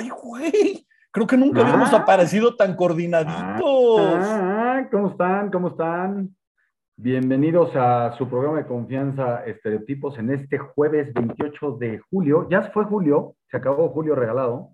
[0.00, 1.96] Ay, güey, creo que nunca habíamos Ah.
[1.98, 4.20] aparecido tan coordinaditos.
[4.22, 5.50] Ah, ¿Cómo están?
[5.50, 6.36] ¿Cómo están?
[6.96, 12.46] Bienvenidos a su programa de confianza Estereotipos en este jueves 28 de julio.
[12.48, 14.70] Ya fue julio, se acabó julio regalado.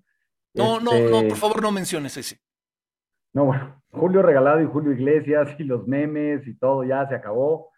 [0.52, 2.38] No, no, Este, no, por favor, no menciones ese.
[3.32, 7.70] No, bueno, Julio regalado y Julio Iglesias y los memes y todo ya se acabó.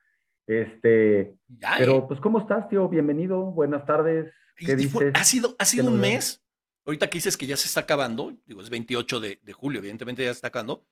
[0.48, 2.04] Este, Ya, pero eh.
[2.08, 2.88] pues ¿cómo estás, tío?
[2.88, 4.32] Bienvenido, buenas tardes.
[4.56, 5.12] ¿Qué dices?
[5.14, 6.42] ha sido, ha sido ¿Qué un mes.
[6.86, 10.22] Ahorita que dices que ya se está acabando, digo, es 28 de, de julio, evidentemente
[10.22, 10.84] ya se está acabando,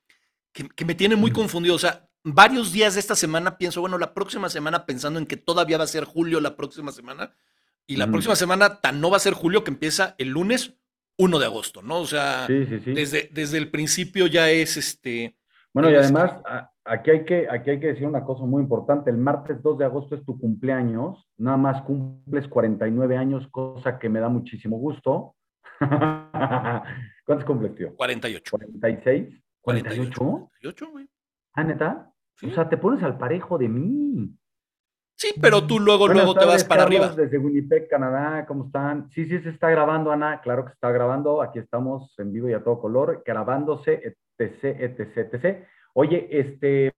[0.53, 1.75] que, que me tiene muy confundido.
[1.77, 5.37] O sea, varios días de esta semana pienso, bueno, la próxima semana pensando en que
[5.37, 7.33] todavía va a ser julio la próxima semana,
[7.87, 10.75] y la próxima semana tan no va a ser julio que empieza el lunes
[11.19, 12.01] 1 de agosto, ¿no?
[12.01, 12.93] O sea, Sí, sí, sí.
[12.93, 15.37] desde, desde el principio ya es este.
[15.75, 18.63] Bueno, y Tienes además, a- aquí hay, que, aquí hay que decir una cosa muy
[18.63, 19.11] importante.
[19.11, 21.29] El martes 2 de agosto es tu cumpleaños.
[21.37, 25.35] Nada más cumples 49 años, cosa que me da muchísimo gusto.
[27.25, 27.95] ¿Cuántos cumples, tío?
[27.97, 28.57] 48.
[28.57, 29.43] ¿46?
[29.61, 30.11] 48.
[30.11, 30.49] ¿48?
[30.61, 31.09] 48, güey.
[31.55, 32.13] ¿Ah, neta?
[32.37, 32.47] Sí.
[32.47, 34.37] O sea, te pones al parejo de mí.
[35.17, 37.23] Sí, pero tú luego, Buenas luego te vas para Carlos, arriba.
[37.23, 39.09] Desde Winnipeg, Canadá, ¿cómo están?
[39.11, 40.41] Sí, sí, se está grabando, Ana.
[40.41, 41.41] Claro que se está grabando.
[41.41, 45.65] Aquí estamos en vivo y a todo color, grabándose, etc, etc, etc.
[45.95, 46.93] Oye, este,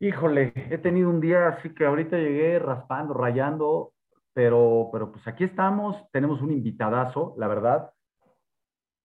[0.00, 3.92] híjole, he tenido un día así que ahorita llegué raspando, rayando,
[4.32, 5.96] pero, pero pues aquí estamos.
[6.10, 7.92] Tenemos un invitadazo, la verdad.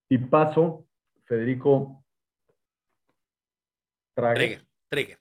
[0.08, 0.86] Y paso,
[1.24, 2.04] Federico
[4.14, 4.62] Trague.
[4.88, 5.18] Treger,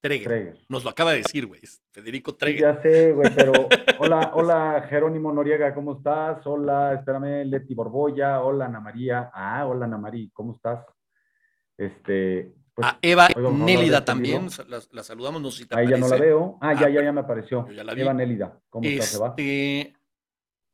[0.00, 0.58] Treger, Treger.
[0.68, 1.60] Nos lo acaba de decir, güey.
[1.92, 2.60] Federico Treger.
[2.60, 3.52] Ya sé, güey, pero
[3.98, 6.46] hola, hola Jerónimo Noriega, ¿cómo estás?
[6.46, 9.30] Hola, espérame, Leti Borboya, hola Ana María.
[9.32, 10.84] Ah, hola Ana María, ¿cómo estás?
[11.78, 15.96] Este, pues, A Eva Nélida también, la, la saludamos, no sé si te Ahí ya
[15.96, 16.58] no la veo.
[16.60, 17.68] Ah, ya, Ah, ya, ya me apareció.
[17.70, 18.02] ya la vi.
[18.02, 19.28] Eva Nélida, ¿cómo estás, Eva?
[19.36, 19.94] Este,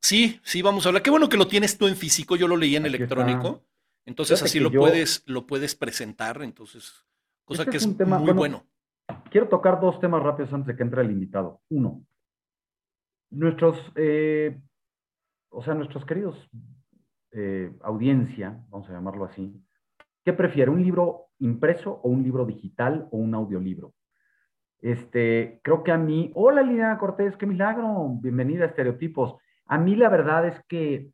[0.00, 1.02] sí, sí, vamos a hablar.
[1.02, 3.62] Qué bueno que lo tienes tú en físico, yo lo leí en Aquí electrónico.
[4.04, 7.04] Entonces Fíjate así lo yo- puedes, lo puedes presentar, entonces,
[7.44, 8.38] cosa Este que es es un tema- muy bueno,
[9.08, 9.22] bueno.
[9.30, 11.60] Quiero tocar dos temas rápidos antes de que entre el invitado.
[11.70, 12.04] Uno,
[13.30, 14.58] nuestros, eh,
[15.50, 16.36] o sea, nuestros queridos
[17.32, 19.52] eh, audiencia, vamos a llamarlo así,
[20.24, 20.70] ¿qué prefiere?
[20.70, 23.94] ¿Un libro impreso o un libro digital o un audiolibro?
[24.80, 29.36] Este, creo que a mí, hola Liliana Cortés, qué milagro, bienvenida a Estereotipos.
[29.66, 31.10] A mí la verdad es que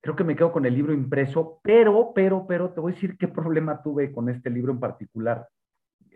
[0.00, 3.16] creo que me quedo con el libro impreso, pero, pero, pero, te voy a decir
[3.16, 5.48] qué problema tuve con este libro en particular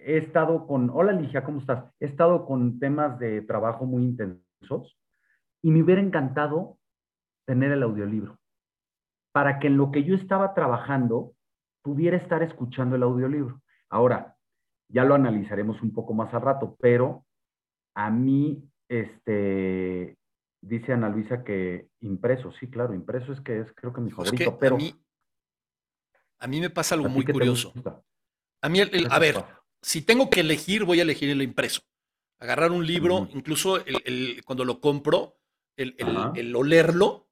[0.02, 1.84] he estado con, hola Ligia, ¿cómo estás?
[2.00, 4.98] He estado con temas de trabajo muy intensos
[5.62, 6.78] y me hubiera encantado
[7.44, 8.38] tener el audiolibro
[9.32, 11.32] para que en lo que yo estaba trabajando
[11.82, 13.62] pudiera estar escuchando el audiolibro.
[13.88, 14.36] Ahora,
[14.88, 17.24] ya lo analizaremos un poco más al rato, pero
[17.94, 20.16] a mí, este,
[20.60, 24.22] dice Ana Luisa que impreso, sí, claro, impreso es que es creo que mi Hijo,
[24.24, 24.94] es que favorito, pero a mí,
[26.38, 27.72] a mí me pasa algo ¿a ti muy curioso.
[28.62, 29.44] A mí, el- el- ¿Qué a ver,
[29.82, 31.82] si tengo que elegir, voy a elegir el impreso.
[32.38, 35.36] Agarrar un libro, incluso el- cuando lo compro,
[35.76, 35.94] el,
[36.54, 37.28] olerlo,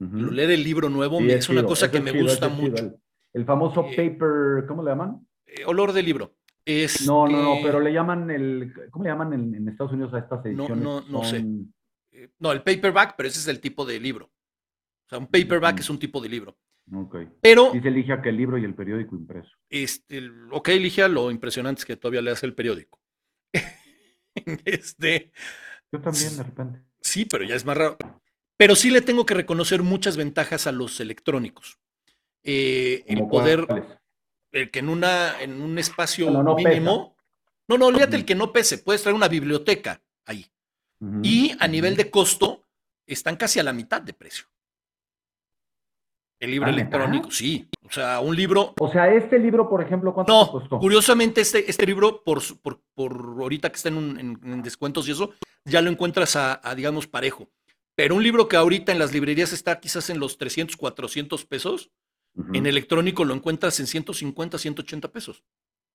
[0.00, 0.18] Ujú.
[0.18, 2.98] el oler el libro nuevo, Sí, es, una chido, cosa que me chido, gusta mucho.
[3.32, 5.26] El, famoso Eh, paper, ¿cómo le llaman?
[5.46, 6.34] Eh, olor de libro.
[6.64, 10.14] Es, No, no, no, pero le llaman el, ¿cómo le llaman en, en Estados Unidos
[10.14, 10.84] a estas No, ediciones?
[10.84, 11.38] no, no sé.
[11.40, 11.74] Son-
[12.12, 14.26] eh, no, el paperback, pero ese es el tipo de libro.
[14.26, 15.80] O sea, un paperback Ujú.
[15.80, 16.56] es un tipo de libro.
[16.94, 17.16] Ok.
[17.40, 19.50] Pero, Dice Ligia que el libro y el periódico impreso.
[19.70, 23.00] este, ok, Ligia, lo impresionante es que todavía le hace el periódico.
[24.64, 25.32] este,
[25.90, 26.82] Yo también, de repente.
[27.00, 27.96] sí, pero ya es más raro.
[28.56, 31.78] Pero sí le tengo que reconocer muchas ventajas a los electrónicos.
[32.44, 33.66] Eh, el ¿Cómo poder,
[34.50, 37.16] el que en, una, en un espacio no mínimo.
[37.68, 38.78] No, no, olvídate el que no pese.
[38.78, 40.46] Puedes traer una biblioteca ahí.
[41.22, 42.64] Y a nivel de costo,
[43.06, 44.46] están casi a la mitad de precio.
[46.38, 47.68] El libro electrónico, sí.
[47.84, 48.74] O sea, un libro.
[48.80, 50.78] O sea, este libro, por ejemplo, ¿cuánto te No, costó?
[50.80, 55.06] curiosamente, este, este libro, por, por, por ahorita que está en, un- en- en descuentos
[55.08, 55.32] y eso,
[55.64, 57.48] ya lo encuentras a, a, digamos, parejo.
[57.94, 61.90] Pero un libro que ahorita en las librerías está quizás en los 300, 400 pesos,
[62.52, 65.44] En electrónico lo encuentras en 150, 180 pesos.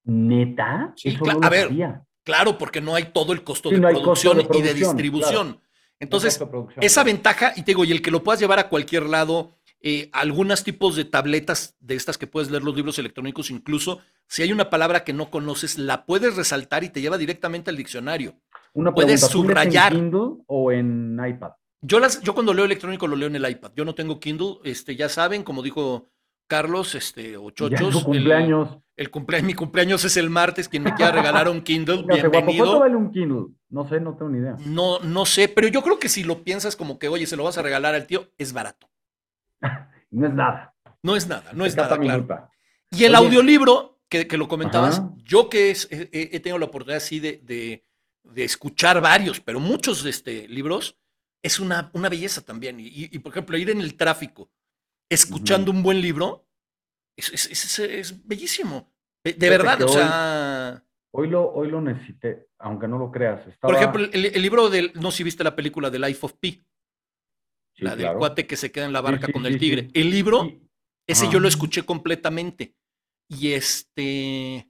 [0.03, 0.93] ¿Neta?
[0.95, 2.03] Sí, Eso no a lo ver, sabía.
[2.23, 4.73] Claro, porque no hay todo el costo Sí, de no hay costo producción y de
[4.73, 5.59] distribución.
[5.99, 6.39] Entonces,
[6.79, 9.51] esa ventaja, y te digo, y el que lo puedas llevar a cualquier lado,
[9.81, 14.43] eh, algunos tipos de tabletas de estas que puedes leer los libros electrónicos, incluso si
[14.43, 18.35] hay una palabra que no conoces, la puedes resaltar y te lleva directamente al diccionario.
[18.73, 19.93] Una puedes pregunta, ¿tú lees subrayar.
[19.93, 21.51] en Kindle o en iPad?
[21.81, 23.71] Yo, las, yo cuando leo electrónico lo leo en el iPad.
[23.75, 26.09] Yo no tengo Kindle, este, ya saben, como dijo
[26.47, 27.95] Carlos, este, o Ya Chochos.
[27.97, 28.77] el- cumpleaños.
[28.95, 30.67] El, cumpleaños, mi cumpleaños es el martes.
[30.67, 32.79] Quien me quiera regalar un Kindle, guapo, ¿Cuánto bienvenido.
[32.79, 33.45] vale un Kindle?
[33.69, 34.55] No sé, no tengo ni idea.
[34.65, 37.43] No, no sé, pero yo creo que si lo piensas como que, oye, se lo
[37.43, 38.89] vas a regalar al tío, es barato.
[40.09, 40.73] No es nada.
[41.03, 42.01] No es nada, no es nada, claro.
[42.21, 42.49] minuta.
[42.91, 43.25] Y el Oye.
[43.27, 45.11] audiolibro, que, que lo comentabas, Ajá.
[45.17, 47.85] yo que es- he, tenido la oportunidad así de, de-
[48.23, 50.97] de escuchar varios, pero muchos este, libros,
[51.43, 52.79] es una, una belleza también.
[52.79, 54.49] Y, y, por ejemplo, ir en el tráfico
[55.09, 56.47] escuchando un buen libro
[57.17, 58.91] es, es- es- es bellísimo.
[59.23, 63.41] De, verdad, o sea, Hoy lo, hoy lo necesité, aunque no lo creas.
[63.59, 66.33] por ejemplo, el, el libro del, no sé si viste la película de Life of
[66.39, 66.63] Pi,
[67.75, 68.19] Sí, la del claro.
[68.19, 69.89] cuate que se queda en la barca sí, con el tigre.
[69.93, 70.51] El libro,
[71.07, 71.33] ese Ajá.
[71.33, 72.75] yo lo escuché completamente.
[73.29, 74.67] Y este.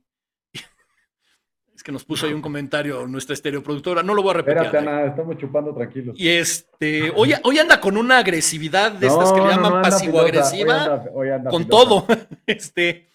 [1.77, 4.01] Es que nos puso ahí un comentario nuestra estereoproductora.
[4.01, 4.57] No lo voy a repetir.
[4.63, 4.97] Espérate, Ana.
[4.97, 6.15] Ana, estamos chupando tranquilos.
[6.17, 7.11] Y este.
[7.15, 9.89] Hoy, hoy anda con una agresividad de estas que No, le no, llaman no, anda
[9.91, 11.03] pasivo-agresiva.
[11.51, 12.07] con todo.
[12.47, 13.11] Este.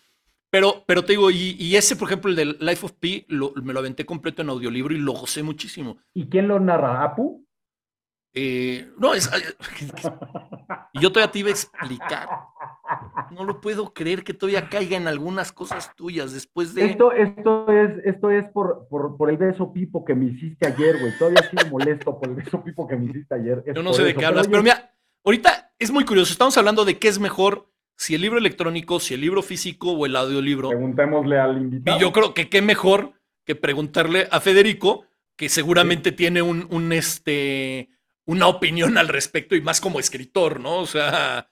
[0.48, 3.52] Pero, pero te digo, y, y ese, por ejemplo, el del Life of Pi, lo-
[3.56, 5.96] me lo aventé completo en audiolibro y lo gocé muchísimo.
[6.14, 7.02] ¿Y quién lo narra?
[7.02, 7.44] ¿Apu?
[8.32, 9.28] Eh, no, es.
[10.94, 12.28] Y yo todavía te iba a explicar.
[13.30, 16.86] No lo puedo creer que todavía caiga en algunas cosas tuyas después de.
[16.86, 20.98] Esto, esto es, esto es por, por, por el beso pipo que me hiciste ayer,
[20.98, 21.12] güey.
[21.18, 23.62] Todavía sigo molesto por el beso pipo que me hiciste ayer.
[23.66, 24.94] Es Yo no sé de qué hablas, oye, pero mira,
[25.24, 26.32] ahorita es muy curioso.
[26.32, 30.06] Estamos hablando de qué es mejor, si el libro electrónico, si el libro físico o
[30.06, 30.70] el audiolibro.
[30.70, 31.98] Preguntémosle al invitado.
[31.98, 33.12] Y yo creo que qué mejor
[33.44, 35.04] que preguntarle a Federico,
[35.36, 37.90] que seguramente tiene un, un, este,
[38.24, 40.78] una opinión al respecto y más como escritor, ¿no?
[40.78, 41.51] O sea,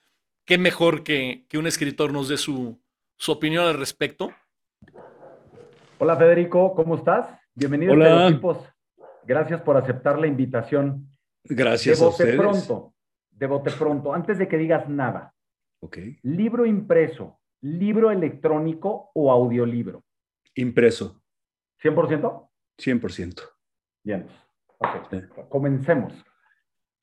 [0.50, 2.82] qué mejor que, que un escritor nos dé su,
[3.16, 4.32] su opinión al respecto.
[6.00, 7.28] Hola Federico, ¿cómo estás?
[7.54, 8.06] Bienvenido Hola.
[8.06, 8.58] a Estereotipos.
[9.24, 11.06] Gracias por aceptar la invitación.
[11.44, 12.40] Gracias de a bote ustedes.
[12.40, 12.94] pronto,
[13.30, 15.32] de bote pronto, antes de que digas nada,
[15.82, 15.98] Ok.
[16.24, 20.02] libro impreso, libro electrónico o audiolibro.
[20.56, 21.22] Impreso,
[21.80, 22.48] ¿100%?
[22.76, 23.40] 100%.
[24.02, 24.26] Bien.
[24.78, 25.20] Ok, Sí.
[25.48, 26.12] comencemos.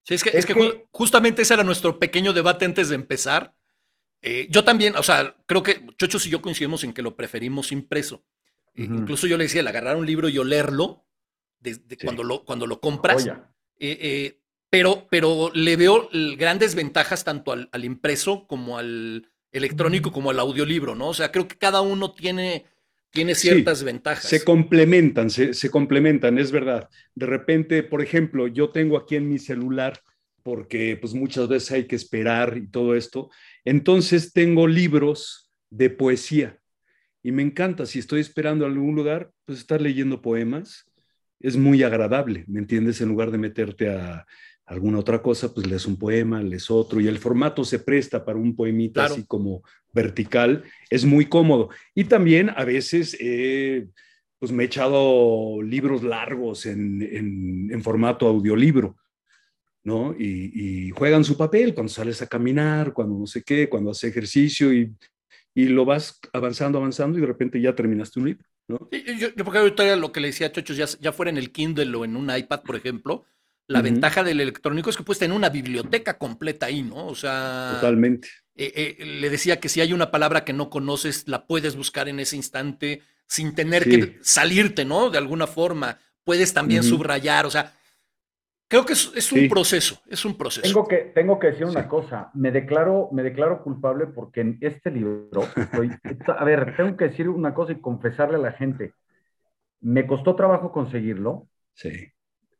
[0.07, 2.87] Sí, es que, Es es que que- ju- justamente ese era nuestro pequeño debate antes
[2.89, 3.53] de empezar.
[4.21, 7.71] Eh, yo también, o sea, creo que Chochos y yo coincidimos en que lo preferimos
[7.71, 8.23] impreso.
[8.73, 8.83] Eh.
[8.85, 11.05] Incluso yo le decía, el agarrar un libro y olerlo
[11.59, 11.97] desde Sí.
[12.05, 13.25] cuando, lo, cuando lo compras.
[13.27, 13.33] Eh,
[13.79, 14.39] eh,
[14.69, 20.39] pero, pero le veo grandes ventajas tanto al, al impreso como al electrónico como al
[20.39, 21.09] audiolibro, ¿no?
[21.09, 22.65] O sea, creo que cada uno tiene,
[23.17, 24.29] tiene Sí, ciertas ventajas.
[24.29, 26.87] Se complementan, se, se complementan, es verdad.
[27.15, 29.99] De repente, por ejemplo, yo tengo aquí en mi celular,
[30.43, 33.29] porque pues muchas veces hay que esperar y todo esto,
[33.65, 36.59] entonces tengo libros de poesía
[37.23, 40.85] y me encanta, si estoy esperando en algún lugar, pues estar leyendo poemas
[41.39, 43.01] es muy agradable, ¿me entiendes?
[43.01, 44.25] En lugar de meterte a
[44.67, 48.37] alguna otra cosa, pues lees un poema, lees otro y el formato se presta para
[48.37, 49.13] un poemita Claro.
[49.15, 51.69] así como vertical, es muy cómodo.
[51.95, 53.87] Y también a veces eh,
[54.39, 58.97] pues me he echado libros largos en, en- en formato audiolibro,
[59.83, 60.13] ¿no?
[60.19, 60.51] Y,
[60.87, 64.73] y juegan su papel cuando sales a caminar, cuando no sé qué, cuando haces ejercicio
[64.73, 64.93] y,
[65.55, 68.89] y lo vas avanzando, avanzando y de repente ya terminaste un libro, ¿no?
[68.91, 71.37] Sí, Yo, yo porque ahorita lo que le decía a Chochos, ya, ya fuera en
[71.37, 73.23] el Kindle o en un iPad, por ejemplo,
[73.67, 77.07] la ventaja del electrónico es que puedes tener una biblioteca completa ahí, ¿no?
[77.07, 78.29] O sea, Totalmente.
[78.55, 82.07] eh, eh, le decía que si hay una palabra que no conoces, la puedes buscar
[82.07, 83.89] en ese instante sin tener Sí.
[83.91, 85.09] que salirte, ¿no?
[85.09, 85.99] De alguna forma.
[86.23, 87.73] Puedes también subrayar, o sea,
[88.69, 89.47] creo que es, es un Sí.
[89.49, 90.61] proceso, es un proceso.
[90.67, 92.31] tengo que, tengo que decir una cosa.
[92.33, 95.91] Me declaro, me declaro culpable porque en este libro, estoy-
[96.37, 98.93] a ver, tengo que decir una cosa y confesarle a la gente.
[99.79, 101.47] Me costó trabajo conseguirlo.
[101.73, 102.11] Sí.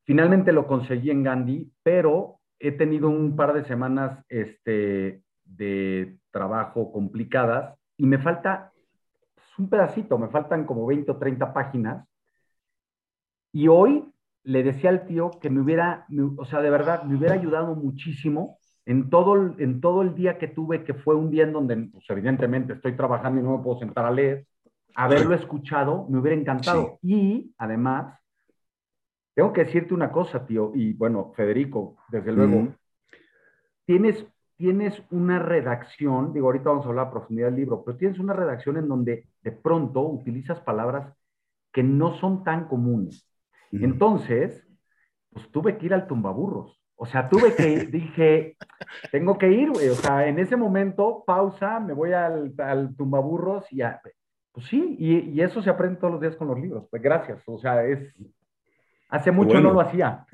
[0.08, 6.94] Finalmente lo conseguí en Gandhi, pero he tenido un par de semanas este, de trabajo
[6.94, 8.72] complicadas y me falta
[9.36, 12.08] pues, un pedacito, me faltan como 20 o 30 páginas.
[13.52, 14.06] Y hoy
[14.44, 17.76] le decía al tío que me hubiera, me- o sea, de verdad, me hubiera ayudado
[17.76, 21.52] muchísimo en todo, el- en todo el día que tuve, que fue un día en
[21.52, 24.46] donde, pues evidentemente estoy trabajando y no me puedo sentar a leer.
[24.96, 26.98] Haberlo escuchado me hubiera encantado.
[27.04, 28.18] Y además,
[29.38, 32.74] tengo que decirte una cosa, tío, y bueno, Federico, desde luego, Ujú.
[33.86, 34.26] tienes,
[34.56, 38.34] tienes una redacción, digo, ahorita vamos a hablar a profundidad del libro, pero tienes una
[38.34, 41.14] redacción en donde de pronto utilizas palabras
[41.72, 43.30] que no son tan comunes.
[43.72, 43.86] Ujú.
[43.86, 44.68] Entonces,
[45.32, 46.82] pues tuve que ir al tumbaburros.
[46.96, 48.58] O sea, tuve que ir, dije,
[49.12, 49.90] tengo que ir, güey.
[49.90, 54.02] O sea, en ese momento, pausa, me voy al, al tumbaburros y ya.
[54.52, 56.88] Pues sí, y, y eso se aprende todos los días con los libros.
[56.90, 57.44] Pues gracias.
[57.46, 58.16] O sea, es.
[59.10, 59.70] Hace mucho Bueno.
[59.70, 60.26] no lo hacía.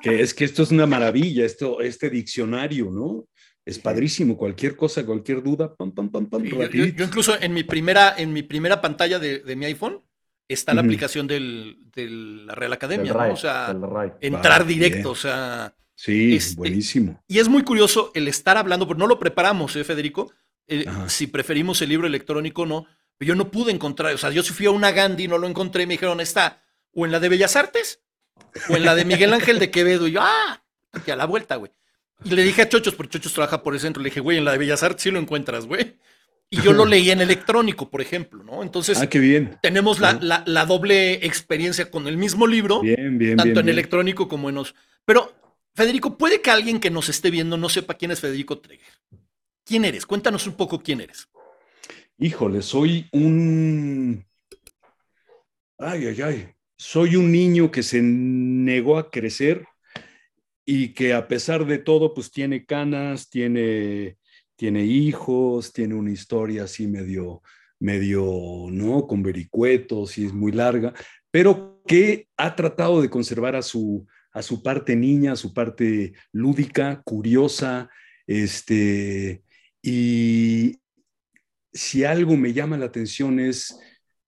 [0.00, 3.24] Que es que esto es una maravilla, esto, este diccionario, ¿no?
[3.64, 7.52] Es padrísimo, cualquier cosa, cualquier duda, pam, pam, pam, pam, Sí, yo, yo- incluso en
[7.54, 10.00] mi primera, en mi primera pantalla de, de mi iPhone
[10.48, 10.88] está la Ujú.
[10.88, 13.34] aplicación del, de la Real Academia, Del RAE, ¿no?
[13.34, 13.76] O sea,
[14.20, 15.06] entrar directo, bien.
[15.06, 17.22] o sea, Sí, este, buenísimo.
[17.28, 20.32] Y es muy curioso el estar hablando, porque no lo preparamos, ¿eh, Federico?
[20.66, 22.86] Eh, si preferimos el libro electrónico o no,
[23.18, 25.46] pero yo no pude encontrar, o sea, yo si fui a una Gandhi, no lo
[25.46, 26.61] encontré, me dijeron, está
[26.94, 28.00] o en la de Bellas Artes
[28.68, 30.06] o en la de Miguel Ángel de Quevedo.
[30.06, 31.72] Y yo, ah, aquí a la vuelta, güey.
[32.24, 34.44] Y le dije a Chochos, porque Chochos trabaja por el centro, le dije, güey, en
[34.44, 35.96] la de Bellas Artes sí lo encuentras, güey.
[36.50, 38.62] Y yo lo leí en electrónico, por ejemplo, ¿no?
[38.62, 39.58] Entonces, ah, qué bien.
[39.62, 44.48] tenemos la, la, doble experiencia con el mismo libro, bien, bien, tanto en electrónico como
[44.48, 44.74] en los...
[45.04, 45.32] Pero,
[45.74, 48.92] Federico, puede que alguien que nos esté viendo no sepa quién es Federico Treger.
[49.64, 50.06] ¿Quién eres?
[50.06, 51.28] Cuéntanos un poco quién eres.
[52.18, 54.24] Híjole, soy un...
[55.78, 56.54] Ay, ay, ay.
[56.84, 59.64] Soy un niño que se negó a crecer
[60.66, 64.18] y que a pesar de todo, pues tiene canas, tiene,
[64.56, 67.40] tiene hijos, tiene una historia así medio,
[67.78, 69.06] medio, ¿no?
[69.06, 70.92] Con vericuetos y es muy larga,
[71.30, 76.14] pero que ha tratado de conservar a su, a su parte niña, a su parte
[76.32, 77.88] lúdica, curiosa,
[78.26, 79.44] este,
[79.80, 80.80] y
[81.72, 83.72] si algo me llama la atención es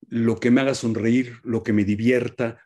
[0.08, 2.60] lo que me haga sonreír, lo que me divierta,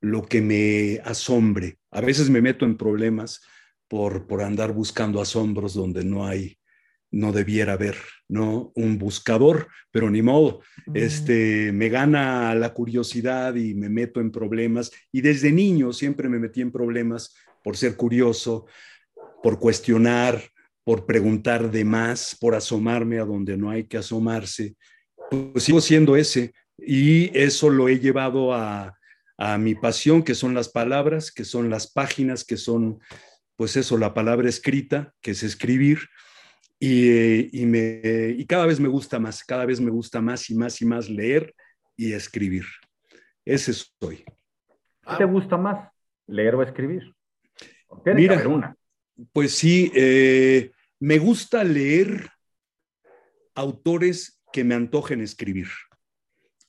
[0.00, 1.78] lo que me asombre.
[1.90, 3.40] A veces me meto en problemas
[3.88, 6.58] por, por andar buscando asombros donde no hay,
[7.10, 7.96] no debiera haber,
[8.28, 8.72] ¿no?
[8.74, 10.60] Un buscador, pero ni modo.
[10.94, 14.90] Este, me gana la curiosidad y me meto en problemas.
[15.12, 18.66] Y desde niño siempre me metí en problemas por ser curioso,
[19.42, 20.42] por cuestionar,
[20.84, 24.74] por preguntar de más, por asomarme a donde no hay que asomarse.
[25.30, 26.52] Pues sigo siendo ese.
[26.78, 28.98] Y eso lo he llevado a,
[29.38, 33.00] a mi pasión, que son las palabras, que son las páginas, que son,
[33.56, 35.98] pues eso, la palabra escrita, que es escribir.
[36.78, 38.00] Y, y, me,
[38.36, 41.08] y cada vez me gusta más, cada vez me gusta más y más y más
[41.08, 41.54] leer
[41.96, 42.64] y escribir.
[43.44, 44.24] Ese soy.
[45.08, 45.90] ¿Qué te gusta más,
[46.26, 47.12] leer o escribir?
[48.04, 48.76] Mira, una.
[49.32, 52.30] pues sí, eh, me gusta leer
[53.54, 55.68] autores que me antojen escribir.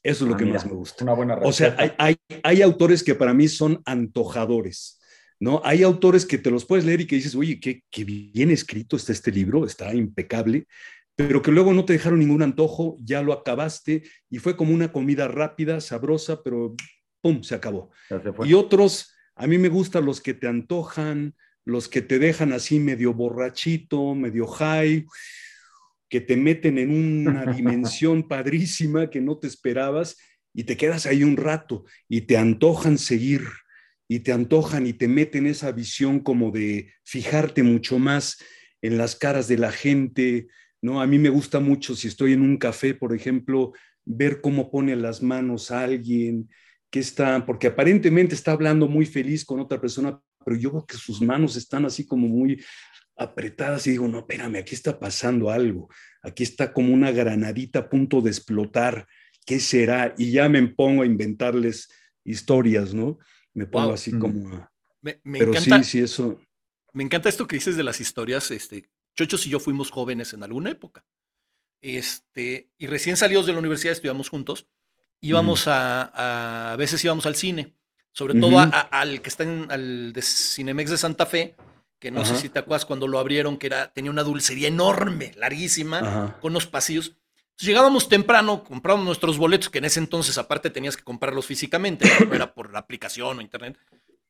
[0.04, 1.04] Eso es lo ah, que más me gusta.
[1.04, 5.00] Una buena o sea, hay, hay, autores que para mí son antojadores,
[5.40, 5.62] ¿no?
[5.64, 8.98] Hay autores que te los puedes leer y que dices, oye, qué, qué bien escrito
[8.98, 10.68] está este libro, está impecable,
[11.16, 14.92] pero que luego no te dejaron ningún antojo, ya lo acabaste y fue como una
[14.92, 16.76] comida rápida, sabrosa, pero
[17.22, 17.42] ¡pum!
[17.42, 17.92] se acabó.
[18.44, 21.34] y otros, a mí me gustan los que te antojan,
[21.66, 25.06] los que te dejan así medio borrachito, medio high,
[26.14, 30.16] que te meten en una dimensión padrísima que no te esperabas
[30.54, 33.42] y te quedas ahí un rato y te antojan seguir
[34.08, 38.38] y te antojan y te meten esa visión como de fijarte mucho más
[38.84, 40.50] en las caras de la gente,
[40.84, 41.02] ¿no?
[41.02, 43.74] A mí me gusta mucho si estoy en un café, por ejemplo,
[44.06, 46.48] ver cómo pone las manos a alguien,
[46.92, 50.96] que está, porque aparentemente está hablando muy feliz con otra persona, pero yo veo que
[50.96, 52.64] sus manos están así como muy
[53.16, 55.90] apretadas y digo, no, espérame, aquí está pasando algo,
[56.22, 59.08] aquí está como una granadita a punto de explotar,
[59.46, 60.16] ¿qué será?
[60.18, 61.90] Y ya me pongo a inventarles
[62.24, 63.20] historias, ¿no?
[63.54, 64.68] Me pongo así como...
[65.02, 66.40] Me, Pero encanta, sí, sí, eso...
[66.94, 70.44] Me encanta esto que dices de las historias, este, Chochos y yo fuimos jóvenes en
[70.44, 71.06] alguna época,
[71.82, 74.68] este, y recién salidos de la universidad estudiamos juntos,
[75.20, 77.76] íbamos a, a, veces íbamos al cine,
[78.12, 81.56] sobre todo al que está en, al de Cinemex de Santa Fe,
[82.04, 85.32] que no sé si te acuerdas cuando lo abrieron, que era, tenía una dulcería enorme,
[85.38, 87.16] larguísima, con unos pasillos.
[87.58, 92.34] llegábamos temprano, comprábamos nuestros boletos, que en ese entonces aparte tenías que comprarlos físicamente, no
[92.34, 93.80] era por la aplicación o internet.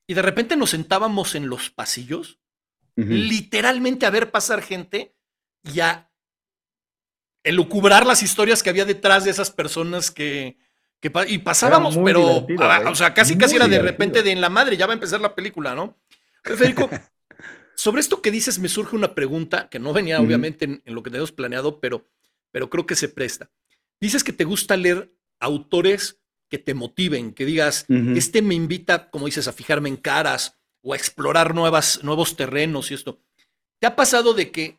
[0.06, 2.38] Y de repente nos sentábamos en los pasillos,
[2.96, 5.16] literalmente a ver pasar gente
[5.64, 6.12] y a
[7.42, 10.60] elucubrar las historias que había detrás de esas personas que,
[11.28, 12.88] y pasábamos, pero, ah, ¿eh?
[12.88, 15.20] o sea, casi casi era de repente de en la madre, ya va a empezar
[15.20, 15.98] la película, ¿no?
[16.44, 16.88] Federico,
[17.84, 21.10] sobre esto que dices me surge una pregunta que no venía obviamente en, lo que
[21.10, 22.08] tenemos planeado, pero,
[22.50, 23.52] pero creo que se presta.
[24.00, 26.18] Dices que te gusta leer autores
[26.50, 27.86] que te motiven, que digas,
[28.16, 32.90] este me invita, como dices, a fijarme en caras o a explorar nuevas, nuevos terrenos
[32.90, 33.20] y esto.
[33.80, 34.78] ¿Te ha pasado de que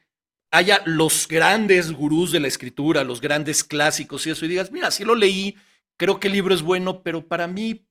[0.51, 4.91] haya los grandes gurús de la escritura, los grandes clásicos y eso, y digas, mira,
[4.91, 5.57] sí lo leí,
[5.99, 7.87] creo que el libro es bueno, pero para mí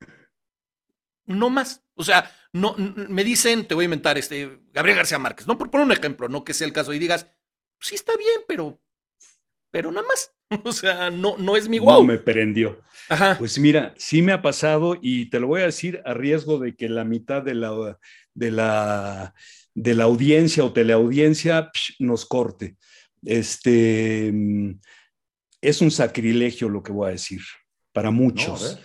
[1.26, 1.84] no más.
[1.96, 5.70] O sea, no, me dicen, te voy a inventar, este, Gabriel García Márquez, no por
[5.70, 7.28] poner un ejemplo, no que sea el caso, y digas,
[7.80, 8.82] sí está bien, pero,
[9.72, 10.32] pero nada más.
[10.66, 12.02] O sea, no, no es mi wow.
[12.02, 12.80] No me prendió.
[13.40, 16.76] Pues mira, sí me ha pasado y te lo voy a decir a riesgo de
[16.76, 18.00] que la mitad de la,
[18.34, 19.34] de la,
[19.74, 22.78] de la audiencia o teleaudiencia nos corte.
[23.24, 24.80] Este, mm,
[25.62, 27.42] es un sacrilegio lo que voy a decir
[27.92, 28.80] para muchos.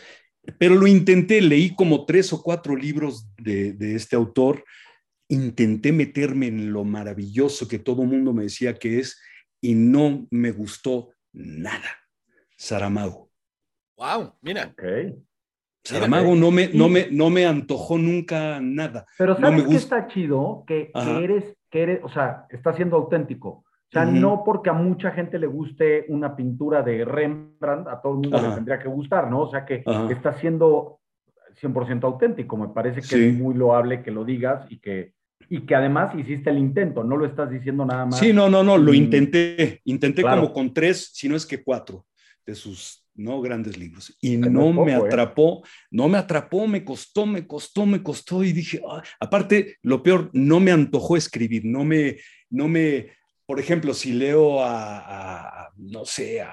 [0.56, 4.64] Pero lo intenté, leí como tres o cuatro libros de, este autor
[5.28, 9.20] intenté meterme en lo maravilloso que todo mundo me decía que es
[9.60, 11.98] y no me gustó nada.
[12.56, 13.30] Saramago.
[13.98, 14.74] Wow, mira.
[15.84, 19.04] Saramago no me, no, me, no me antojó nunca nada.
[19.18, 19.98] Pero No ¿sabes me qué gusta.
[19.98, 20.64] está chido?
[20.66, 23.64] Que, que eres, que eres, o sea, está siendo auténtico.
[23.88, 28.12] O sea, no porque a mucha gente le guste una pintura de Rembrandt, a todo
[28.12, 29.42] el mundo le tendría que gustar, ¿no?
[29.42, 30.08] O sea, que Ajá.
[30.12, 31.00] está siendo
[31.58, 32.56] 100% auténtico.
[32.58, 33.24] Me parece que Sí.
[33.28, 35.14] es muy loable que lo digas y que,
[35.48, 38.18] y que además hiciste el intento, no lo estás diciendo nada más.
[38.18, 39.80] Sí, no, no, no, lo intenté.
[39.84, 40.42] Intenté Claro.
[40.42, 42.04] como con tres, si no es que cuatro
[42.44, 44.16] de sus no grandes libros.
[44.20, 44.96] Y no no es poco, me ¿eh?
[44.96, 48.44] atrapó, no me atrapó, me costó, me costó, me costó.
[48.44, 49.02] Y dije, "Ah".
[49.18, 52.16] aparte, lo peor, no me antojó escribir, no me,
[52.50, 53.08] no me,
[53.48, 56.52] por ejemplo, si leo a, no sé, a,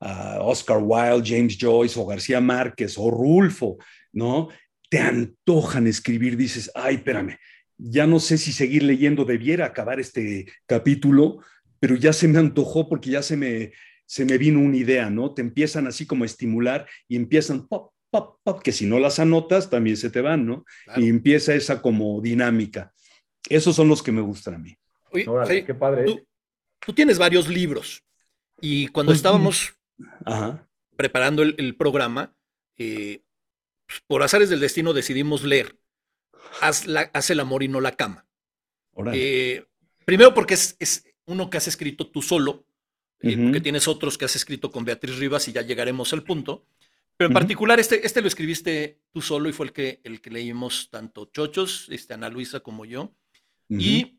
[0.00, 3.78] a Oscar Wilde, James Joyce o García Márquez o Rulfo,
[4.12, 4.50] ¿no?
[4.90, 7.38] Te antojan escribir, dices, ay, espérame,
[7.78, 11.38] ya no sé si seguir leyendo, debiera acabar este capítulo,
[11.80, 13.72] pero ya se me antojó porque ya se me,
[14.04, 15.32] se me vino una idea, ¿no?
[15.32, 19.20] Te empiezan así como a estimular y empiezan pop, pop, pop, que si no las
[19.20, 20.66] anotas también se te van, ¿no?
[20.84, 21.00] Claro.
[21.00, 22.92] Y empieza esa como dinámica.
[23.48, 24.76] Esos son los que me gustan a mí.
[25.14, 26.04] Oye, Órale, qué padre.
[26.06, 26.26] tú,
[26.80, 28.02] tú tienes varios libros
[28.60, 29.74] y cuando Pues, estábamos
[30.24, 30.68] Ajá.
[30.96, 32.36] preparando el, el programa,
[32.76, 33.22] eh,
[33.86, 35.78] pues, por azares del destino decidimos leer
[36.60, 38.26] Haz, la- Haz el amor y no la cama.
[39.12, 39.64] Eh,
[40.04, 42.66] primero porque es, es uno que has escrito tú solo,
[43.20, 43.44] eh, Ujú.
[43.44, 46.66] porque tienes otros que has escrito con Beatriz Rivas y ya llegaremos al punto.
[47.16, 50.30] Pero en particular este, este lo escribiste tú solo y fue el que, el que
[50.30, 53.14] leímos tanto Chochos, este, Ana Luisa como yo.
[53.68, 54.18] Y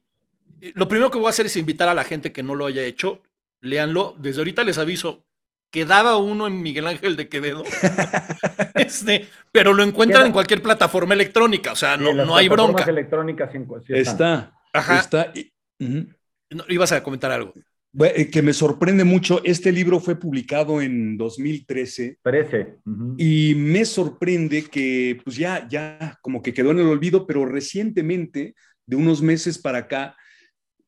[0.75, 2.83] lo primero que voy a hacer es invitar a la gente que no lo haya
[2.83, 3.21] hecho,
[3.61, 4.15] léanlo.
[4.19, 5.25] Desde ahorita les aviso,
[5.71, 7.63] quedaba uno en Miguel Ángel de Quevedo,
[8.75, 12.47] este, pero lo encuentran Queda- en cualquier plataforma electrónica, o sea, no, en no hay
[12.47, 12.83] bronca.
[12.85, 13.95] electrónicas están.
[13.95, 14.99] Está, Ajá.
[14.99, 15.33] está.
[15.79, 17.53] No, ibas a comentar algo.
[17.91, 19.41] Bueno, eh, que me sorprende mucho.
[19.45, 22.75] Este libro fue publicado en 2013 Parece.
[22.85, 23.15] ujú.
[23.17, 28.53] y me sorprende que pues ya, ya como que quedó en el olvido, pero recientemente,
[28.85, 30.15] de unos meses para acá,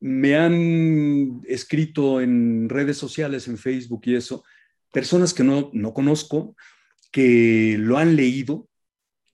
[0.00, 4.44] me han escrito en redes sociales, en Facebook y eso,
[4.92, 6.56] personas que no, no conozco,
[7.10, 8.68] que lo han leído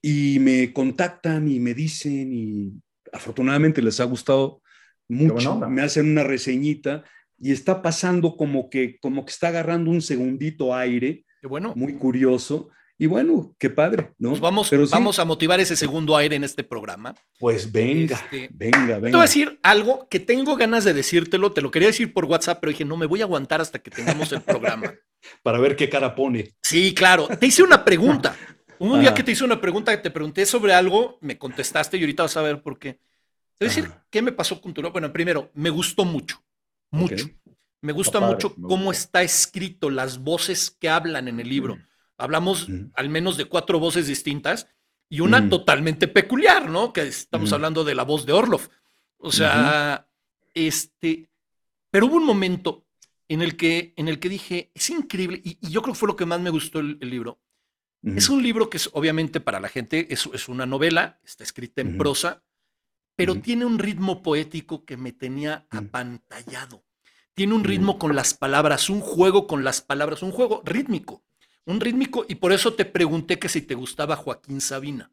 [0.01, 2.73] y me contactan y me dicen y
[3.11, 4.61] afortunadamente les ha gustado
[5.07, 7.03] mucho, me hacen una reseñita
[7.37, 11.73] y está pasando como que, como que está agarrando un segundito aire, Qué bueno.
[11.75, 12.69] muy curioso.
[12.97, 14.29] Y bueno, qué padre, ¿no?
[14.29, 17.13] Pues vamos, Pero sí, vamos a motivar ese segundo aire en este programa.
[17.39, 19.19] Pues venga, Este, venga, Te voy venga.
[19.19, 22.71] a decir algo que tengo ganas de decírtelo, te lo quería decir por WhatsApp, pero
[22.71, 24.93] dije, no, me voy a aguantar hasta que tengamos el programa.
[25.43, 26.53] Para ver qué cara pone.
[26.61, 27.27] Sí, claro.
[27.27, 28.35] Te hice una pregunta.
[28.79, 29.15] Un día Ajá.
[29.15, 32.37] que te hice una pregunta, que te pregunté sobre algo, me contestaste y ahorita vas
[32.37, 32.93] a ver por qué.
[33.57, 34.05] Te voy a decir Ajá.
[34.09, 34.91] qué me pasó con tu libro.
[34.91, 36.43] Bueno, primero, me gustó mucho,
[36.91, 37.25] mucho.
[37.81, 41.77] Me gusta mucho me cómo está escrito, las voces que hablan en el libro.
[42.17, 44.67] Hablamos al menos de cuatro voces distintas
[45.09, 45.49] y una Ujú.
[45.49, 46.93] totalmente peculiar, ¿no?
[46.93, 47.55] Que estamos Ujú.
[47.55, 48.69] hablando de la voz de Orlov.
[49.17, 50.07] O sea,
[50.53, 51.29] este,
[51.91, 52.85] pero hubo un momento
[53.27, 56.07] en el que, en el que dije, es increíble, y, y yo creo que fue
[56.07, 57.41] lo que más me gustó el, el libro.
[58.03, 61.81] Es un libro que es, obviamente para la gente es, es una novela, está escrita
[61.81, 62.43] en prosa,
[63.15, 65.79] pero tiene un ritmo poético que me tenía Ujú.
[65.79, 66.85] apantallado.
[67.33, 71.24] Tiene un ritmo con las palabras, un juego con las palabras, un juego rítmico,
[71.65, 75.11] un rítmico, y por eso te pregunté que si te gustaba Joaquín Sabina,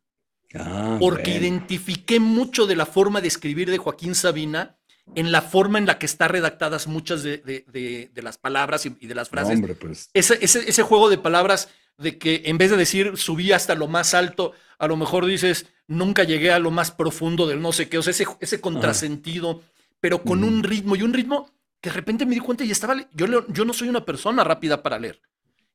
[0.55, 1.47] Ah, porque bueno.
[1.47, 4.77] identifiqué mucho de la forma de escribir de Joaquín Sabina
[5.15, 8.85] en la forma en la que están redactadas muchas de, de- de- de las palabras
[8.85, 10.11] y, y de las frases hombre, pues.
[10.13, 13.89] ese, ese, ese juego de palabras de que en vez de decir subí hasta lo
[13.89, 17.89] más alto, a lo mejor dices nunca llegué a lo más profundo del no sé
[17.89, 19.63] qué, o sea, ese, ese contrasentido,
[20.01, 20.53] pero con Ujú.
[20.53, 23.47] un ritmo y un ritmo que de repente me di cuenta y estaba, yo, leo-
[23.49, 25.21] yo no soy una persona rápida para leer.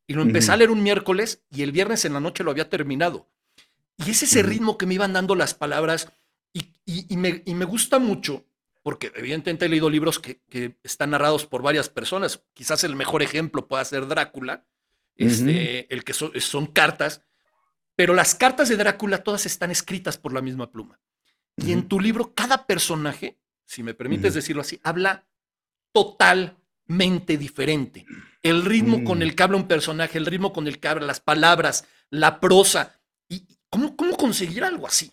[0.08, 2.70] Y lo empecé a leer un miércoles y el viernes en la noche lo había
[2.70, 3.30] terminado.
[3.98, 4.50] Y es ese Ujú.
[4.50, 6.12] ritmo que me iban dando las palabras
[6.54, 8.46] y, y- y me, y me gusta mucho,
[8.84, 12.42] porque evidentemente he leído libros que, que están narrados por varias personas.
[12.54, 14.66] Quizás el mejor ejemplo pueda ser Drácula,
[15.16, 17.24] este, el que so- son cartas,
[17.96, 21.00] pero las cartas de Drácula todas están escritas por la misma pluma.
[21.58, 25.28] Y en tu libro, cada personaje, si me permites decirlo así, habla
[26.88, 28.06] totalmente diferente.
[28.42, 29.22] El ritmo con Mm.
[29.22, 33.00] el que habla un personaje, el ritmo con el que habla, las palabras, la prosa.
[33.30, 35.12] ¿Y cómo, cómo conseguir algo así?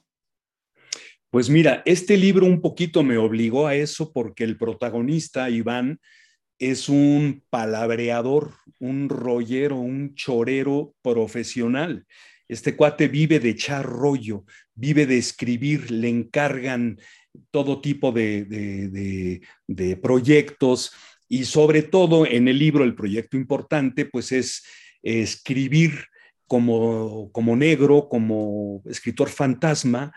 [1.31, 5.99] Pues mira, este libro un poquito me obligó a eso porque el protagonista, Iván,
[6.61, 12.07] es un palabreador, un rollero, un chorero profesional.
[12.47, 17.01] Este cuate vive de echar rollo, vive de escribir, le encargan
[17.51, 18.45] todo tipo de,
[19.67, 20.93] de, proyectos
[21.35, 24.63] y sobre todo en el libro, el proyecto importante, pues es
[25.03, 26.05] escribir
[26.47, 30.13] como, como negro, como escritor fantasma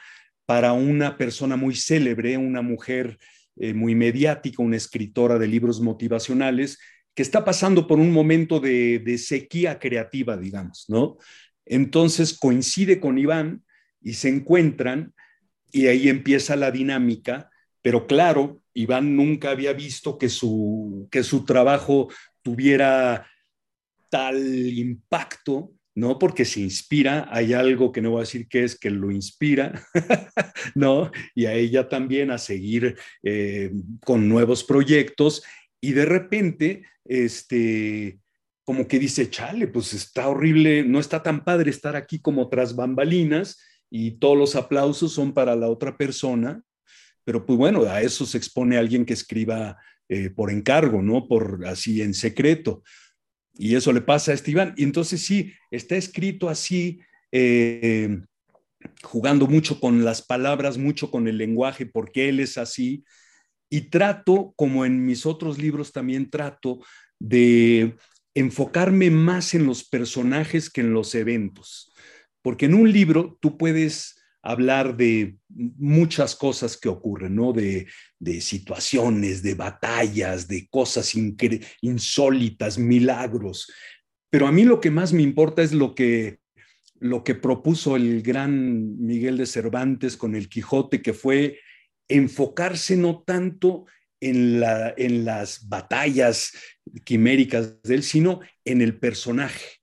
[0.45, 3.17] para una persona muy célebre, una mujer
[3.55, 6.77] eh, muy mediática, una escritora de libros motivacionales,
[7.15, 11.17] que está pasando por un momento de, de sequía creativa, digamos, ¿no?
[11.65, 13.63] Entonces coincide con Iván
[14.03, 15.15] y se encuentran
[15.71, 17.49] y ahí empieza la dinámica,
[17.81, 22.09] pero claro, Iván nunca había visto que su, que su trabajo
[22.43, 23.27] tuviera
[24.09, 26.19] tal impacto, ¿no?
[26.19, 29.81] Porque se inspira, hay algo que no voy a decir que es que lo inspira,
[30.75, 31.11] ¿no?
[31.33, 33.71] Y a ella también a seguir eh,
[34.05, 35.43] con nuevos proyectos
[35.81, 38.19] y de repente, este,
[38.63, 42.75] como que dice, chale, pues está horrible, no está tan padre estar aquí como tras
[42.75, 43.59] bambalinas
[43.89, 46.61] y todos los aplausos son para la otra persona,
[47.27, 49.75] pero pues bueno, a eso se expone alguien que escriba
[50.07, 51.27] eh, por encargo, ¿no?
[51.27, 52.83] Por así en secreto.
[53.53, 54.73] Y eso le pasa a Esteban.
[54.77, 57.01] Y entonces sí, está escrito así,
[57.33, 58.17] eh,
[59.03, 63.03] jugando mucho con las palabras, mucho con el lenguaje, porque él es así.
[63.69, 66.79] Y trato, como en mis otros libros también trato,
[67.19, 67.97] de
[68.35, 71.91] enfocarme más en los personajes que en los eventos.
[72.41, 74.16] Porque en un libro tú puedes
[74.47, 77.51] hablar de muchas cosas que ocurren, ¿no?
[77.51, 77.85] De,
[78.39, 81.13] situaciones, de batallas, de cosas
[81.81, 83.69] insólitas, milagros.
[84.29, 86.39] Pero a mí lo que más me importa es lo que,
[86.97, 91.59] lo que propuso el gran Miguel de Cervantes con el Quijote, que fue
[92.07, 93.85] enfocarse no tanto
[94.21, 96.53] en, la, en las batallas
[97.03, 99.81] quiméricas de él, sino en el personaje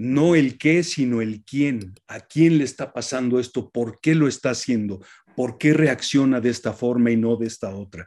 [0.00, 4.28] no el qué, sino el quién, a quién le está pasando esto, por qué lo
[4.28, 5.04] está haciendo,
[5.36, 8.06] por qué reacciona de esta forma y no de esta otra.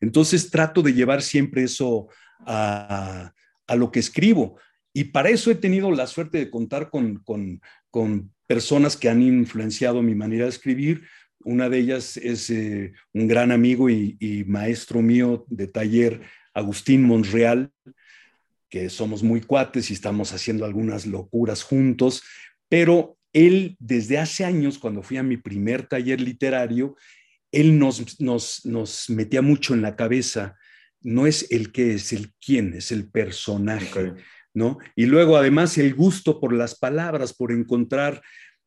[0.00, 2.08] Entonces trato de llevar siempre eso
[2.40, 3.32] a,
[3.76, 4.58] lo que escribo.
[4.92, 7.22] Y para eso he tenido la suerte de contar con,
[8.48, 11.06] personas que han influenciado mi manera de escribir.
[11.44, 16.20] Una de ellas es eh, un gran amigo y, y, maestro mío de taller,
[16.52, 17.70] Agustín Monreal,
[18.68, 22.22] que somos muy cuates y estamos haciendo algunas locuras juntos,
[22.68, 26.96] pero él desde hace años, cuando fui a mi primer taller literario,
[27.52, 30.56] él nos, nos, nos metía mucho en la cabeza,
[31.00, 34.14] no es el qué, es el quién, es el personaje,
[34.52, 34.78] ¿no?
[34.96, 38.22] Y luego además el gusto por las palabras, por encontrar,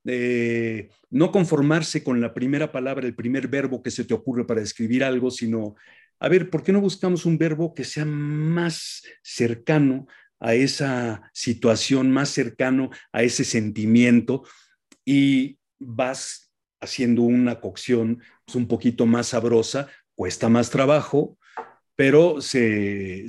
[0.06, 4.62] eh, no conformarse con la primera palabra, el primer verbo que se te ocurre para
[4.62, 5.76] escribir algo, sino
[6.22, 10.06] a ver, ¿por qué no buscamos un verbo que sea más cercano
[10.40, 14.44] a esa situación, más cercano a ese sentimiento
[15.04, 21.40] y vas haciendo una cocción pues, un poquito más sabrosa, cuesta más trabajo,
[21.96, 23.26] pero se,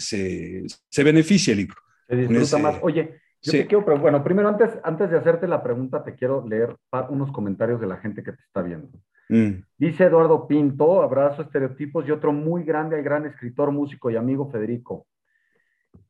[0.99, 1.81] beneficia el libro.
[2.07, 2.79] Se disfruta más.
[2.83, 6.47] Oye, yo te quiero, pero bueno, primero antes, antes de hacerte la pregunta, te quiero
[6.47, 6.77] leer
[7.09, 8.91] unos comentarios de la gente que te está viendo.
[9.33, 9.65] Mm.
[9.79, 14.51] Dice Eduardo Pinto, abrazo estereotipos y otro muy grande al gran escritor, músico y amigo
[14.51, 15.07] Federico.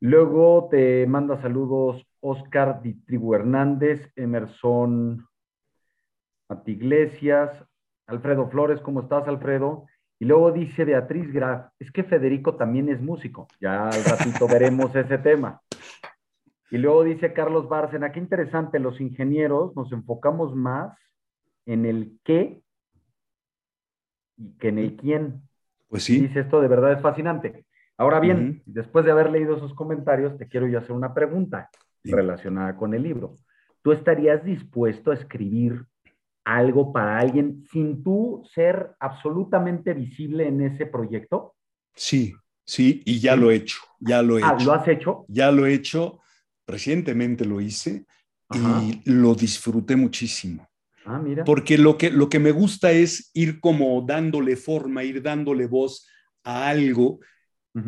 [0.00, 5.24] Luego te manda saludos Oscar Tribu Hernández, Emerson
[6.48, 7.64] Matiglesias,
[8.08, 9.86] Alfredo Flores, ¿cómo estás, Alfredo?
[10.18, 13.46] Y luego dice Beatriz Graf, es que Federico también es músico.
[13.60, 15.60] Ya al ratito veremos ese tema.
[16.72, 20.98] Y luego dice Carlos Bárcena, qué interesante, los ingenieros nos enfocamos más
[21.66, 22.60] en el qué
[24.42, 25.42] y que en el quién.
[25.88, 26.20] Pues sí.
[26.20, 27.64] Dice esto de verdad es fascinante.
[27.98, 31.70] Ahora bien, después de haber leído esos comentarios, te quiero yo hacer una pregunta
[32.02, 33.36] relacionada con el libro.
[33.82, 35.84] ¿Tú estarías dispuesto a escribir
[36.44, 41.54] algo para alguien sin tú ser absolutamente visible en ese proyecto?
[41.94, 45.24] Sí, sí, y ya lo he hecho, ya lo he ah, ¿Lo has hecho?
[45.28, 46.20] Ya lo he hecho,
[46.66, 48.06] recientemente lo hice
[48.52, 50.68] y lo disfruté muchísimo.
[51.04, 51.44] Ah, mira.
[51.44, 56.06] Porque lo que, lo que me gusta es ir como dándole forma, ir dándole voz
[56.44, 57.20] a algo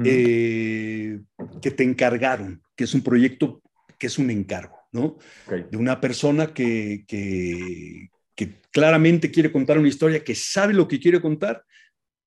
[0.05, 1.21] eh,
[1.61, 3.63] que te encargaron, que es un proyecto,
[3.99, 5.19] que es un encargo, ¿no?
[5.49, 8.09] De una persona que, que,
[8.71, 11.63] claramente quiere contar una historia, que sabe lo que quiere contar,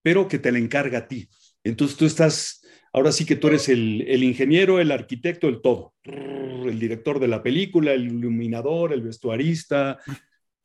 [0.01, 1.27] pero que te la encarga a ti.
[1.63, 2.61] Entonces tú estás,
[2.93, 7.27] ahora sí que tú eres el, el ingeniero, el arquitecto, el todo, el director de
[7.27, 9.99] la película, el iluminador, el vestuarista,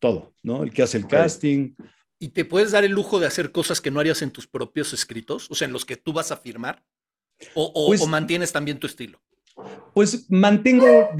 [0.02, 0.64] todo, ¿no?
[0.64, 1.74] El que hace el casting.
[2.18, 4.92] ¿Y te puedes dar el lujo de hacer cosas que no harías en tus propios
[4.92, 5.48] escritos?
[5.50, 6.82] O sea, en los que tú vas a firmar.
[7.54, 9.20] ¿O, pues mantienes también tu estilo?
[9.94, 11.10] Pues mantengo,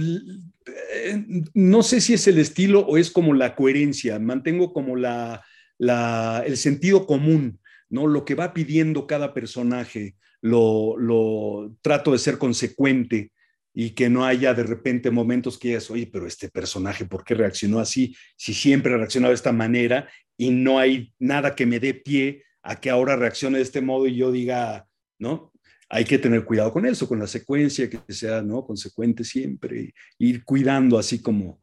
[0.92, 5.44] eh, no sé si es el estilo o es como la coherencia, mantengo como la,
[5.78, 7.60] la, el sentido común
[7.92, 8.06] ¿no?
[8.06, 13.32] Lo que va pidiendo cada personaje, lo, lo trato de ser consecuente
[13.74, 17.35] y que no haya de repente momentos que digas, oye, pero este personaje, ¿por qué
[17.35, 18.14] reaccionó así?
[18.37, 22.44] Si siempre ha reaccionado de esta manera y no hay nada que me dé pie
[22.62, 24.87] a que ahora reaccione de este modo y yo diga,
[25.18, 25.52] ¿no?
[25.88, 28.64] Hay que tener cuidado con eso, con la secuencia, que sea, ¿no?
[28.64, 31.61] Consecuente siempre, ir cuidando así como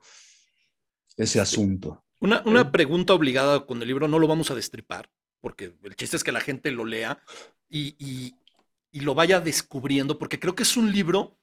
[1.18, 2.04] ese asunto.
[2.20, 5.10] Una, una pregunta obligada con el libro, no lo vamos a destripar,
[5.42, 7.24] porque el chiste es que la gente lo lea
[7.70, 8.36] y, y,
[8.92, 11.39] y lo vaya descubriendo, porque creo que es un libro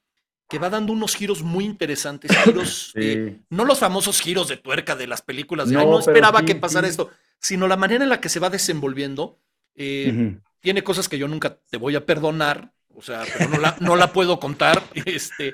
[0.49, 2.99] que va dando unos giros muy interesantes, giros, Sí.
[3.01, 6.11] eh, no los famosos giros de tuerca de las películas, de, No, "Ay, no pero
[6.11, 6.91] esperaba sí, que pasara sí.
[6.91, 9.39] esto, sino la manera en la que se va desenvolviendo.
[9.75, 10.37] eh.
[10.59, 13.95] Tiene cosas que yo nunca te voy a perdonar, o sea, pero no la, no
[13.95, 14.81] la puedo contar.
[15.05, 15.53] Este,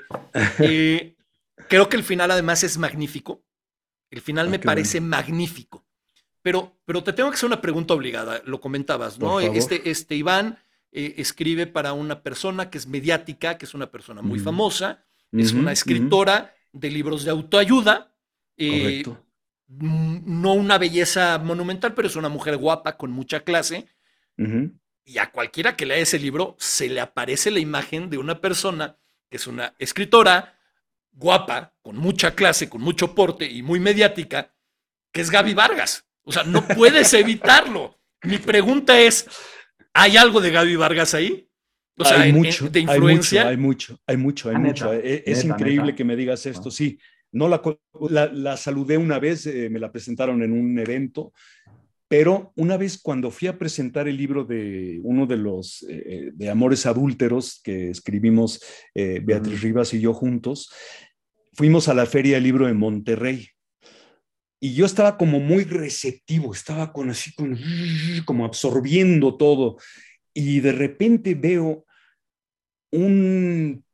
[0.58, 1.14] eh,
[1.68, 3.42] creo que el final además es magnífico.
[4.10, 5.84] El final Ah, me parece magnífico.
[6.42, 9.40] Pero, pero te tengo que hacer una pregunta obligada, lo comentabas, ¿no?
[9.40, 10.58] Este, este Iván
[10.94, 14.44] eh, escribe para una persona que es mediática, que es una persona muy Ujú.
[14.46, 15.04] famosa,
[15.36, 18.12] es una escritora de libros de autoayuda.
[18.56, 19.26] eh, Correcto.
[19.68, 23.88] mm, no una belleza monumental, pero es una mujer guapa con mucha clase.
[25.06, 28.96] Y a cualquiera que lea ese libro se le aparece la imagen de una persona
[29.30, 30.58] que es una escritora
[31.12, 34.54] guapa, con mucha clase, con mucho porte y muy mediática,
[35.12, 36.06] que es Gaby Vargas.
[36.22, 37.98] O sea, no puedes evitarlo.
[38.22, 39.28] Mi pregunta es,
[39.94, 41.48] ¿hay algo de Gaby Vargas ahí?
[41.96, 43.48] O sea, hay mucho, de influencia.
[43.48, 44.92] Hay mucho, hay mucho, hay Ah, mucho.
[44.92, 45.96] neta, Eh, Es, neta, increíble neta.
[45.96, 46.98] que me digas esto, sí.
[47.32, 47.80] No la, co-
[48.10, 51.32] la, la saludé una vez, eh, me la presentaron en un evento,
[52.08, 56.50] pero una vez cuando fui a presentar el libro de uno de los eh, de
[56.50, 58.60] Amores Adúlteros que escribimos
[58.94, 59.64] eh, Beatriz Ujú.
[59.64, 60.70] Rivas y yo juntos,
[61.54, 63.48] fuimos a la Feria del Libro de Monterrey.
[64.64, 67.54] Y yo estaba como muy receptivo, estaba con así, con,
[68.24, 69.76] como absorbiendo todo.
[70.32, 71.84] Y de repente veo
[72.90, 73.84] un,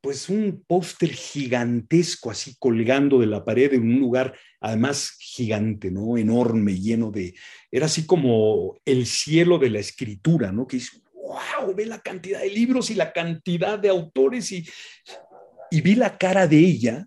[0.00, 6.16] pues un póster gigantesco así colgando de la pared en un lugar además gigante, ¿no?
[6.16, 7.34] Enorme, lleno de,
[7.70, 10.66] era así como el cielo de la escritura, ¿no?
[10.66, 14.66] Que dice, wow, ve la cantidad de libros y la cantidad de autores y,
[15.70, 17.04] y vi la cara de ella,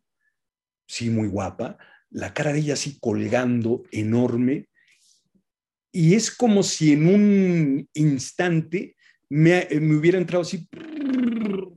[0.86, 1.80] sí, muy guapa,
[2.12, 4.68] la cara de ella así colgando, enorme,
[5.92, 8.96] y es como si en un instante
[9.30, 10.68] me, me hubiera entrado así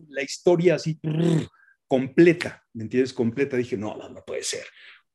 [0.08, 0.98] la historia así
[1.86, 3.12] completa, ¿me entiendes?
[3.12, 3.56] Completa.
[3.56, 4.64] Dije, no, no, no puede ser.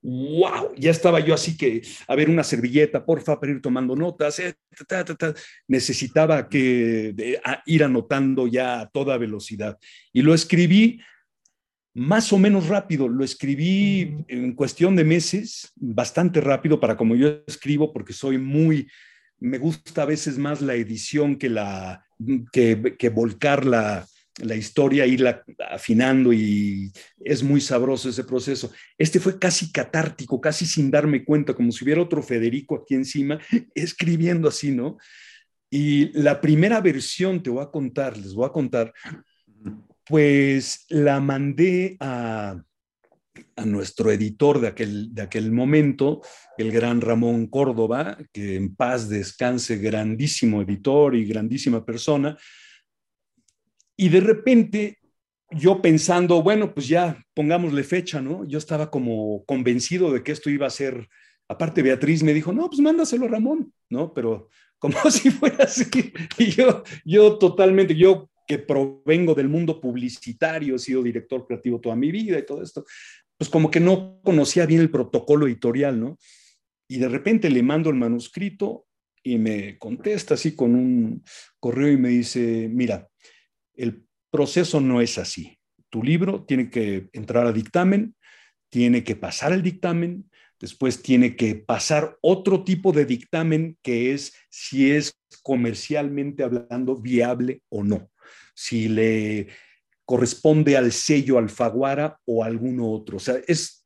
[0.01, 0.75] ¡Wow!
[0.77, 4.39] Ya estaba yo así que, a ver, una servilleta, porfa, para ir tomando notas.
[4.39, 4.55] eh,
[4.87, 5.33] ta, ta, ta.
[5.67, 9.77] Necesitaba que, de, ir anotando ya a toda velocidad.
[10.13, 11.01] Y lo escribí
[11.93, 13.07] más o menos rápido.
[13.07, 18.87] Lo escribí en cuestión de meses, bastante rápido para como yo escribo, porque soy muy,
[19.39, 22.05] me gusta a veces más la edición que la,
[22.51, 24.05] que, que volcar la,
[24.41, 28.71] la historia, irla afinando y es muy sabroso ese proceso.
[28.97, 33.39] Este fue casi catártico, casi sin darme cuenta, como si hubiera otro Federico aquí encima,
[33.75, 34.97] escribiendo así, ¿no?
[35.69, 38.91] Y la primera versión, te voy a contar, les voy a contar,
[40.09, 42.59] pues la mandé a,
[43.55, 46.21] a nuestro editor de aquel, de aquel momento,
[46.57, 52.35] el gran Ramón Córdoba, que en paz descanse, grandísimo editor y grandísima persona.
[53.95, 54.97] Y de repente
[55.51, 58.45] yo pensando, bueno, pues ya pongámosle fecha, ¿no?
[58.45, 61.07] Yo estaba como convencido de que esto iba a ser,
[61.47, 64.11] aparte Beatriz me dijo, no, pues mándaselo a Ramón, ¿no?
[64.11, 65.85] Pero como si fuera así,
[66.39, 71.95] y yo, yo totalmente, yo que provengo del mundo publicitario, he sido director creativo toda
[71.95, 72.83] mi vida y todo esto,
[73.37, 76.17] pues como que no conocía bien el protocolo editorial, ¿no?
[76.87, 78.87] Y de repente le mando el manuscrito
[79.21, 81.23] y me contesta así con un
[81.59, 83.07] correo y me dice, mira,
[83.75, 85.59] el proceso no es así.
[85.89, 88.15] Tu libro tiene que entrar a dictamen,
[88.69, 90.27] tiene que pasar el dictamen,
[90.59, 97.61] después tiene que pasar otro tipo de dictamen que es si es comercialmente hablando viable
[97.69, 98.09] o no,
[98.59, 99.47] si le
[100.03, 103.15] corresponde al sello Alfaguara o alguno otro.
[103.15, 103.85] O sea, es,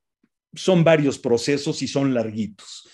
[0.51, 2.89] son varios procesos y son larguitos.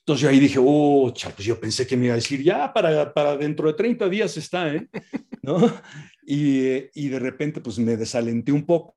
[0.00, 3.14] Entonces yo ahí dije, oh, pues yo pensé que me iba a decir, ya para,
[3.14, 4.88] para dentro de 30 días está, ¿eh?
[5.42, 5.80] ¿No?
[6.26, 8.96] Y, y de repente pues me desalenté un poco.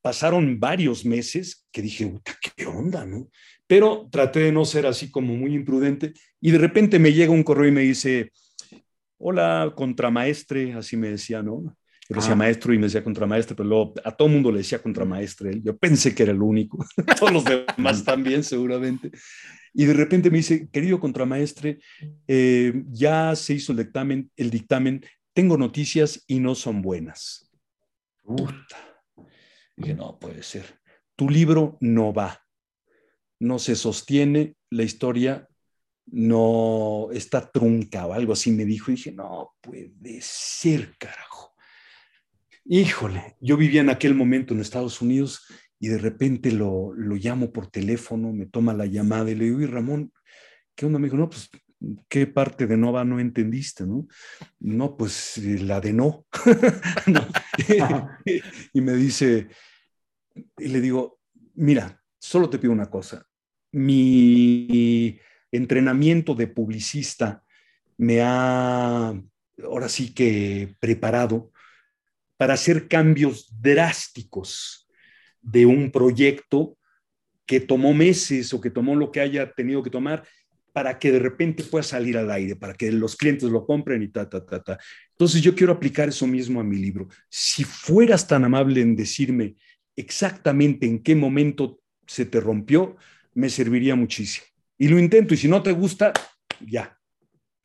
[0.00, 2.10] Pasaron varios meses que dije,
[2.56, 3.28] ¿qué onda, no?
[3.66, 7.42] Pero traté de no ser así como muy imprudente y de repente me llega un
[7.42, 8.32] correo y me dice,
[9.20, 11.76] hola, contramaestre, así me decía, ¿no?
[12.08, 15.60] Yo decía maestro y me decía contramaestre, pero luego a todo mundo le decía contramaestre.
[15.62, 16.84] Yo pensé que era el único,
[17.20, 19.12] todos los demás también seguramente.
[19.72, 21.78] Y de repente me dice, querido contramaestre,
[22.26, 27.52] eh, ya se hizo el dictamen, el dictamen, tengo noticias y no son buenas.
[28.24, 29.04] Puta.
[29.76, 30.80] Dije, no puede ser.
[31.14, 32.42] Tu libro no va,
[33.38, 35.49] no se sostiene, la historia
[36.12, 38.90] no está trunca o algo así me dijo.
[38.90, 41.54] Y dije, no puede ser, carajo.
[42.64, 45.44] Híjole, yo vivía en aquel momento en Estados Unidos
[45.78, 49.60] y de repente lo, lo llamo por teléfono, me toma la llamada y le digo,
[49.60, 50.12] y Ramón,
[50.74, 50.98] ¿qué onda?
[50.98, 51.48] Me dijo, no, pues,
[52.08, 53.86] ¿qué parte de Nova no entendiste?
[53.86, 54.06] No,
[54.60, 56.26] no pues la de no.
[58.74, 59.48] y me dice,
[60.58, 61.18] y le digo,
[61.54, 63.26] mira, solo te pido una cosa,
[63.72, 65.18] mi
[65.52, 67.44] entrenamiento de publicista
[67.96, 69.14] me ha,
[69.62, 71.52] ahora sí que preparado
[72.36, 74.88] para hacer cambios drásticos
[75.42, 76.78] de un proyecto
[77.44, 80.24] que tomó meses o que tomó lo que haya tenido que tomar
[80.72, 84.08] para que de repente pueda salir al aire, para que los clientes lo compren y
[84.08, 84.78] ta, ta, ta, ta.
[85.10, 87.08] Entonces yo quiero aplicar eso mismo a mi libro.
[87.28, 89.56] Si fueras tan amable en decirme
[89.96, 92.96] exactamente en qué momento se te rompió,
[93.34, 94.46] me serviría muchísimo.
[94.80, 96.10] Y lo intento, y si no te gusta,
[96.58, 96.98] ya,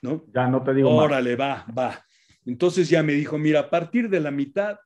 [0.02, 0.26] ¿no?
[0.34, 2.06] Ya no te digo Órale, va, va.
[2.46, 4.78] Entonces ya me dijo, mira, a partir de la mitad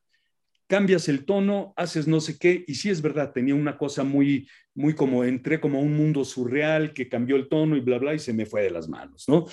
[0.68, 4.48] cambias el tono, haces no sé qué, y sí es verdad, tenía una cosa muy,
[4.76, 8.14] muy como, entré como a un mundo surreal que cambió el tono y bla, bla,
[8.14, 9.46] y se me fue de las manos, ¿no?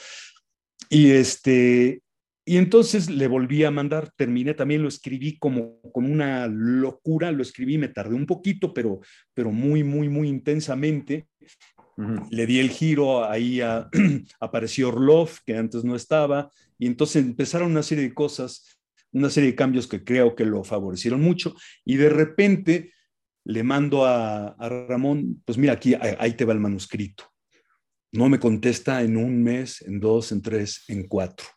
[0.88, 2.04] Y este,
[2.46, 7.42] y entonces le volví a mandar, terminé, también lo escribí como con una locura, lo
[7.42, 9.02] escribí, me tardé un poquito, pero,
[9.34, 11.28] pero muy, muy, muy intensamente.
[12.30, 13.60] Le di el giro, ahí
[14.40, 18.78] apareció Orlov, que antes no estaba, y entonces empezaron una serie de cosas
[19.12, 21.56] una serie de cambios que creo que lo favorecieron mucho
[21.86, 22.94] y de repente
[23.46, 27.24] le mando a, Ramón, pues mira, aquí ahí te va el manuscrito.
[28.12, 31.48] No me contesta en un mes, en dos, en tres, en cuatro.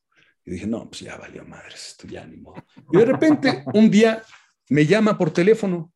[0.45, 2.65] Y dije, no, pues ya valió madres, esto ya ni modo.
[2.93, 4.23] Y de repente, un día
[4.69, 5.93] me llama por teléfono,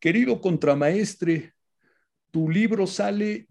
[0.00, 1.52] querido contramaestre,
[2.30, 3.46] tu libro sale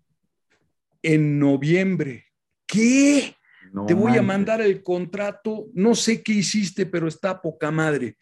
[1.05, 2.25] en noviembre.
[2.65, 3.35] ¿Qué?
[3.87, 8.15] te voy a mandar el contrato, no sé qué hiciste, pero está poca madre.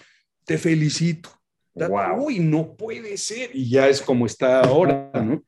[0.45, 1.29] Te felicito.
[2.17, 3.51] Uy, no puede ser.
[3.53, 5.43] Y ya es como está ahora, ¿no?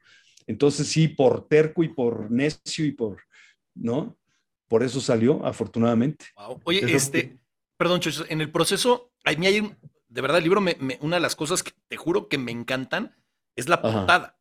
[0.48, 3.18] Entonces sí, por terco y por necio y por,
[3.74, 4.16] ¿no?
[4.68, 6.26] Por eso salió, afortunadamente.
[6.64, 7.40] Oye, este,
[7.78, 9.76] perdón, en el proceso, a mí hay,
[10.08, 13.16] de verdad, el libro, me, una de las cosas que te juro que me encantan
[13.56, 14.38] es la portada.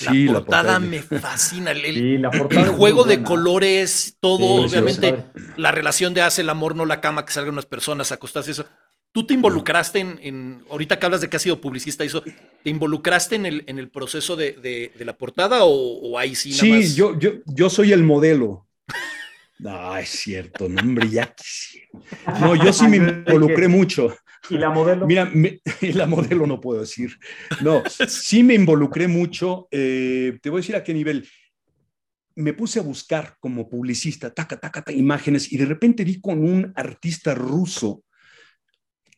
[0.00, 1.72] La, portada me fascina.
[1.72, 2.26] El,
[2.76, 5.24] juego de colores, todo, obviamente,
[5.56, 8.52] la relación de hace el amor, no la cama, que salgan unas personas a acostarse,
[8.52, 8.66] eso.
[9.10, 13.36] ¿Tú te involucraste en, ahorita que hablas de que has sido publicista, eso, ¿te involucraste
[13.36, 16.50] en el, en el proceso de, la portada o, ahí sí?
[16.50, 18.66] Nada sí, Yo, yo, yo soy el modelo.
[19.58, 21.88] No, es cierto, no, hombre, ya quisiera.
[22.40, 24.14] No, yo sí me involucré mucho.
[24.50, 25.06] ¿Y la modelo?
[25.06, 25.30] Mira,
[25.94, 27.18] la modelo no puedo decir.
[27.60, 29.68] No, sí me involucré mucho.
[29.70, 31.28] Eh, te voy a decir a qué nivel.
[32.36, 36.38] Me puse a buscar como publicista, taca, taca, taca, imágenes, y de repente vi con
[36.38, 38.04] un artista ruso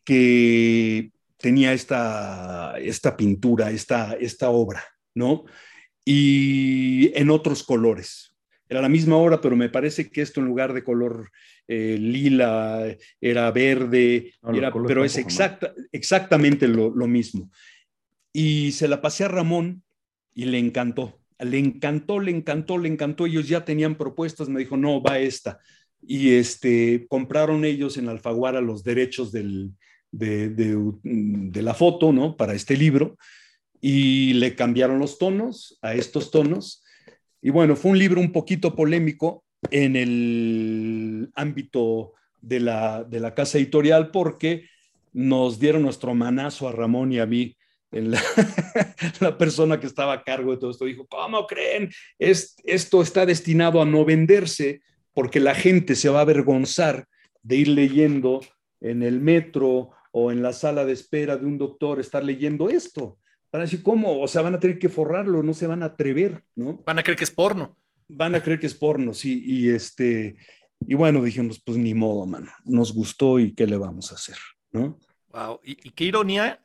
[0.04, 4.82] que tenía esta, esta pintura, esta, esta obra,
[5.14, 5.44] ¿no?
[6.04, 8.29] Y en otros colores,
[8.70, 11.32] era la misma obra, pero me parece que esto en lugar de color
[11.66, 14.32] eh, lila era verde,
[14.86, 17.50] pero es exacta, exactamente lo, mismo.
[18.32, 19.82] Y se la pasé a Ramón
[20.34, 21.18] y le encantó.
[21.40, 23.26] Le encantó, le encantó, le encantó.
[23.26, 25.58] Ellos ya tenían propuestas, me dijo, no, va esta.
[26.00, 29.72] Y este, compraron ellos en Alfaguara los derechos del,
[30.12, 32.36] de, de, la foto, ¿no?
[32.36, 33.18] Para este libro.
[33.80, 36.84] Y le cambiaron los tonos a estos tonos
[37.42, 43.34] y bueno, fue un libro un poquito polémico en el ámbito de la, de la
[43.34, 44.66] casa editorial porque
[45.12, 47.56] nos dieron nuestro manazo a Ramón y a mí.
[47.90, 48.22] La,
[49.20, 51.90] la, persona que estaba a cargo de todo esto dijo, ¿cómo creen?
[52.18, 54.80] Es, esto está destinado a no venderse
[55.12, 57.06] porque la gente se va a avergonzar
[57.42, 58.40] de ir leyendo
[58.80, 63.18] en el metro o en la sala de espera de un doctor, estar leyendo esto.
[63.52, 64.20] Van a decir, ¿cómo?
[64.20, 66.82] O sea, van a tener que forrarlo, no se van a atrever, ¿no?
[66.86, 67.76] Van a creer que es porno.
[68.08, 69.42] Van a creer que es porno, sí.
[69.44, 70.36] Y este,
[70.86, 72.50] y bueno, dijimos, pues ni modo, mano.
[72.64, 74.36] Nos gustó y qué le vamos a hacer,
[74.72, 74.98] ¿no?
[75.28, 75.60] Wow.
[75.64, 76.64] Y, qué ironía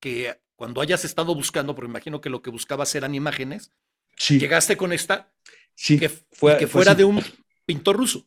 [0.00, 3.72] que cuando hayas estado buscando, porque imagino que lo que buscabas eran imágenes,
[4.28, 5.32] llegaste con esta,
[5.74, 7.22] sí, que, fue, que fuera de un
[7.66, 8.26] pintor ruso.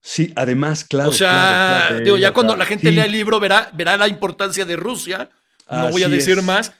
[0.00, 1.10] Sí, además, claro.
[1.10, 2.04] O sea, claro, claro.
[2.04, 2.94] digo, ya o cuando la gente sí.
[2.94, 5.30] lea el libro verá, verá la importancia de Rusia.
[5.70, 6.74] No voy a decir es, más.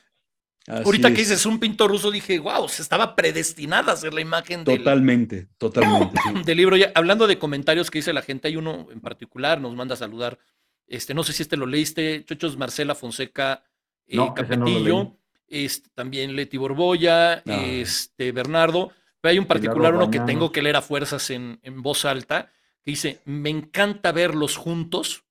[0.68, 1.28] Así Ahorita que es.
[1.28, 5.48] dices un pintor ruso, dije, wow, se estaba predestinada a ser la imagen del, Totalmente,
[5.58, 6.20] totalmente.
[6.24, 6.42] sí.
[6.44, 6.76] del libro.
[6.76, 9.98] Ya, hablando de comentarios que dice la gente, hay uno en particular, nos manda a
[9.98, 10.38] saludar.
[10.86, 13.62] Este, no sé si este lo leíste, Chochos Marcela Fonseca
[14.06, 15.16] eh, No, no Capetillo,
[15.48, 17.42] este, también Leti Borboya, Ah.
[17.46, 18.92] este, Bernardo.
[19.20, 22.50] Pero hay un particular uno que tengo que leer a fuerzas en, en voz alta,
[22.84, 25.24] que dice, me encanta verlos juntos.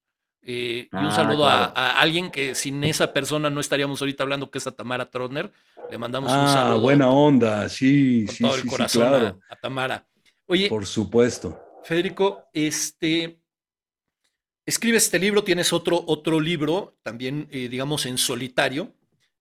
[0.44, 1.74] Eh, y un Ah, saludo a- claro.
[1.76, 5.52] a, alguien que sin esa persona no estaríamos ahorita hablando, que es a Tamara Trotner.
[5.90, 9.02] Le mandamos un Ah, saludo buena onda, sí, con sí, todo sí, el sí, corazón
[9.10, 10.08] claro, a, a Tamara.
[10.48, 11.60] Oye, por supuesto.
[11.84, 13.40] Federico, este,
[14.66, 18.94] escribes este libro, tienes otro, otro libro, también, eh, digamos, en solitario,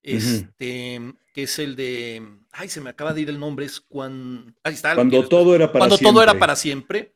[0.02, 1.00] este,
[1.34, 4.74] que es el de, ay, se me acaba de ir el nombre, es cuando, ahí
[4.74, 4.94] está.
[4.94, 6.12] Cuando todo era para cuando siempre.
[6.14, 7.14] todo era para siempre,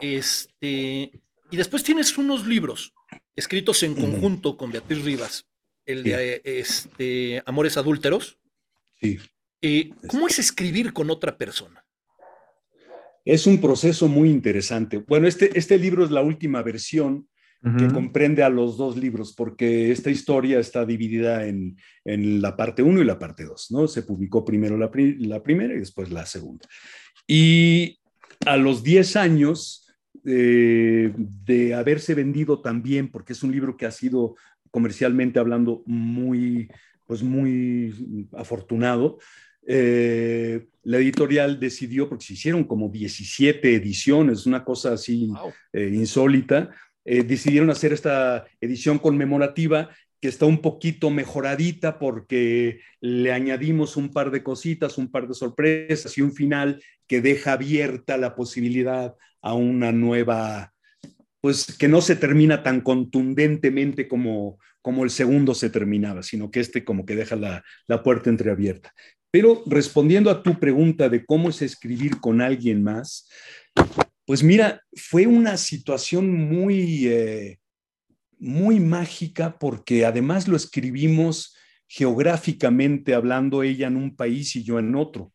[0.00, 1.10] este,
[1.50, 2.94] y después tienes unos libros
[3.36, 5.46] escritos en conjunto con Beatriz Rivas,
[5.86, 8.38] el de, eh, este, Amores Adúlteros.
[9.00, 9.18] Sí.
[9.62, 11.84] Eh, ¿Cómo es escribir con otra persona?
[13.24, 14.98] Es un proceso muy interesante.
[14.98, 17.28] Bueno, este, este libro es la última versión
[17.76, 17.92] que Ujú.
[17.92, 21.76] comprende a los dos libros, porque esta historia está dividida en,
[22.06, 23.86] en la parte 1 y la parte 2, ¿no?
[23.86, 26.66] Se publicó primero la, pri- la primera y después la segunda.
[27.26, 28.00] Y
[28.46, 29.89] a los 10 años
[30.24, 34.36] eh, de haberse vendido también, porque es un libro que ha sido
[34.70, 36.68] comercialmente hablando muy,
[37.06, 39.18] pues muy afortunado,
[39.66, 45.52] eh, la editorial decidió, porque se hicieron como 17 ediciones, una cosa así Wow.
[45.72, 46.70] eh, insólita,
[47.04, 49.90] eh, decidieron hacer esta edición conmemorativa
[50.20, 55.34] que está un poquito mejoradita porque le añadimos un par de cositas, un par de
[55.34, 60.72] sorpresas y un final que deja abierta la posibilidad a una nueva,
[61.40, 66.60] pues que no se termina tan contundentemente como, como el segundo se terminaba, sino que
[66.60, 68.92] este como que deja la, la puerta entreabierta.
[69.30, 73.28] Pero respondiendo a tu pregunta de cómo es escribir con alguien más,
[74.26, 77.59] pues mira, fue una situación muy, eh,
[78.40, 81.54] muy mágica porque además lo escribimos
[81.86, 85.32] geográficamente hablando ella en un país y yo en otro.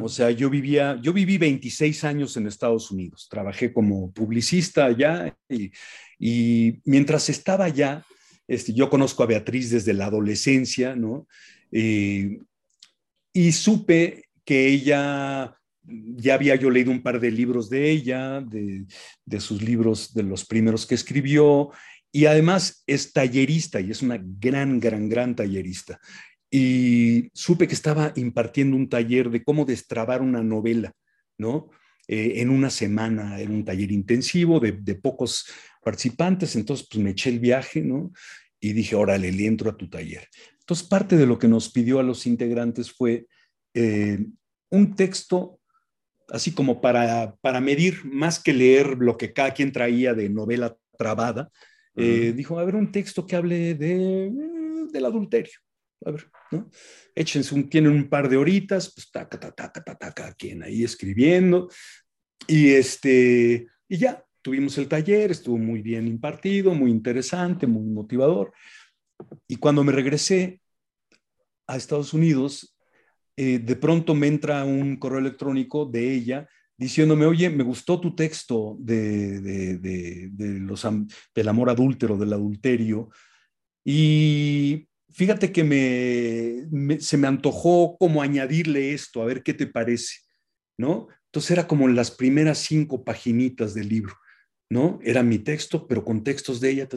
[0.00, 5.36] O sea, yo vivía, yo viví 26 años en Estados Unidos, trabajé como publicista allá
[5.48, 5.70] y,
[6.18, 8.04] y mientras estaba allá,
[8.48, 11.26] este, yo conozco a Beatriz desde la adolescencia, ¿no?
[11.70, 12.38] Eh,
[13.32, 18.86] y supe que ella, ya había yo leído un par de libros de ella, de,
[19.24, 21.70] de sus libros, de los primeros que escribió,
[22.14, 25.98] y además es tallerista y es una gran, gran, gran tallerista
[26.48, 30.92] y supe que estaba impartiendo un taller de cómo destrabar una novela,
[31.36, 31.70] ¿no?
[32.06, 35.46] Eh, en una semana, era un taller intensivo de, de, pocos
[35.82, 38.12] participantes, entonces pues me eché el viaje, ¿no?
[38.60, 40.28] Y dije, órale, le entro a tu taller.
[40.60, 43.26] Entonces parte de lo que nos pidió a los integrantes fue
[43.74, 44.24] eh,
[44.70, 45.58] un texto
[46.28, 50.76] así como para, para medir, más que leer lo que cada quien traía de novela
[50.96, 51.50] trabada,
[51.96, 54.30] eh, dijo, a ver, un texto que hable de,
[54.92, 55.58] del adulterio
[56.04, 56.70] a ver, ¿no?
[57.14, 61.68] Échense un, tienen un par de horitas, pues taca, taca, taca, taca, quien ahí escribiendo,
[62.46, 68.52] y este, y ya, tuvimos el taller, estuvo muy bien impartido, muy interesante, muy motivador,
[69.48, 70.60] y cuando me regresé
[71.66, 72.76] a Estados Unidos,
[73.36, 78.14] eh, de pronto me entra un correo electrónico de ella diciéndome, oye, me gustó tu
[78.14, 80.86] texto de, de, de, los,
[81.34, 83.10] del amor adúltero, del adulterio,
[83.84, 89.66] y fíjate que me, me, se me antojó como añadirle esto, a ver qué te
[89.66, 90.20] parece,
[90.78, 91.08] ¿no?
[91.26, 94.14] Entonces era como las primeras cinco paginitas del libro,
[94.70, 94.98] ¿no?
[95.02, 96.88] Era mi texto, pero con textos de ella.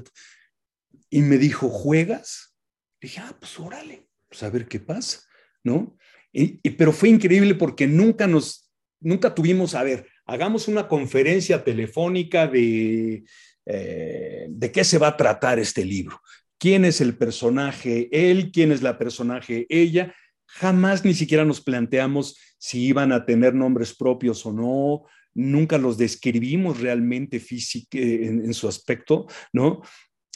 [1.09, 2.55] Y me dijo, ¿juegas?
[3.01, 5.21] dije, ah, pues órale, pues a ver qué pasa,
[5.63, 5.97] ¿no?
[6.31, 8.66] Y, pero fue increíble porque nunca nos,
[8.99, 13.23] nunca tuvimos, a ver, hagamos una conferencia telefónica de,
[13.65, 16.21] eh, de qué se va a tratar este libro
[16.57, 20.13] quién es el personaje él, quién es la personaje ella.
[20.47, 25.03] Jamás ni siquiera nos planteamos si iban a tener nombres propios o no.
[25.33, 29.81] Nunca los describimos realmente físico en, en, su aspecto, ¿no?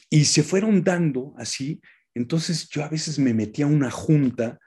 [0.09, 1.81] Y se fueron dando así.
[2.13, 4.59] Entonces yo a veces me metía a una junta,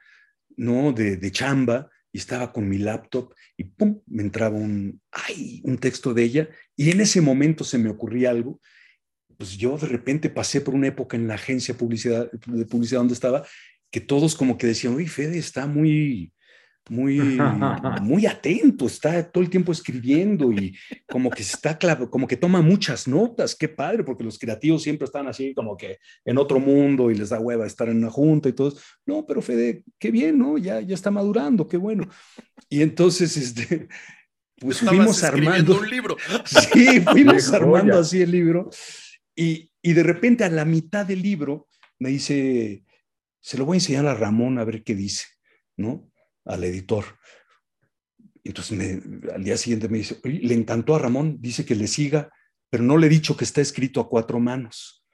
[0.56, 0.92] ¿no?
[0.92, 5.76] De, de chamba y estaba con mi laptop y pum, me entraba un, ay, un
[5.76, 8.60] texto de ella y en ese momento se me ocurría algo
[9.36, 13.14] pues yo de repente pasé por una época en la agencia publicidad, de publicidad donde
[13.14, 13.46] estaba,
[13.90, 16.32] que todos como que decían, uy, Fede está muy,
[16.90, 17.18] muy,
[18.02, 20.76] muy atento, está todo el tiempo escribiendo y
[21.06, 21.78] como que está
[22.10, 25.98] como que toma muchas notas, qué padre, porque los creativos siempre están así como que
[26.24, 28.74] en otro mundo y les da hueva estar en una junta y todo.
[29.06, 30.58] No, pero Fede, qué bien, ¿no?
[30.58, 32.08] Ya, ya está madurando, qué bueno.
[32.68, 33.88] Y entonces, este,
[34.58, 36.16] pues fuimos armando un libro.
[36.44, 38.70] Sí, fuimos armando así el libro
[39.34, 41.68] y, y de repente a la mitad del libro
[41.98, 42.84] me dice,
[43.40, 45.26] se lo voy a enseñar a Ramón a ver qué dice,
[45.76, 46.10] ¿no?
[46.44, 47.04] Al editor.
[48.44, 52.30] Entonces al día siguiente me dice, le encantó a Ramón, dice que le siga,
[52.70, 55.04] pero no le he dicho que está escrito a cuatro manos.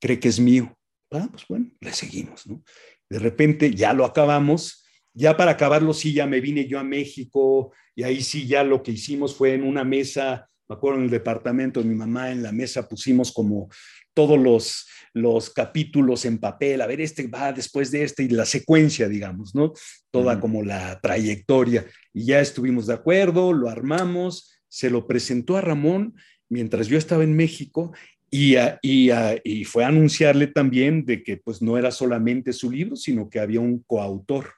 [0.00, 0.76] Cree que es mío.
[1.10, 2.62] Ah, pues bueno, le seguimos, ¿no?
[3.08, 4.84] De repente ya lo acabamos.
[5.14, 8.82] Ya para acabarlo, sí, ya me vine yo a México y ahí sí, ya lo
[8.82, 12.42] que hicimos fue en una mesa, me acuerdo en el departamento de mi mamá, en
[12.42, 13.68] la mesa pusimos como
[14.18, 18.46] todos los, los capítulos en papel, a ver, este va después de este y la
[18.46, 19.74] secuencia, digamos, ¿no?
[20.10, 21.86] Toda como la trayectoria.
[22.12, 26.16] Y ya estuvimos de acuerdo, lo armamos, se lo presentó a Ramón
[26.48, 27.92] mientras yo estaba en México
[28.28, 29.10] y, y,
[29.44, 33.38] y, fue a anunciarle también de que pues no era solamente su libro, sino que
[33.38, 34.50] había un coautor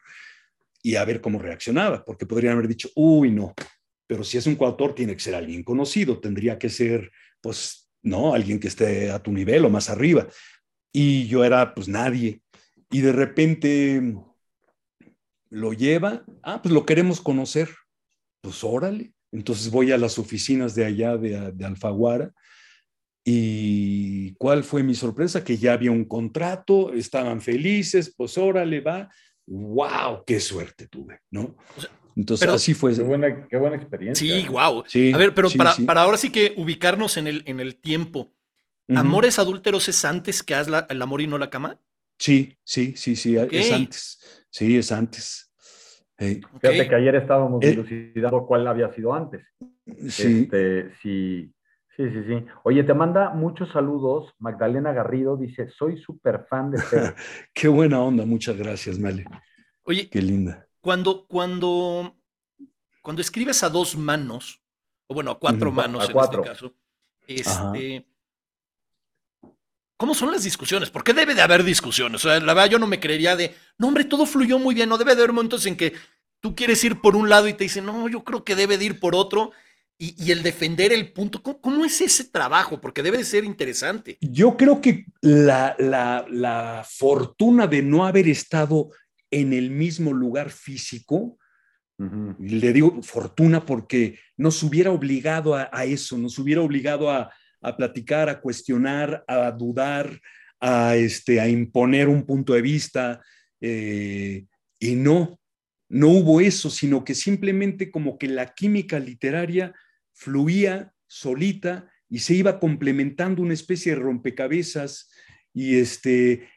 [0.83, 3.53] y a ver cómo reaccionaba, porque podrían haber dicho, uy, no,
[4.07, 7.11] pero si es un coautor tiene que ser alguien conocido, tendría que ser
[7.43, 8.35] pues ¿no?
[8.35, 10.27] Alguien que esté a tu nivel o más arriba.
[10.93, 12.43] Y yo era pues nadie.
[12.91, 14.15] Y de repente
[15.51, 17.69] lo lleva, ah, pues lo queremos conocer.
[18.41, 19.13] Pues órale.
[19.33, 22.33] Entonces voy a las oficinas de allá de, de Alfaguara.
[23.25, 25.45] ¿Y cuál fue mi sorpresa?
[25.45, 29.09] Que ya había un contrato, estaban felices, pues órale, va.
[29.47, 30.25] ¡Wow!
[30.27, 31.21] ¡Qué suerte tuve!
[31.31, 31.57] ¿no?
[32.17, 32.95] Entonces, así fue.
[32.95, 34.27] Qué buena, qué buena experiencia.
[34.27, 34.85] Sí, wow.
[35.15, 38.33] a ver, pero para, para, ahora sí que ubicarnos en el, en el tiempo.
[38.89, 41.79] ¿Amores adúlteros es antes que haz el amor y no la cama?
[42.19, 44.47] Sí, sí, sí, sí, es antes.
[44.51, 45.53] Sí, es antes.
[46.19, 49.43] Fíjate que ayer estábamos eh, dilucidando cuál había sido antes.
[50.09, 50.43] Sí.
[50.43, 51.53] Este, sí.
[51.97, 52.45] Sí, sí, sí.
[52.65, 54.33] Oye, te manda muchos saludos.
[54.39, 57.15] Magdalena Garrido dice, soy súper fan de Fede.
[57.55, 59.25] Qué buena onda, muchas gracias, Male.
[59.83, 60.67] Oye, qué linda.
[60.81, 62.17] Cuando, cuando,
[63.03, 64.63] cuando escribes a dos manos,
[65.07, 66.75] o bueno, a cuatro manos en este caso,
[67.27, 68.07] este,
[69.97, 70.91] ¿cómo son las discusiones?
[70.91, 72.25] ¿Por qué debe de haber discusiones?
[72.25, 74.89] O sea, la verdad yo no me creería de, no hombre, todo fluyó muy bien,
[74.89, 75.93] no debe de haber momentos en que
[76.41, 78.87] tú quieres ir por un lado y te dicen, no, yo creo que debe de
[78.87, 79.53] ir por otro.
[80.03, 82.81] Y, el defender el punto, ¿cómo, es ese trabajo?
[82.81, 84.17] Porque debe de ser interesante.
[84.23, 88.89] Yo creo que la, la, la fortuna de no haber estado
[89.31, 91.39] en el mismo lugar físico,
[92.39, 97.31] le digo fortuna porque nos hubiera obligado a, eso, nos hubiera obligado a,
[97.77, 100.19] platicar, a cuestionar, a dudar,
[100.59, 103.21] a, este, a imponer un punto de vista.
[103.61, 104.47] Eh,
[104.79, 105.39] y no,
[105.91, 109.75] no hubo eso, sino que simplemente como que la química literaria
[110.15, 115.11] fluía solita y se iba complementando una especie de rompecabezas
[115.53, 116.49] y este,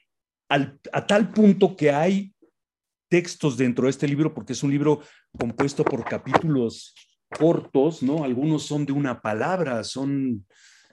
[0.47, 2.32] a tal punto que hay
[3.13, 5.01] textos dentro de este libro, porque es un libro
[5.37, 6.95] compuesto por capítulos
[7.29, 8.23] cortos, ¿no?
[8.23, 10.47] Algunos son de una palabra, son,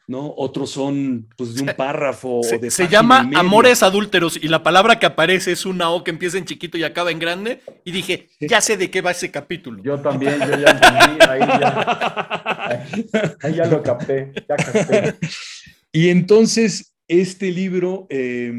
[0.06, 0.34] ¿no?
[0.36, 2.42] Otros son, pues, de un párrafo.
[2.42, 6.10] Se, de se llama Amores Adúlteros y la palabra que aparece es una O que
[6.10, 7.62] empieza en chiquito y acaba en grande.
[7.86, 9.82] Y dije, ya sé de qué va ese capítulo.
[9.82, 12.86] Yo también, yo ya entendí, ahí ya,
[13.42, 15.14] ahí, ya lo capté, ya capté.
[15.90, 18.52] Y entonces, este libro, eh,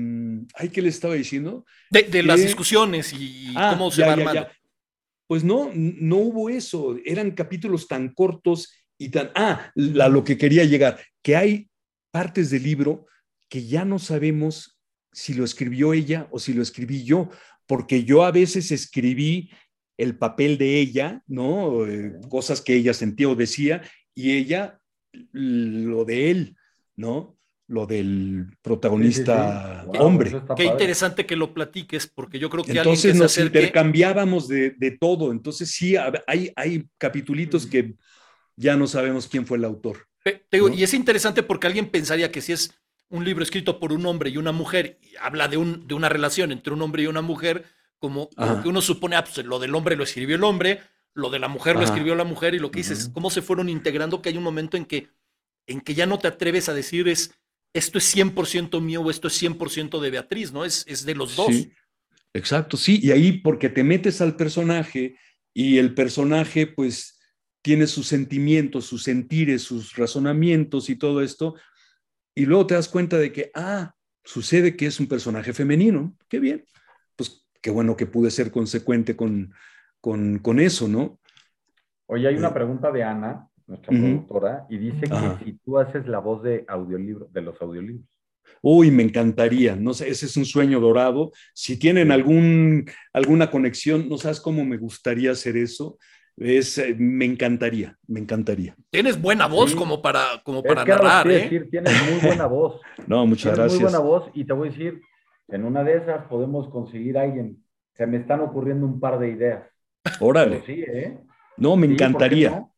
[0.55, 1.65] ¿ay, qué le estaba diciendo?
[1.89, 4.45] De, las discusiones y ah, cómo se va armando.
[5.25, 6.97] Pues no, no hubo eso.
[7.05, 9.31] Eran capítulos tan cortos y tan...
[9.35, 9.71] Ah,
[10.01, 11.69] a lo que quería llegar, que hay
[12.11, 13.07] partes del libro
[13.47, 14.77] que ya no sabemos
[15.13, 17.29] si lo escribió ella o si lo escribí yo,
[17.65, 19.49] porque yo a veces escribí
[19.97, 21.87] el papel de ella, ¿no?
[21.87, 23.81] Eh, cosas que ella sentía o decía,
[24.13, 24.77] y ella
[25.31, 26.57] lo de él,
[26.97, 27.37] ¿no?
[27.71, 30.41] Lo del protagonista hombre.
[30.57, 35.31] Qué interesante que lo platiques, porque yo creo que entonces nos intercambiábamos de, de, todo.
[35.31, 35.95] Entonces sí,
[36.27, 37.95] hay, hay capitulitos que
[38.57, 40.05] ya no sabemos quién fue el autor.
[40.51, 42.77] Y es interesante porque alguien pensaría que si es
[43.09, 46.09] un libro escrito por un hombre y una mujer, y habla de, un, de una
[46.09, 47.63] relación entre un hombre y una mujer,
[47.99, 50.81] como, que uno supone, ah, pues lo del hombre lo escribió el hombre,
[51.13, 53.69] lo de la mujer lo escribió la mujer, y lo que dices, cómo se fueron
[53.69, 55.07] integrando, que hay un momento en que,
[55.67, 57.33] en que ya no te atreves a decir es
[57.73, 60.65] esto es 100% mío o esto es 100% de Beatriz, ¿no?
[60.65, 61.47] Es, es de los dos.
[61.47, 61.71] Sí,
[62.33, 62.99] exacto, sí.
[63.01, 65.17] Y ahí porque te metes al personaje
[65.53, 67.19] y el personaje pues
[67.61, 71.55] tiene sus sentimientos, sus sentires, sus razonamientos y todo esto,
[72.35, 73.93] y luego te das cuenta de que, ah,
[74.23, 76.65] sucede que es un personaje femenino, qué bien,
[77.15, 79.53] pues qué bueno que pude ser consecuente con,
[79.99, 81.19] con, con eso, ¿no?
[82.07, 85.37] Oye, hay una Eh, pregunta de Ana, nuestra productora, y dice Ajá.
[85.39, 88.05] que si tú haces la voz de audiolibro, de los audiolibros.
[88.61, 91.31] Uy, me encantaría, no sé, ese es un sueño dorado.
[91.53, 95.97] Si tienen algún, alguna conexión, no sabes cómo me gustaría hacer eso.
[96.37, 98.75] Es, eh, me encantaría, me encantaría.
[98.89, 99.75] Tienes buena voz Sí.
[99.77, 101.33] como para, como Es para ahora narrar, ¿eh?
[101.43, 102.79] decir, tienes muy buena voz.
[103.07, 103.91] No, muchas Tienes muy gracias.
[103.91, 105.01] buena voz y te voy a decir,
[105.49, 107.57] en una de esas podemos conseguir a alguien.
[107.95, 109.63] Se me están ocurriendo un par de ideas.
[110.19, 110.61] Órale.
[110.65, 111.17] Pero sí, ¿eh?
[111.57, 112.49] No, me Sí, ¿por qué encantaría.
[112.51, 112.70] no?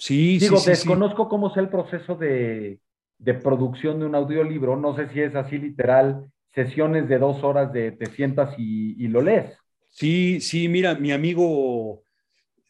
[0.00, 2.80] Sí, Digo, sí, desconozco cómo es el proceso de,
[3.18, 4.74] de producción de un audiolibro.
[4.76, 6.24] No sé si es así literal,
[6.54, 9.52] sesiones de dos horas de te sientas y, y lo lees.
[9.90, 12.02] Sí, sí, mira, mi amigo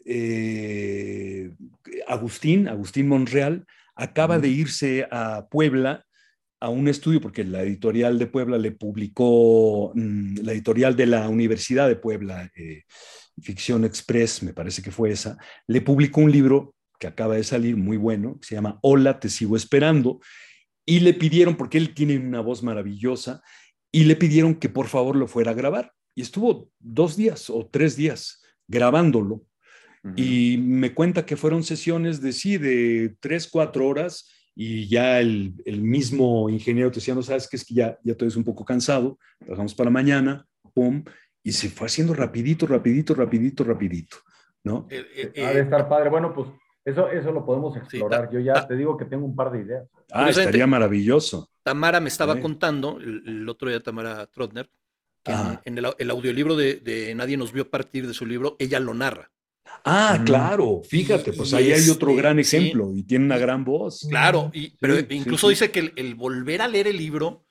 [0.04, 1.52] eh,
[2.08, 3.64] Agustín, Agustín Monreal,
[3.94, 6.04] acaba de irse a Puebla
[6.58, 11.28] a un estudio, porque la editorial de Puebla le publicó, mm, la editorial de la
[11.28, 12.82] Universidad de Puebla, eh,
[13.40, 17.76] Ficción Express, me parece que fue esa, le publicó un libro que acaba de salir,
[17.76, 20.20] muy bueno, que se llama Hola, te sigo esperando,
[20.86, 23.42] y le pidieron, porque él tiene una voz maravillosa,
[23.90, 25.92] y le pidieron que por favor lo fuera a grabar.
[26.14, 29.44] Y estuvo dos días o tres días grabándolo.
[30.16, 35.54] Y me cuenta que fueron sesiones de sí, de tres, cuatro horas, y ya el,
[35.64, 38.44] el mismo ingeniero te decía, no sabes que es que ya, ya te ves un
[38.44, 41.04] poco cansado, trabajamos para mañana, pum,
[41.42, 44.16] y se fue haciendo rapidito, rapidito, rapidito, rapidito,
[44.64, 44.86] ¿no?
[44.90, 46.10] Eh, eh, eh, Ha de estar padre.
[46.10, 46.48] Bueno, pues
[46.84, 48.26] eso, eso lo podemos explorar.
[48.28, 49.88] ta- Yo ya ta- te digo que tengo un par de ideas.
[50.12, 51.48] Ah, estaría maravilloso.
[51.62, 52.40] Tamara me estaba Sí.
[52.40, 54.70] contando, el, el otro día Tamara Trotner,
[55.22, 55.62] que en, Ajá.
[55.64, 58.94] en el, el audiolibro de, de Nadie nos vio partir de su libro, ella lo
[58.94, 59.30] narra.
[59.84, 60.24] Ah, Mm.
[60.24, 62.56] claro, fíjate, pues y ahí hay otro gran sí.
[62.56, 64.06] ejemplo y tiene una gran voz.
[64.08, 65.52] Claro, y, pero sí, incluso sí.
[65.52, 67.44] dice que el, el volver a leer el libro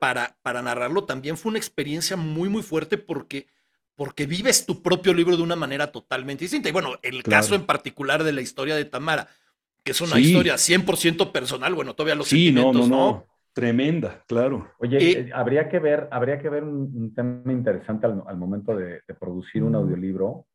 [0.00, 3.46] para, para narrarlo también fue una experiencia muy, muy fuerte porque,
[3.96, 6.68] porque vives tu propio libro de una manera totalmente distinta.
[6.68, 7.42] Y bueno, el Claro.
[7.42, 9.26] caso en particular de la historia de Tamara,
[9.82, 10.28] que es una Sí.
[10.28, 14.70] historia 100% personal, bueno, todavía los Sí, no, no, no, tremenda, claro.
[14.78, 18.36] Oye, Y- eh, habría que ver, habría que ver un, un tema interesante al, al
[18.36, 20.46] momento de, de producir un audiolibro,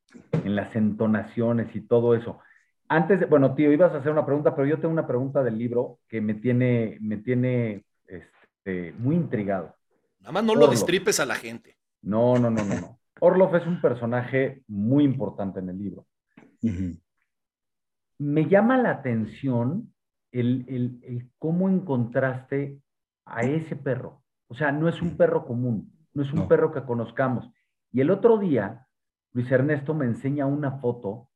[0.44, 2.40] en las entonaciones y todo eso.
[2.90, 5.58] Antes de, bueno, tío, ibas a hacer una pregunta, pero yo tengo una pregunta del
[5.58, 9.74] libro que me tiene, me tiene este, muy intrigado.
[10.20, 11.78] Nada más no lo destripes a la gente.
[12.02, 13.00] No, no, no, no, no.
[13.24, 16.06] Orloff es un personaje muy importante en el libro.
[18.18, 19.94] Me llama la atención
[20.32, 22.80] el, el- el cómo encontraste
[23.26, 24.22] a ese perro.
[24.48, 26.48] O sea, no es un perro común, no es un No.
[26.48, 27.50] perro que conozcamos.
[27.92, 28.88] Y el otro día,
[29.34, 31.30] Luis Ernesto me enseña una foto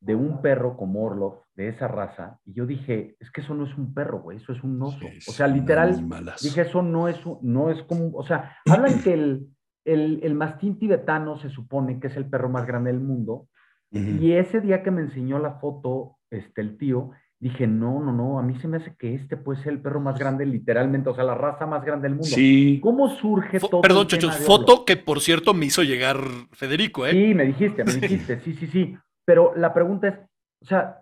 [0.00, 3.64] de un perro como Orloff, de esa raza, y yo dije, es que eso no
[3.66, 5.00] es un perro, güey, eso es un oso.
[5.00, 6.08] Sí, o sea, literal,
[6.40, 9.48] dije, eso no es, un- no es como, o sea, hablan que el,
[9.92, 13.48] el, el mastín tibetano se supone que es el perro más grande del mundo,
[13.90, 17.10] y ese día que me enseñó la foto, este, el tío,
[17.40, 20.00] dije, no, no, no, a mí se me hace que este puede ser el perro
[20.00, 22.28] más grande, literalmente, o sea, la raza más grande del mundo.
[22.36, 23.80] Sí, ¿Cómo surge Fo- todo?
[23.80, 26.18] Perdón, de foto que por cierto me hizo llegar
[26.52, 27.12] Federico, ¿eh?
[27.12, 28.96] Sí, me dijiste, me dijiste, sí, sí, sí.
[29.24, 30.14] Pero la pregunta es,
[30.62, 31.00] o sea,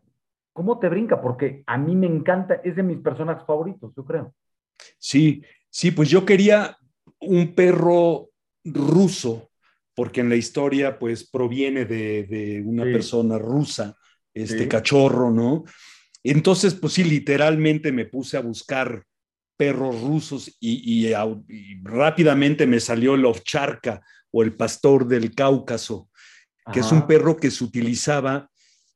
[0.52, 1.20] ¿cómo te brinca?
[1.20, 4.32] Porque a mí me encanta, es de mis personajes favoritos, yo creo.
[4.98, 6.76] sí, sí, pues yo quería
[7.20, 8.28] un perro
[8.66, 9.50] ruso,
[9.94, 12.92] porque en la historia pues proviene de, de una Sí.
[12.92, 13.96] persona rusa,
[14.34, 14.68] este Sí.
[14.68, 15.64] cachorro, ¿no?
[16.24, 19.04] Entonces, pues sí, literalmente me puse a buscar
[19.56, 21.14] perros rusos y, y
[21.82, 26.10] rápidamente me salió el ovcharka o el pastor del Cáucaso,
[26.72, 28.50] que es un perro que se utilizaba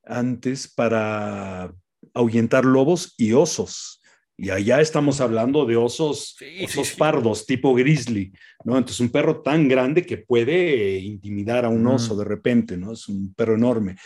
[0.05, 1.73] antes para
[2.15, 4.00] ahuyentar lobos y osos.
[4.43, 6.97] Y allá estamos hablando de osos, Sí, osos sí.
[6.97, 8.33] pardos, tipo grizzly,
[8.65, 8.79] ¿no?
[8.79, 12.93] Entonces, un perro tan grande que puede eh, intimidar a un oso de repente, ¿no?
[12.93, 13.97] Es un perro enorme.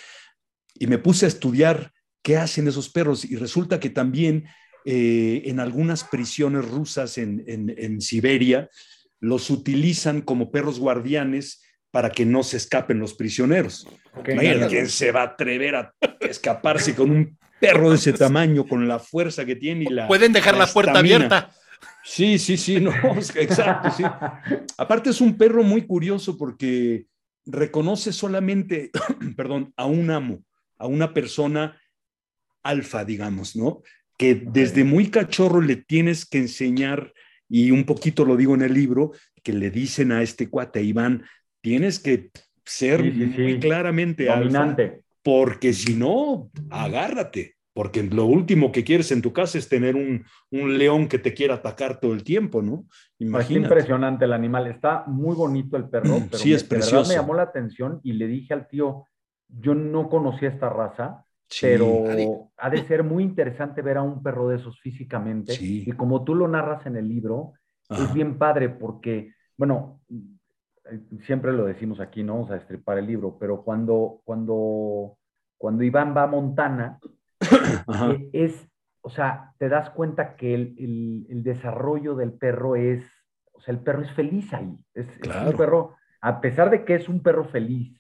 [0.74, 4.44] Y me puse a estudiar qué hacen esos perros y resulta que también
[4.84, 8.68] eh, en algunas prisiones rusas en, en- en Siberia
[9.20, 11.62] los utilizan como perros guardianes
[11.92, 13.86] para que no se escapen los prisioneros.
[14.16, 14.68] Ok, Imagínate, nada.
[14.68, 18.98] ¿quién se va a atrever a escaparse con un perro de ese tamaño, con la
[18.98, 20.06] fuerza que tiene y la...
[20.08, 21.16] Pueden dejar la, puerta estamina?
[21.16, 21.50] abierta.
[22.04, 22.92] Sí, sí, sí, no,
[23.36, 24.02] exacto, sí.
[24.78, 27.06] Aparte es un perro muy curioso porque
[27.46, 28.90] reconoce solamente,
[29.36, 30.44] perdón, a un amo,
[30.78, 31.80] a una persona
[32.62, 33.82] alfa, digamos, ¿no?
[34.18, 37.12] Que desde muy cachorro le tienes que enseñar,
[37.48, 41.24] y un poquito lo digo en el libro, que le dicen a este cuate, Iván,
[41.60, 42.30] tienes que
[42.64, 45.03] ser Sí, sí, muy claramente alfa, Dominante.
[45.24, 50.24] Porque si no, agárrate, porque lo último que quieres en tu casa es tener un,
[50.52, 52.84] un león que te quiera atacar todo el tiempo, ¿no?
[52.90, 53.66] Está Imagínate.
[53.66, 54.66] impresionante el animal.
[54.68, 57.08] Está muy bonito el perro, pero Sí, me- es de verdad precioso.
[57.08, 59.06] me llamó la atención y le dije al tío,
[59.48, 61.66] yo no conocía esta raza, Sí.
[61.66, 65.54] pero ha de ser muy interesante ver a un perro de esos físicamente.
[65.54, 65.84] Sí.
[65.86, 67.52] Y como tú lo narras en el libro,
[67.88, 68.04] Ajá.
[68.04, 70.00] es bien padre porque, bueno,
[71.26, 75.16] siempre lo decimos aquí, no vamos a destripar el libro, pero cuando, cuando,
[75.58, 76.98] cuando Iván va a Montana,
[77.86, 78.12] Ajá.
[78.12, 78.68] eh, es,
[79.00, 83.04] o sea, te das cuenta que el, el- el desarrollo del perro es,
[83.52, 84.76] o sea, el perro es feliz ahí.
[84.94, 85.50] Es, es Claro.
[85.50, 87.98] un perro, a pesar de que es un perro feliz,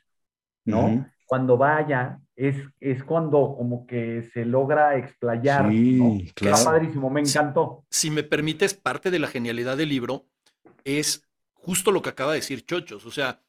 [0.64, 1.06] ¿no?
[1.26, 6.18] Cuando vaya, es, es cuando como que se logra explayar, Sí, ¿no?
[6.34, 6.56] claro.
[6.56, 7.84] Está padrísimo, me encantó.
[7.90, 10.26] Si me permites, parte de la genialidad del libro
[10.84, 11.23] es
[11.64, 13.06] justo lo que acaba de decir Chochos.
[13.06, 13.40] O sea,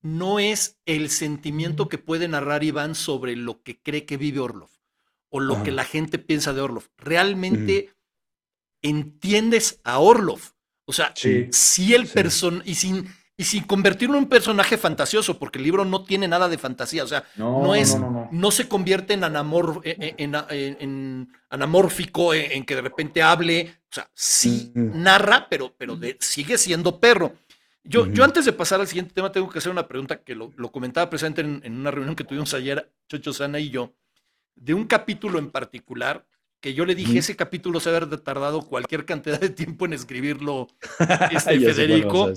[0.00, 4.70] no es el sentimiento que puede narrar Iván sobre lo que cree que vive Orlov
[5.30, 5.64] o lo Ajá.
[5.64, 6.84] que la gente piensa de Orlov.
[6.96, 7.90] Realmente
[8.82, 10.40] entiendes a Orlov.
[10.86, 11.48] O sea, Sí.
[11.52, 12.14] si el Sí.
[12.14, 13.08] person y sin
[13.40, 17.04] y sin convertirlo en un personaje fantasioso, porque el libro no tiene nada de fantasía,
[17.04, 18.50] o sea, No, no es, no, no, no, no.
[18.50, 23.94] se convierte en, anamor, en, en- en- en anamórfico, en, que de repente hable, o
[23.94, 27.32] sea, sí narra, pero, pero de- sigue siendo perro.
[27.84, 30.52] Yo, yo antes de pasar al siguiente tema tengo que hacer una pregunta que lo,
[30.56, 33.94] lo comentaba presente en, en una reunión que tuvimos ayer, Chocho Sana y yo,
[34.54, 36.26] de un capítulo en particular
[36.60, 40.66] que yo le dije, ese capítulo se haber tardado cualquier cantidad de tiempo en escribirlo,
[41.30, 42.32] este, Federico.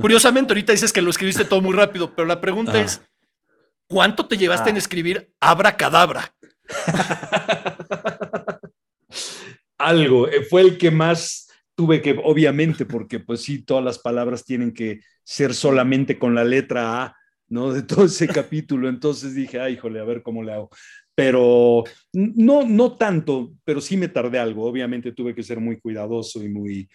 [0.00, 2.80] Curiosamente, ahorita dices que lo escribiste todo muy rápido, pero la pregunta Ajá.
[2.82, 3.02] es,
[3.86, 4.78] ¿cuánto te llevaste en Ah.
[4.78, 6.34] escribir Abracadabra?
[9.78, 14.44] Algo, eh, fue el que más tuve que, obviamente, porque pues sí, todas las palabras
[14.44, 17.16] tienen que ser solamente con la letra A,
[17.48, 17.72] ¿no?
[17.72, 18.88] De todo ese capítulo.
[18.88, 20.70] Entonces dije, ay, híjole, a ver cómo le hago.
[21.14, 24.64] Pero no, no tanto, pero sí me tardé algo.
[24.64, 26.88] Obviamente tuve que ser muy cuidadoso y muy...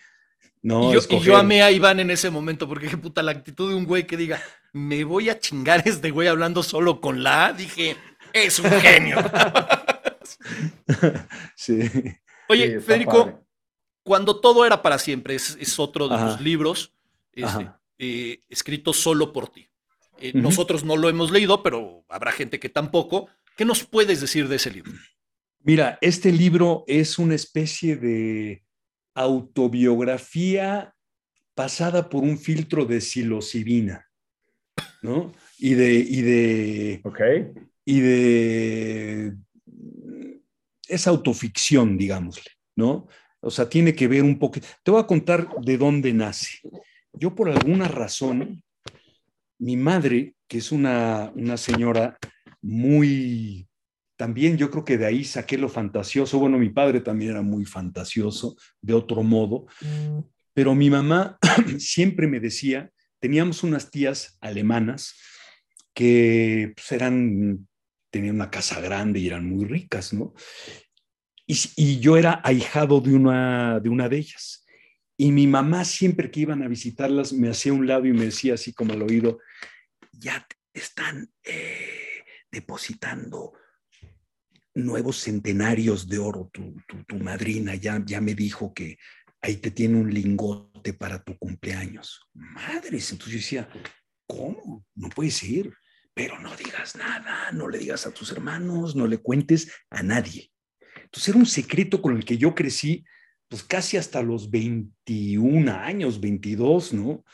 [0.62, 3.32] No, y, yo, y yo amé a Iván en ese momento, porque qué puta, la
[3.32, 4.42] actitud de un güey que diga,
[4.74, 7.96] me voy a chingar este güey hablando solo con la A, dije,
[8.34, 9.18] es un genio.
[11.56, 11.80] sí.
[12.50, 13.38] Oye, Sí, Federico, padre.
[14.10, 16.32] Cuando todo era para siempre, es, es otro de Ajá.
[16.32, 16.96] tus libros,
[17.32, 19.70] este, eh, escrito solo por ti.
[20.18, 20.32] Eh.
[20.34, 23.30] Nosotros no lo hemos leído, pero habrá gente que tampoco.
[23.56, 24.94] ¿Qué nos puedes decir de ese libro?
[25.60, 28.64] Mira, este libro es una especie de
[29.14, 30.96] autobiografía
[31.54, 34.10] pasada por un filtro de psilocibina,
[35.04, 35.32] ¿no?
[35.60, 37.20] Y de, y de, Ok.
[37.86, 39.36] y de,
[40.88, 43.08] es autoficción, digámosle, ¿no?
[43.42, 46.60] O sea, tiene que ver un poco, te voy a contar de dónde nace.
[47.14, 48.62] Yo por alguna razón,
[49.58, 52.18] mi madre, que es una, una señora
[52.62, 53.68] muy,
[54.18, 56.40] también yo creo que de ahí saqué lo fantasioso.
[56.40, 59.68] Bueno, mi padre también era muy fantasioso, de otro modo,
[60.54, 61.38] pero mi mamá
[61.80, 65.16] siempre me decía, teníamos unas tías alemanas
[65.94, 67.68] que pues, eran,
[68.10, 70.34] tenían una casa grande y eran muy ricas, ¿no?
[71.52, 74.68] Y, yo era ahijado de una, de una de ellas.
[75.18, 78.54] Y mi mamá siempre que iban a visitarlas me hacía un lado y me decía
[78.54, 79.40] así como al oído,
[80.12, 83.54] ya están eh, depositando
[84.76, 86.76] nuevos centenarios de oro, tu,
[87.08, 89.00] tu, madrina ya, ya me dijo que
[89.42, 92.30] ahí te tiene un lingote para tu cumpleaños.
[92.34, 93.70] Madres, entonces yo decía,
[94.28, 94.86] ¿cómo?
[94.94, 95.74] No puede ser,
[96.14, 100.52] pero no digas nada, no le digas a tus hermanos, no le cuentes a nadie.
[101.10, 103.04] Entonces era un secreto con el que yo crecí,
[103.48, 107.26] pues casi hasta los 21 años, 22, ¿no?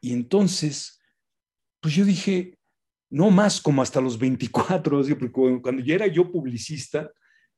[0.00, 1.00] Y entonces,
[1.80, 2.58] pues yo dije,
[3.10, 7.10] no más como hasta los 24, así, porque cuando ya era yo publicista,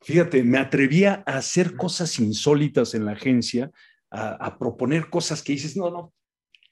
[0.03, 3.71] fíjate, me atrevía a hacer cosas insólitas en la agencia,
[4.11, 6.13] a, a proponer cosas que dices, no, no,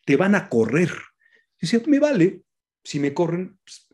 [0.05, 0.91] te van a correr.
[0.91, 2.43] Yo decía, me vale,
[2.85, 3.86] si me corren, pues,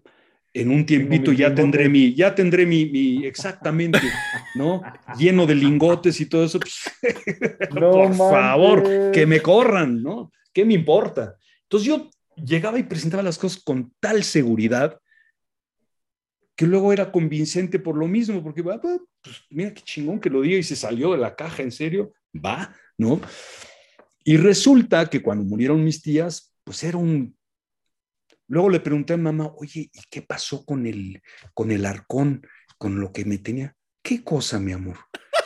[0.54, 4.00] en un tiempito ya tendré mi, ya tendré mi, mi, exactamente,
[4.54, 4.82] ¿no?
[5.18, 6.60] Lleno de lingotes y todo eso.
[6.60, 6.82] Pues,
[7.72, 8.18] No por manches.
[8.18, 10.30] favor, que me corran, ¿no?
[10.52, 11.36] ¿Qué me importa?
[11.62, 14.98] Entonces yo llegaba y presentaba las cosas con tal seguridad
[16.54, 20.30] que luego era convincente por lo mismo, porque va, va, pues mira qué chingón que
[20.30, 23.20] lo diga y se salió de la caja, en serio, va, ¿no?
[24.22, 27.34] Y resulta que cuando murieron mis tías, pues era un...
[28.52, 31.22] Luego le pregunté a mamá, oye, ¿y qué pasó con el,
[31.54, 32.46] con el arcón,
[32.76, 33.74] con lo que me tenía?
[34.02, 34.96] ¿Qué cosa, mi amor?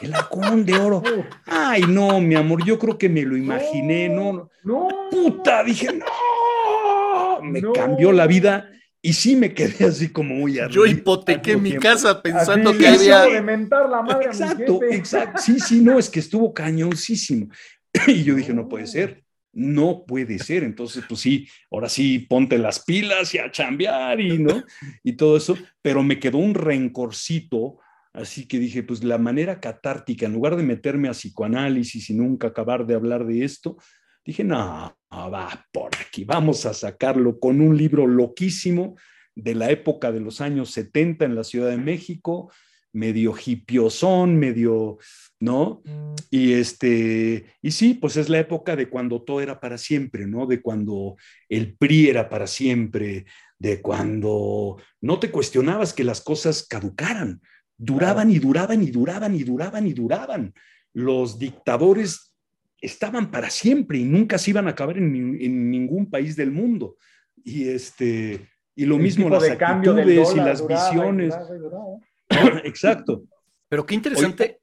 [0.00, 1.04] El arcón de oro.
[1.46, 4.50] Ay, no, mi amor, yo creo que me lo imaginé, no, no.
[4.64, 4.88] No.
[5.10, 7.72] Puta, dije, no, me No.
[7.72, 10.88] cambió la vida y sí me quedé así como muy Yo arriba.
[10.88, 11.88] hipotequé al mi tiempo.
[11.88, 13.18] casa pensando Así que había...
[13.20, 14.96] acabo de mentar la madre a mi Exacto, jefe.
[14.96, 15.42] exacto.
[15.42, 17.46] Sí, sí, no, es que estuvo cañoncísimo.
[18.08, 19.22] Y yo dije, no puede ser.
[19.56, 20.62] No puede ser.
[20.62, 24.62] Entonces, pues sí, ahora sí, ponte las pilas y a chambear y, ¿no?
[25.02, 27.78] Y todo eso, pero me quedó un rencorcito,
[28.12, 32.48] así que dije, pues la manera catártica, en lugar de meterme a psicoanálisis y nunca
[32.48, 33.78] acabar de hablar de esto,
[34.24, 38.96] dije, no, va por aquí, vamos a sacarlo con un libro loquísimo
[39.34, 42.52] de la época de los años 70 en la Ciudad de México,
[42.92, 44.98] medio hipiosón, medio,
[45.40, 45.82] ¿no?
[46.30, 50.46] Y este, y sí, pues es la época de cuando todo era para siempre, ¿no?
[50.46, 51.16] De cuando
[51.48, 53.26] el PRI era para siempre,
[53.58, 57.40] de cuando no te cuestionabas que las cosas caducaran,
[57.76, 60.54] duraban y duraban y duraban y duraban y duraban.
[60.92, 62.32] Los dictadores
[62.80, 66.96] estaban para siempre y nunca se iban a acabar en, en ningún país del mundo.
[67.44, 71.34] Y este, y lo El mismo las actitudes y las duraba y visiones.
[71.34, 72.60] duraba y duraba.
[72.64, 73.24] Exacto.
[73.68, 74.60] Pero qué interesante,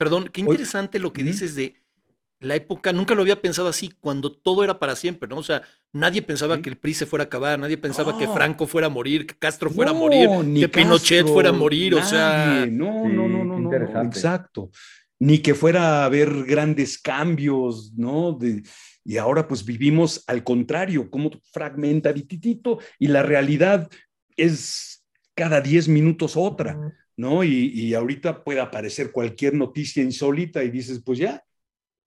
[0.00, 1.74] perdón, qué interesante lo que dices de
[2.40, 5.36] la época, nunca lo había pensado así, cuando todo era para siempre, ¿no?
[5.36, 5.60] O sea,
[5.92, 6.62] nadie pensaba Sí.
[6.62, 8.26] que el PRI se fuera a acabar, nadie pensaba que.
[8.26, 11.52] Franco fuera a morir, que Castro fuera a morir, ni que Pinochet Castro, fuera a
[11.52, 14.70] morir, o sea, no, Sí, no, no, no, no, exacto.
[15.18, 18.32] Ni que fuera a haber grandes cambios, ¿no?
[18.32, 18.62] De-
[19.04, 23.86] y ahora pues vivimos al contrario, como fragmentaditito y la realidad
[24.34, 26.78] es cada 10 minutos otra,
[27.20, 27.44] ¿no?
[27.44, 31.44] Y, y ahorita puede aparecer cualquier noticia insólita y dices, pues ya,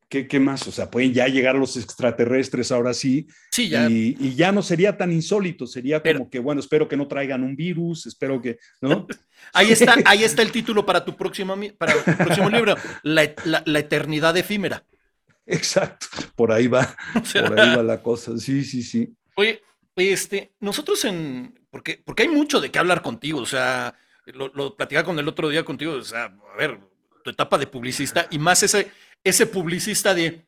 [0.10, 0.68] ¿qué, qué más?
[0.68, 4.62] O sea, pueden ya llegar los extraterrestres ahora sí, sí, ya, y, y ya no
[4.62, 8.42] sería tan insólito, sería como Pero- que, bueno, espero que no traigan un virus, espero
[8.42, 9.08] que, ¿no?
[9.54, 13.46] ahí está, ahí está el título para tu próximo, para tu próximo libro, la, et-
[13.46, 14.84] la- la eternidad efímera.
[15.46, 19.14] Exacto, por ahí va, O sea, por ahí va la cosa, sí, sí, sí.
[19.36, 19.62] Oye,
[19.96, 23.94] este, nosotros en, porque, porque hay mucho de qué hablar contigo, o sea,
[24.28, 26.80] lo, lo platicaba con el otro día contigo, o sea, a ver,
[27.24, 28.92] tu etapa de publicista y más ese,
[29.24, 30.46] ese publicista de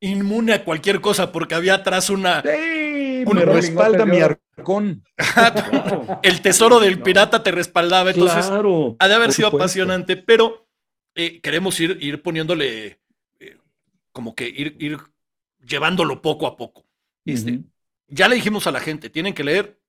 [0.00, 5.02] inmune a cualquier cosa porque había atrás una, Sí, Un me respalda mi arcón.
[6.22, 7.04] El tesoro del No.
[7.04, 8.96] pirata te respaldaba, entonces claro.
[8.98, 9.64] ha de haber sido supuesto.
[9.64, 10.66] apasionante, pero
[11.14, 13.00] eh, queremos ir, ir poniéndole,
[13.40, 13.58] eh,
[14.12, 14.98] como que ir, ir
[15.66, 16.84] llevándolo poco a poco.
[17.24, 17.60] Este,
[18.08, 19.80] ya le dijimos a la gente, tienen que leer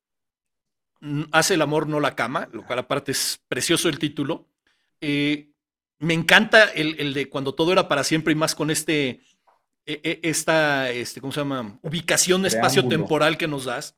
[1.31, 4.47] Hace el amor, no la cama, lo cual aparte es precioso el título.
[5.01, 5.49] Eh,
[5.99, 9.21] me encanta el, el de cuando todo era para siempre y más con este,
[9.85, 11.77] e- e- esta, este, ¿cómo se llama?
[11.81, 13.95] Ubicación espacio-temporal que nos das.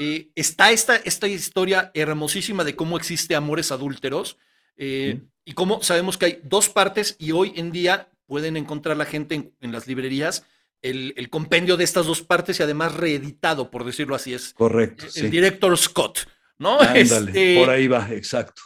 [0.00, 4.36] Eh, está esta, esta historia hermosísima de cómo existe amores adúlteros
[4.76, 5.28] eh, Sí.
[5.44, 9.34] y cómo sabemos que hay dos partes y hoy en día pueden encontrar la gente
[9.34, 10.44] en, en las librerías
[10.82, 15.06] el, el compendio de estas dos partes y además reeditado, por decirlo así, es Correcto,
[15.06, 15.28] el sí.
[15.28, 16.28] director Scott,
[16.58, 16.80] ¿no?
[16.80, 17.00] Ándale,
[17.30, 18.62] Este, por ahí va, exacto.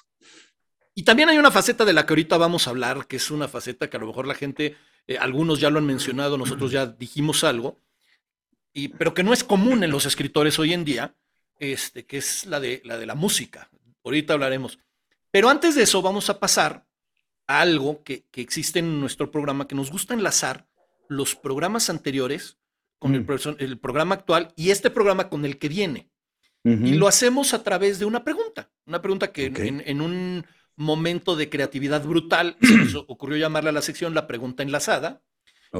[0.94, 3.48] y también hay una faceta de la que ahorita vamos a hablar, que es una
[3.48, 4.76] faceta que a lo mejor la gente,
[5.06, 7.80] eh, algunos ya lo han mencionado, nosotros ya dijimos algo,
[8.72, 11.14] y, pero que no es común en los escritores hoy en día,
[11.58, 13.70] este, que es la de, la de la música.
[14.04, 14.78] Ahorita hablaremos.
[15.30, 16.86] Pero antes de eso vamos a pasar
[17.46, 20.66] a algo que, que existe en nuestro programa, que nos gusta enlazar
[21.08, 22.56] los programas anteriores
[22.98, 23.56] con el, Mm.
[23.58, 26.08] el programa actual y este programa con el que viene.
[26.64, 28.70] Y lo hacemos a través de una pregunta.
[28.86, 29.58] Una pregunta que en- Ok.
[29.60, 30.46] en, en un
[30.76, 35.22] momento de creatividad brutal se nos ocurrió llamarla a la sección la pregunta enlazada,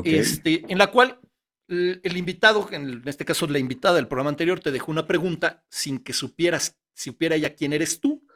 [0.05, 1.21] este, en la cual
[1.69, 5.65] el, el invitado, en este caso la invitada del programa anterior, te dejó una pregunta
[5.69, 8.27] sin que supieras, supiera ya quién eres tú.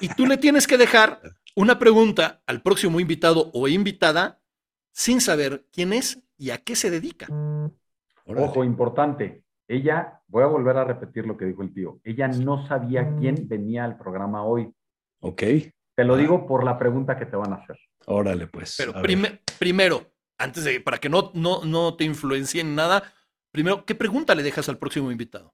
[0.00, 1.20] Y tú le tienes que dejar
[1.56, 4.40] una pregunta al próximo invitado o invitada
[4.92, 7.26] sin saber quién es y a qué se dedica.
[8.24, 8.46] Órale.
[8.46, 9.42] Ojo, importante.
[9.66, 11.98] Ella, voy a volver a repetir lo que dijo el tío.
[12.04, 14.72] Ella no sabía quién venía al programa hoy.
[15.20, 15.42] Ok,
[15.96, 16.18] Te lo Ah.
[16.18, 17.76] digo por la pregunta que te van a hacer.
[18.06, 18.76] órale, pues.
[18.78, 19.40] Pero ver.
[19.58, 20.06] primero,
[20.38, 23.02] antes de, para que no, no, no te influencie en nada,
[23.52, 25.52] primero, ¿qué pregunta le dejas al próximo invitado?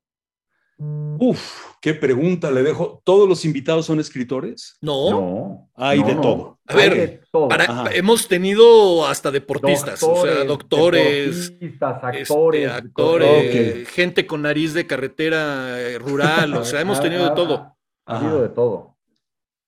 [0.78, 3.00] Uf, qué pregunta le dejo.
[3.02, 4.76] ¿Todos los invitados son escritores?
[4.82, 5.70] No, No.
[5.74, 6.20] Hay no, de no.
[6.20, 6.58] todo.
[6.66, 7.48] A ver, todo.
[7.48, 14.42] para- hemos tenido hasta deportistas, o sea, Doctores, doctores, deportistas, este, actores, actores, gente con
[14.42, 17.74] nariz de carretera eh, rural, o sea, hemos tenido de todo.
[18.04, 18.96] Ha, habido de todo.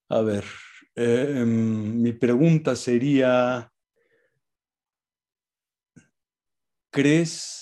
[0.09, 0.43] A ver,
[0.95, 3.71] eh, em, mi pregunta sería,
[6.91, 7.58] ¿crees?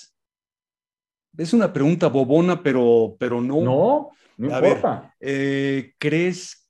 [1.37, 3.61] Es una pregunta bobona, pero, pero no.
[3.61, 4.77] No, no A ver.
[4.77, 5.15] importa.
[5.19, 6.67] Eh, ¿Crees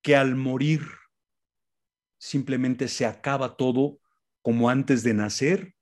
[0.00, 0.82] que al morir
[2.18, 3.98] simplemente se acaba todo
[4.42, 5.74] como antes de nacer?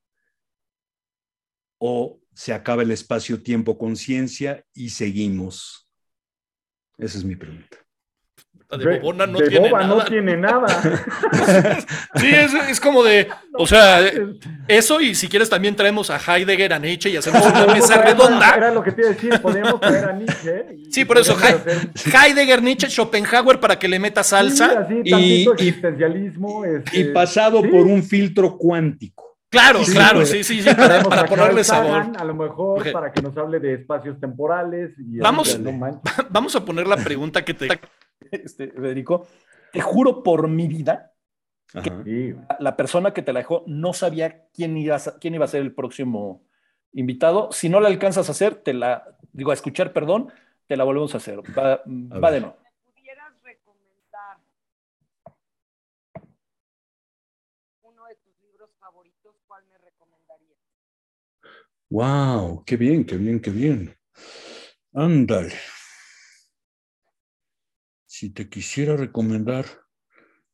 [1.79, 5.91] ¿O se acaba el espacio-tiempo-conciencia y seguimos?
[6.97, 7.82] Esa es mi pregunta.
[8.79, 9.95] De bobona no de tiene boba nada.
[9.97, 10.67] no tiene nada.
[12.17, 14.01] Sí, es, es como de, o sea,
[14.69, 18.03] eso y si quieres también traemos a Heidegger, a Nietzsche y hacemos una Podemos mesa
[18.03, 18.55] redonda.
[18.57, 20.67] Era lo que te iba a decir, podríamos traer a Nietzsche.
[20.77, 21.37] y- Sí, por eso,
[22.15, 24.81] Heidegger, Nietzsche, Schopenhauer para que le meta Sí, salsa.
[24.81, 26.65] así, Y- tantito y- existencialismo.
[26.65, 27.69] este, Y pasado sí.
[27.69, 29.37] por un filtro cuántico.
[29.51, 30.31] Claro, Sí, claro, pues.
[30.31, 31.91] sí, sí, sí, para, ponerle sabor.
[32.05, 34.93] Sagan, a lo mejor para que nos hable de espacios temporales.
[34.99, 36.01] Y Vamos- no.
[36.31, 37.69] Vamos a poner la pregunta que te...
[38.31, 39.27] este, Federico,
[39.73, 41.15] te juro por mi vida.
[42.05, 45.49] Sí, la persona que te la dejó no sabía quién iba a, quién iba a
[45.49, 46.45] ser el próximo
[46.93, 47.51] invitado.
[47.51, 50.31] Si no la alcanzas a hacer, te la, digo, a escuchar, perdón,
[50.67, 51.39] te la volvemos a hacer.
[51.57, 52.33] Va, va ver.
[52.33, 52.57] de nuevo.
[52.85, 54.39] pudieras recomendar
[57.83, 60.59] uno de tus libros favoritos, ¿cuál me recomendarías?
[61.89, 63.97] Wow, qué bien, qué bien, qué bien.
[64.95, 65.55] Ándale.
[68.23, 69.67] Si te quisiera recomendar,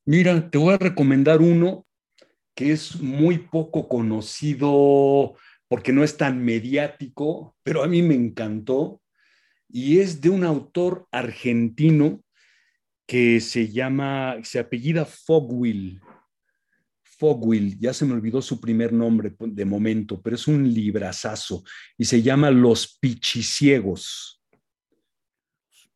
[0.06, 1.86] mira, te voy a recomendar uno
[2.54, 5.34] que es muy poco conocido
[5.68, 9.02] porque no es tan mediático, pero a mí me encantó
[9.68, 12.24] y es de un autor argentino
[13.06, 16.00] que se llama, se apellida Fogwill.
[17.02, 21.64] Fogwill, ya se me olvidó su primer nombre de momento, pero es un librazazo
[21.98, 24.37] y se llama Los Pichiciegos.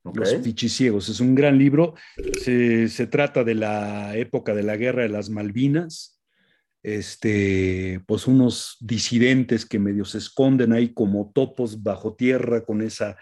[0.05, 1.95] Los Pichiciegos, es un gran libro.
[2.41, 6.21] Se, se trata de la época de la guerra de las Malvinas.
[6.83, 13.17] Este, pues unos disidentes que medio se esconden ahí como topos bajo tierra con esa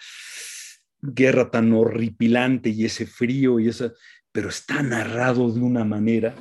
[1.03, 3.93] guerra tan horripilante y ese frío y esa,
[4.33, 6.35] pero está narrado de una manera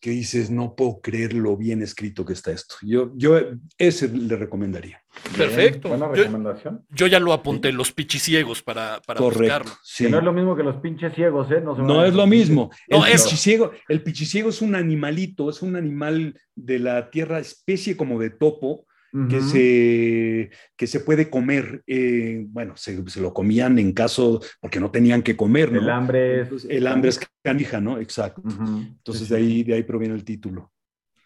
[0.00, 2.76] que dices, no puedo creer lo bien escrito que está esto.
[2.82, 3.38] Yo, yo
[3.76, 5.02] ese le recomendaría.
[5.36, 5.90] Perfecto.
[5.90, 6.86] Buena recomendación.
[6.90, 9.64] Yo ya lo apunté, los pichiciegos para, para buscarlo.
[9.64, 9.72] Correcto.
[9.82, 10.04] sí.
[10.04, 11.60] Que no es lo mismo que los pinches ciegos, ¿eh?
[11.60, 12.70] No, se No vayan es lo mismo.
[12.88, 17.96] No, el, pichiciego, el pichiciego es un animalito, es un animal de la tierra, especie
[17.96, 18.86] como de topo,
[19.28, 19.48] que, Ujú.
[19.48, 21.82] se, que se puede comer.
[21.86, 25.80] eh, bueno, se, se lo comían en caso, porque no tenían que comer, ¿no?
[25.80, 26.42] El hambre es.
[26.44, 27.98] Entonces, el hambre es canija, ¿no?
[27.98, 28.42] Exacto.
[28.44, 28.62] Ujú.
[28.78, 29.46] Entonces Sí, de sí.
[29.46, 30.72] ahí, de ahí proviene el título.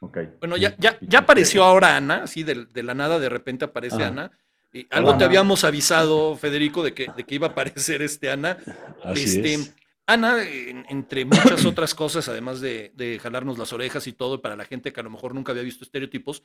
[0.00, 0.18] Ok.
[0.40, 3.96] Bueno, ya, ya, ya apareció ahora Ana, así de, de la nada de repente aparece
[3.96, 4.08] Ajá.
[4.08, 4.30] Ana.
[4.72, 5.30] Y algo Hola, te Ana.
[5.30, 8.58] habíamos avisado, Federico, de que, de que iba a aparecer este Ana.
[9.02, 9.74] Así Este, es.
[10.06, 14.56] Ana, en- entre muchas otras cosas, además de, de jalarnos las orejas y todo, para
[14.56, 16.42] la gente que a lo mejor nunca había visto estereotipos,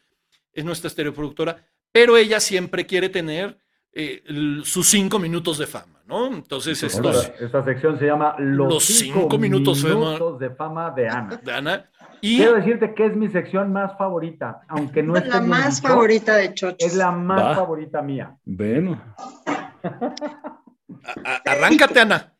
[0.53, 3.57] es nuestra estereoproductora, pero ella siempre quiere tener
[3.91, 4.23] eh,
[4.63, 6.27] sus cinco minutos de fama, ¿no?
[6.27, 10.49] Entonces, Esta, estos esta sección se llama Los, Los cinco, cinco minutos minutos, fama- de
[10.55, 11.37] fama de Ana.
[11.43, 11.89] de Ana.
[12.21, 15.87] Y Quiero decirte que es mi sección más favorita, aunque no esté la más dicho,
[15.87, 16.75] favorita de Chocho.
[16.77, 17.55] Es la más Va.
[17.55, 18.37] favorita mía.
[18.45, 19.01] Bueno,
[21.45, 22.33] arráncate, Ana.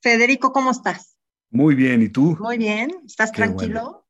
[0.00, 1.16] Federico, ¿cómo estás?
[1.50, 2.02] muy bien.
[2.02, 2.36] ¿Y tú?
[2.40, 2.90] Muy bien.
[3.06, 4.06] ¿Estás Qué tranquilo?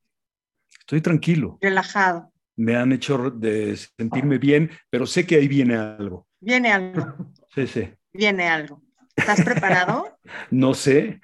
[0.80, 1.58] Estoy tranquilo.
[1.60, 2.31] Relajado.
[2.62, 6.28] Me han hecho de sentirme bien, pero sé que ahí viene algo.
[6.38, 7.16] Viene algo.
[7.52, 7.90] Sí, sí.
[8.12, 8.80] Viene algo.
[9.16, 10.16] ¿Estás preparado?
[10.52, 11.20] No sé.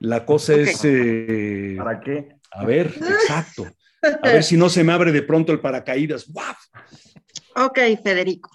[0.00, 0.58] La cosa Ok.
[0.60, 2.28] es, eh, ¿Para qué?
[2.50, 3.66] a ver, exacto.
[4.22, 6.26] A ver si no se me abre de pronto el paracaídas.
[6.28, 6.54] ¡Guau!
[7.56, 8.50] Ok, Federico.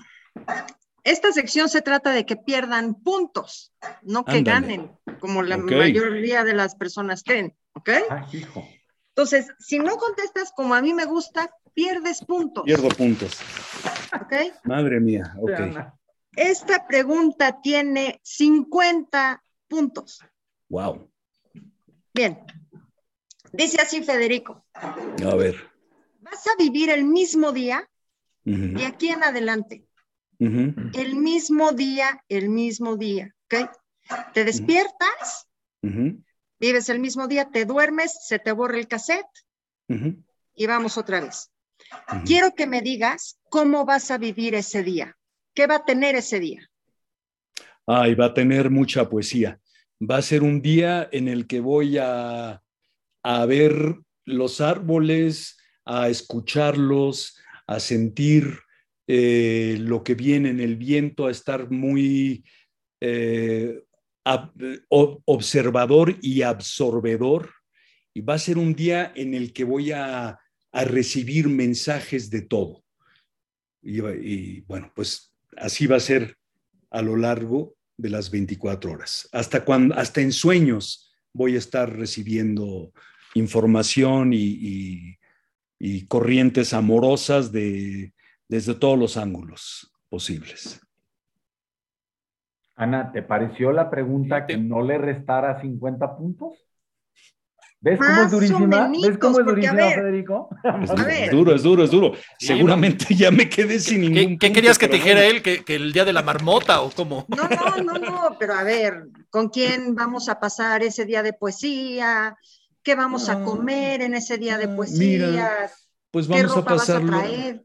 [1.04, 3.74] Esta sección se trata de que pierdan puntos,
[4.04, 4.60] no que Ándale.
[4.62, 5.72] ganen, como la Ok.
[5.72, 7.90] mayoría de las personas creen, ¿ok?
[8.10, 8.68] Ay, hijo.
[9.16, 13.38] Entonces, si no contestas como a mí me gusta, pierdes puntos, Pierdo puntos.
[14.20, 14.34] ¿ok?
[14.64, 15.36] Madre mía.
[15.40, 15.52] Ok.
[16.36, 20.20] Esta pregunta tiene 50 puntos.
[20.70, 21.08] Wow.
[22.16, 22.40] Bien.
[23.54, 25.56] Dice así Federico, A ver.
[26.20, 27.88] vas a vivir el mismo día
[28.44, 29.86] Ujú, de aquí en adelante.
[30.40, 33.70] El mismo día, el mismo día, ¿ok?
[34.34, 35.48] Te despiertas,
[36.60, 39.28] vives el mismo día, te duermes, se te borra el cassette
[40.56, 41.52] y vamos otra vez.
[42.26, 45.16] Quiero que me digas cómo vas a vivir ese día.
[45.54, 46.70] ¿Qué va a tener ese día?
[47.86, 49.60] Ay, va a tener mucha poesía.
[50.00, 52.62] Va a ser un día en el que voy a,
[53.24, 58.60] a ver los árboles, a escucharlos, a sentir
[59.08, 62.44] eh, lo que viene en el viento, a estar muy
[63.00, 63.84] eh,
[64.90, 67.54] o- observador y absorbedor.
[68.14, 70.38] Y va a ser un día en el que voy a,
[70.72, 72.84] a recibir mensajes de todo.
[73.82, 76.38] Y, y, bueno, pues así va a ser
[76.91, 79.30] a lo largo de las 24 horas.
[79.32, 82.91] Hasta, cuando, hasta en sueños voy a estar recibiendo
[83.34, 85.18] información y, y-
[85.80, 88.13] y corrientes amorosas de,
[88.47, 90.82] desde todos los ángulos posibles.
[92.76, 96.66] Ana, ¿te pareció la pregunta Te- que no le restara 50 puntos?
[97.80, 98.88] ¿Ves cómo Más es durísima?
[98.88, 100.50] o ¿Ves cómo es porque, a durísima, ver, Federico?
[100.84, 101.24] Es, A duro, ver.
[101.24, 102.14] es duro, es duro, es duro.
[102.40, 105.36] Sí, Seguramente ya me quedé sin ningún ¿Qué, querías que te dijera bueno.
[105.38, 105.44] él?
[105.44, 107.26] ¿Que, que el día de la marmota o cómo?
[107.30, 111.34] No, no, no, no, pero a ver, ¿con quién vamos a pasar ese día de
[111.34, 112.36] poesía?
[112.84, 115.28] ¿Qué vamos a comer en ese día de poesía?
[115.28, 115.72] mira,
[116.12, 117.18] Pues ¿Qué vamos a ropa vas a pasarlo.
[117.20, 117.64] traer?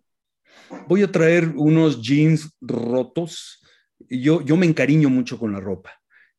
[0.89, 3.61] Voy a traer unos jeans rotos.
[4.09, 5.91] Y Yo, yo me encariño mucho con la ropa.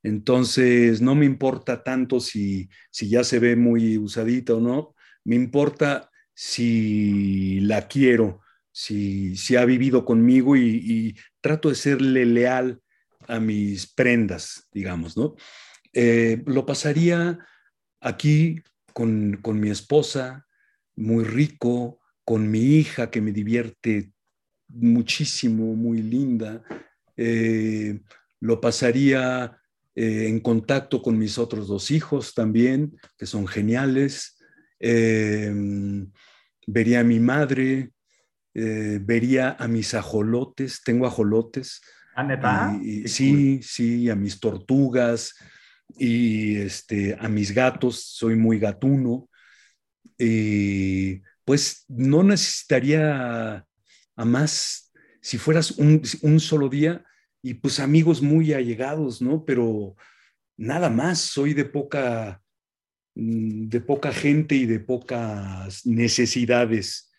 [0.04, 4.96] Entonces, no me importa tanto si, si ya se ve muy usadita o no.
[5.24, 8.42] Me importa si la quiero,
[8.72, 12.82] si, si ha vivido conmigo y, trato de serle leal
[13.28, 15.36] a mis prendas, digamos, ¿no?
[15.94, 17.40] Eh, lo pasaría
[18.00, 18.62] aquí
[18.94, 20.48] con, con mi esposa,
[20.96, 24.14] muy rico, con mi hija que me divierte
[24.70, 26.64] muchísimo, muy linda.
[27.18, 28.02] Eh,
[28.40, 29.60] lo pasaría
[29.96, 34.38] eh, en contacto con mis otros dos hijos también, que son geniales.
[34.80, 35.54] Eh,
[36.68, 37.92] vería a mi madre,
[38.54, 41.82] eh, vería a mis ajolotes, tengo ajolotes.
[42.16, 42.72] ¿Ah, neta?
[42.82, 45.36] Y- y Qué sí, sí, a mis tortugas
[45.98, 49.30] y este, a mis gatos, soy muy gatuno.
[50.18, 53.66] Y pues no necesitaría
[54.16, 54.92] a más
[55.22, 57.04] si fueras un, un solo día
[57.44, 59.44] y pues amigos muy allegados, ¿no?
[59.46, 59.96] Pero
[60.58, 62.42] nada más, soy de poca,
[63.16, 67.12] mm, de poca gente y de pocas necesidades,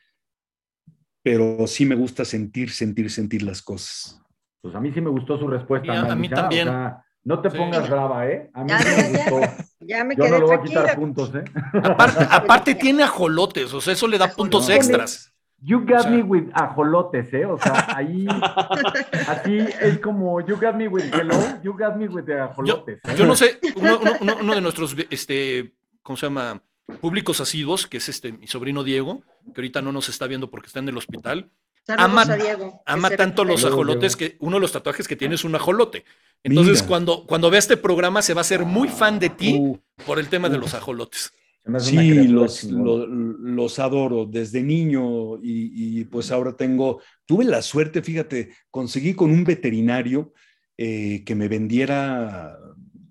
[1.23, 4.21] pero sí me gusta sentir, sentir, sentir las cosas.
[4.63, 5.87] Pues a mí sí me gustó su respuesta.
[5.87, 6.69] Y a- a mí también.
[6.69, 7.57] o sea, no te Sí.
[7.59, 8.51] pongas brava, ¿eh?
[8.55, 9.41] A mí Ya, sí me gustó.
[9.81, 11.45] Ya me Yo quedé no le voy a quitar puntos, ¿eh?
[11.83, 15.34] Aparte, aparte tiene ajolotes, o sea, eso le da puntos extras.
[15.67, 17.47] You got O sea- me with ajolotes, ¿eh?
[17.47, 18.27] O sea, ahí,
[19.29, 22.99] así es como you got me with hello, you got me with the Yo, ajolotes.
[23.05, 23.15] ¿eh?
[23.17, 23.99] yo no sé, uno,
[24.41, 26.61] uno- de nuestros, este, ¿cómo se llama?
[27.01, 29.23] Públicos asiduos, que es este mi sobrino Diego,
[29.55, 31.51] que ahorita no nos está viendo porque está en el hospital,
[31.87, 32.83] Saludos Ama- a Diego.
[32.87, 36.05] ama tanto los ajolotes que uno de los tatuajes que tiene es un ajolote.
[36.43, 36.87] Entonces, Mira.
[36.89, 40.19] cuando, cuando vea este programa, se va a hacer muy fan de ti Uh, por
[40.19, 41.33] el tema de los ajolotes.
[41.79, 48.51] Sí, los, los adoro desde niño y, y, pues ahora tengo, tuve la suerte, fíjate,
[48.71, 50.35] conseguí con un veterinario
[50.77, 52.59] eh, que me vendiera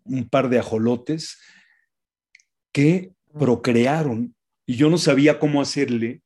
[0.04, 1.40] un par de ajolotes
[2.72, 4.36] que procrearon
[4.68, 6.22] y yo no sabía cómo hacerle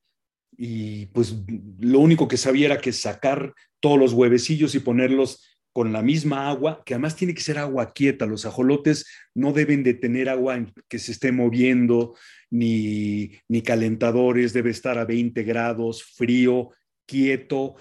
[0.57, 1.35] y pues
[1.79, 6.49] lo único que sabía era que sacar todos los huevecillos y ponerlos con la misma
[6.49, 8.25] agua, que además tiene que ser agua quieta.
[8.25, 9.05] Los ajolotes
[9.35, 12.15] no deben de tener agua que se esté moviendo,
[12.49, 16.71] ni, ni calentadores, debe estar a 20 grados, frío,
[17.05, 17.75] quieto.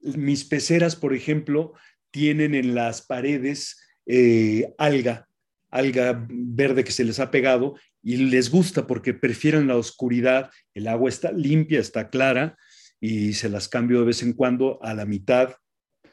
[0.00, 1.72] Mis peceras, por ejemplo,
[2.12, 5.26] tienen en las paredes eh, alga,
[5.70, 10.52] alga verde que se les ha pegado y les gusta porque prefieren la oscuridad.
[10.72, 12.56] El agua está limpia, está clara
[13.00, 15.56] y se las cambio de vez en cuando a la mitad.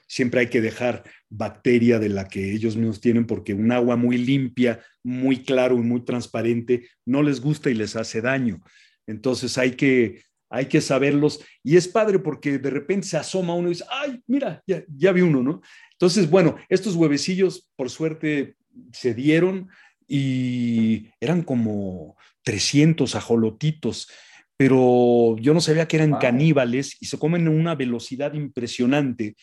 [0.08, 4.18] Siempre hay que dejar bacteria de la que ellos mismos tienen porque un agua muy
[4.18, 8.62] limpia, muy claro y muy transparente no les gusta y les hace daño.
[9.06, 11.42] Entonces hay que, hay que saberlos.
[11.64, 15.12] Y es padre porque de repente se asoma uno y dice, ay, mira, ya, ya
[15.12, 15.62] vi uno, ¿no?
[15.92, 18.56] Entonces, bueno, estos huevecillos, por suerte,
[18.94, 19.68] se dieron
[20.08, 24.10] y eran como 300 ajolotitos,
[24.56, 26.20] pero yo no sabía que eran Wow.
[26.20, 29.36] caníbales y se comen a una velocidad impresionante.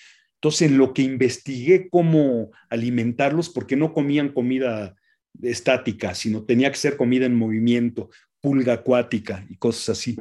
[0.44, 4.94] Entonces, en lo que investigué cómo alimentarlos, porque no comían comida
[5.40, 8.10] estática, sino tenía que ser comida en movimiento,
[8.42, 10.18] pulga acuática y cosas así.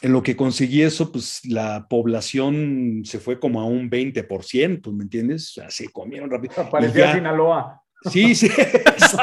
[0.00, 5.02] En lo que conseguí eso, pues la población se fue como a un 20%, ¿me
[5.04, 5.50] entiendes?
[5.50, 6.54] O sea, se comieron rápido.
[6.72, 7.82] Parecía ya- Sinaloa.
[8.10, 8.48] Sí, sí,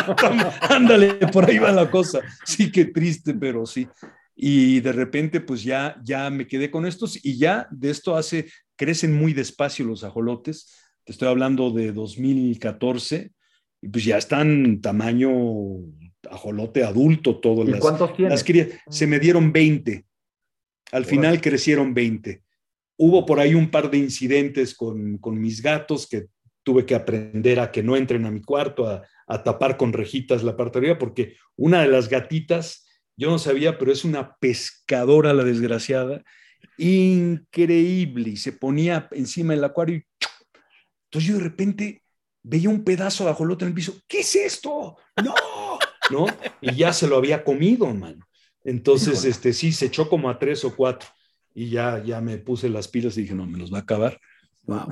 [0.69, 2.19] ándale, por ahí va la cosa.
[2.45, 3.87] Sí, qué triste, pero sí.
[4.35, 8.47] Y de repente, pues ya, ya me quedé con estos y ya de esto hace,
[8.75, 10.73] crecen muy despacio los ajolotes.
[11.03, 13.31] Te estoy hablando de 2014
[13.81, 15.31] y pues ya están tamaño
[16.29, 17.63] ajolote adulto todo.
[17.63, 18.31] ¿Y las- cuántos tienes?
[18.33, 20.05] las cría- se me dieron 20.
[20.91, 22.43] Al final crecieron 20.
[22.97, 26.27] Hubo por ahí un par de incidentes con, con mis gatos que
[26.63, 30.43] tuve que aprender a que no entren a mi cuarto, a, a tapar con rejitas
[30.43, 32.85] la parte de arriba, porque una de las gatitas,
[33.17, 36.23] yo no sabía, pero es una pescadora la desgraciada,
[36.77, 40.05] increíble, y se ponía encima del acuario y
[41.13, 42.03] entonces yo de repente
[42.41, 44.97] veía un pedazo de ajolote en el piso, ¿qué es esto?
[45.23, 45.35] No,
[46.09, 46.25] ¿no?
[46.59, 48.25] Y ya se lo había comido, mano.
[48.63, 51.07] Entonces, este, sí, se echó como a tres o cuatro.
[51.53, 54.19] Y ya, ya me puse las pilas y dije, no, me los va a acabar.
[54.63, 54.87] Wow.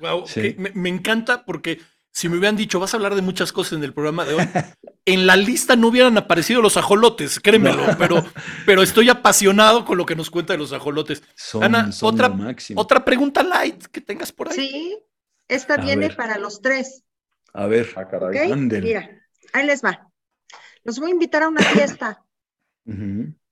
[0.00, 0.56] Wow, Sí.
[0.58, 1.78] me, me encanta porque
[2.18, 4.42] si me hubieran dicho, vas a hablar de muchas cosas en el programa de hoy,
[5.04, 8.24] en la lista no hubieran aparecido los ajolotes, créemelo, pero,
[8.66, 11.22] pero estoy apasionado con lo que nos cuenta de los ajolotes.
[11.36, 12.36] Son, Ana, son otra-.
[12.74, 14.56] Otra pregunta light que tengas por ahí.
[14.56, 14.98] Sí,
[15.46, 16.16] esta A viene ver.
[16.16, 17.04] para los tres,
[17.52, 17.88] A ver.
[17.94, 18.50] Ah, caray.
[18.50, 18.82] Ándele.
[18.82, 19.10] Mira,
[19.52, 20.10] ahí les va.
[20.82, 22.24] Los voy a invitar a una fiesta,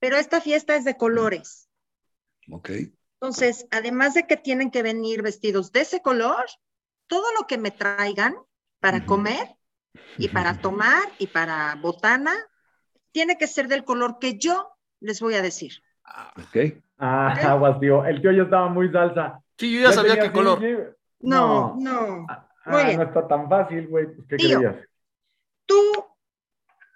[0.00, 1.68] pero esta fiesta es de colores.
[2.50, 2.70] Ok.
[3.20, 6.44] Entonces, además de que tienen que venir vestidos de ese color,
[7.06, 8.34] todo lo que me traigan
[8.80, 9.56] para comer
[10.18, 12.34] y para tomar y para botana,
[13.12, 14.68] tiene que ser del color que yo
[15.00, 15.72] les voy a decir.
[16.36, 16.74] Ok.
[16.98, 17.44] Ah, ¿Ok?
[17.44, 18.04] aguas, tío.
[18.04, 19.40] El tío ya estaba muy salsa.
[19.58, 20.60] Sí, yo ya sabía qué color.
[20.60, 20.74] sí.
[21.20, 22.26] No, no.
[22.28, 22.96] Ah, Muy bien.
[22.98, 24.06] no está tan fácil, güey.
[24.06, 24.58] Pues, ¿Qué Tío.
[24.58, 24.76] creías?
[25.64, 25.80] Tú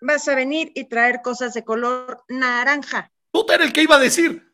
[0.03, 3.11] vas a venir y traer cosas de color naranja.
[3.31, 4.53] Puta, era el que iba a decir.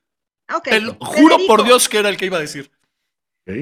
[0.54, 0.64] Ok.
[0.64, 2.70] Te lo juro por Dios que era el que iba a decir.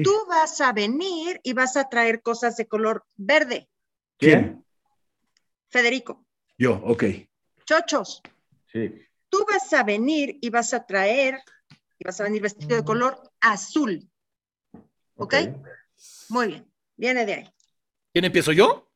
[0.03, 3.69] Tú vas a venir y vas a traer cosas de color verde.
[4.17, 4.65] ¿Quién?
[5.69, 6.25] Federico,
[6.57, 7.03] Yo, ok.
[7.65, 8.21] chochos.
[8.71, 8.93] Sí.
[9.29, 11.39] Tú vas a venir y vas a traer,
[11.99, 14.09] y vas a venir vestido de color azul.
[15.15, 15.35] ¿Ok?
[16.29, 16.71] Muy bien.
[16.97, 17.53] Viene de ahí.
[18.13, 18.89] ¿Quién empiezo yo?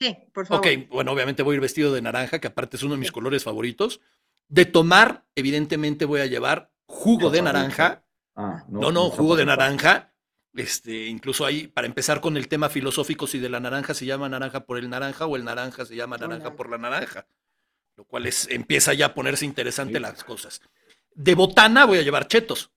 [0.00, 0.66] Sí, por favor.
[0.66, 3.12] Ok, bueno, obviamente voy a ir vestido de naranja, que aparte es uno de mis
[3.12, 4.00] colores favoritos.
[4.48, 8.04] De tomar, evidentemente voy a llevar jugo de naranja.
[8.34, 10.11] Ah, No, no, jugo de naranja.
[10.54, 14.28] Este, incluso ahí, para empezar con el tema filosófico, si de la naranja se llama
[14.28, 16.56] naranja por el naranja o el naranja se llama naranja Hola.
[16.56, 17.26] por la naranja.
[17.96, 20.60] Lo cual es, empieza ya a ponerse interesante las cosas.
[21.14, 22.70] De botana voy a llevar chetos.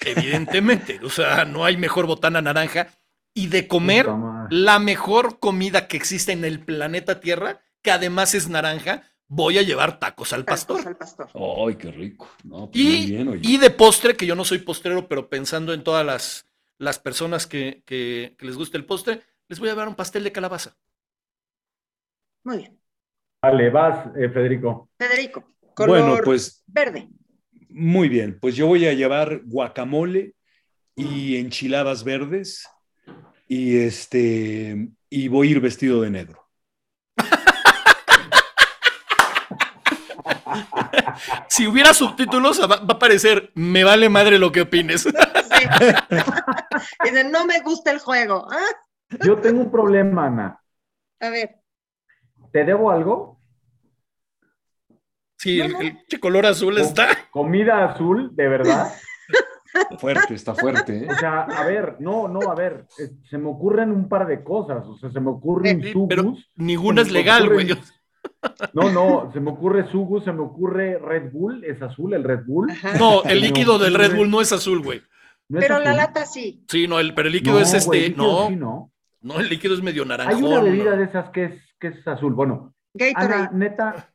[0.00, 1.00] Evidentemente.
[1.04, 2.88] o sea, no hay mejor botana naranja.
[3.34, 4.08] Y de comer,
[4.50, 9.62] la mejor comida que existe en el planeta Tierra, que además es naranja, voy a
[9.62, 10.88] llevar tacos al Tacos pastor.
[10.88, 11.28] al pastor.
[11.34, 12.28] Ay, qué rico.
[12.42, 15.84] No, pues Y, bien, y de postre, que yo no soy postrero, pero pensando en
[15.84, 16.47] todas las,
[16.78, 20.24] las personas que, que- que les guste el postre, les voy a llevar un pastel
[20.24, 20.76] de calabaza.
[22.44, 22.78] Muy bien.
[23.42, 24.90] Vale, vas, eh, Federico.
[24.98, 27.08] Federico, color Bueno, pues verde.
[27.68, 28.38] muy bien.
[28.40, 30.34] Pues yo voy a llevar guacamole
[30.96, 32.68] y enchiladas verdes
[33.46, 36.48] y este y voy a ir vestido de negro.
[41.48, 45.06] Si hubiera subtítulos, va, va a aparecer, me vale madre lo que opines.
[45.50, 45.66] Sí.
[47.04, 48.46] Dice, no me gusta el juego.
[48.50, 50.60] Ah, Yo tengo un problema, Ana.
[51.20, 51.56] A ver,
[52.52, 53.38] ¿Te debo algo?
[55.36, 55.74] Sí, el,
[56.20, 57.08] color azul está.
[57.30, 58.92] ¿Comida azul, de verdad?
[59.98, 61.04] Fuerte, está fuerte.
[61.04, 61.08] ¿eh?
[61.10, 64.42] O sea, a ver, no, no, a ver, eh, se me ocurren un par de
[64.42, 64.84] cosas.
[64.86, 66.50] O sea, se me ocurre un Sí, pero sugus.
[66.56, 67.68] ninguna es legal, güey.
[67.68, 67.92] ocurren-
[68.72, 72.44] No, no, se me ocurre sugus, se me ocurre Red Bull, es azul el Red
[72.46, 72.70] Bull.
[72.70, 72.98] ajá.
[72.98, 75.02] No, el líquido del Red Bull no es azul, güey.
[75.48, 76.62] ¿No Pero la lata sí.
[76.68, 78.08] Sí, no, el, pero el líquido No, es güey, este.
[78.10, 78.92] líquido No, sí, no.
[79.22, 80.36] no, el líquido es medio naranjón.
[80.36, 80.96] Hay una bebida ¿no?
[80.98, 82.34] de esas que es, que es azul.
[82.34, 82.74] Bueno,
[83.14, 83.48] Ana, Gatorade.
[83.56, 84.10] neta,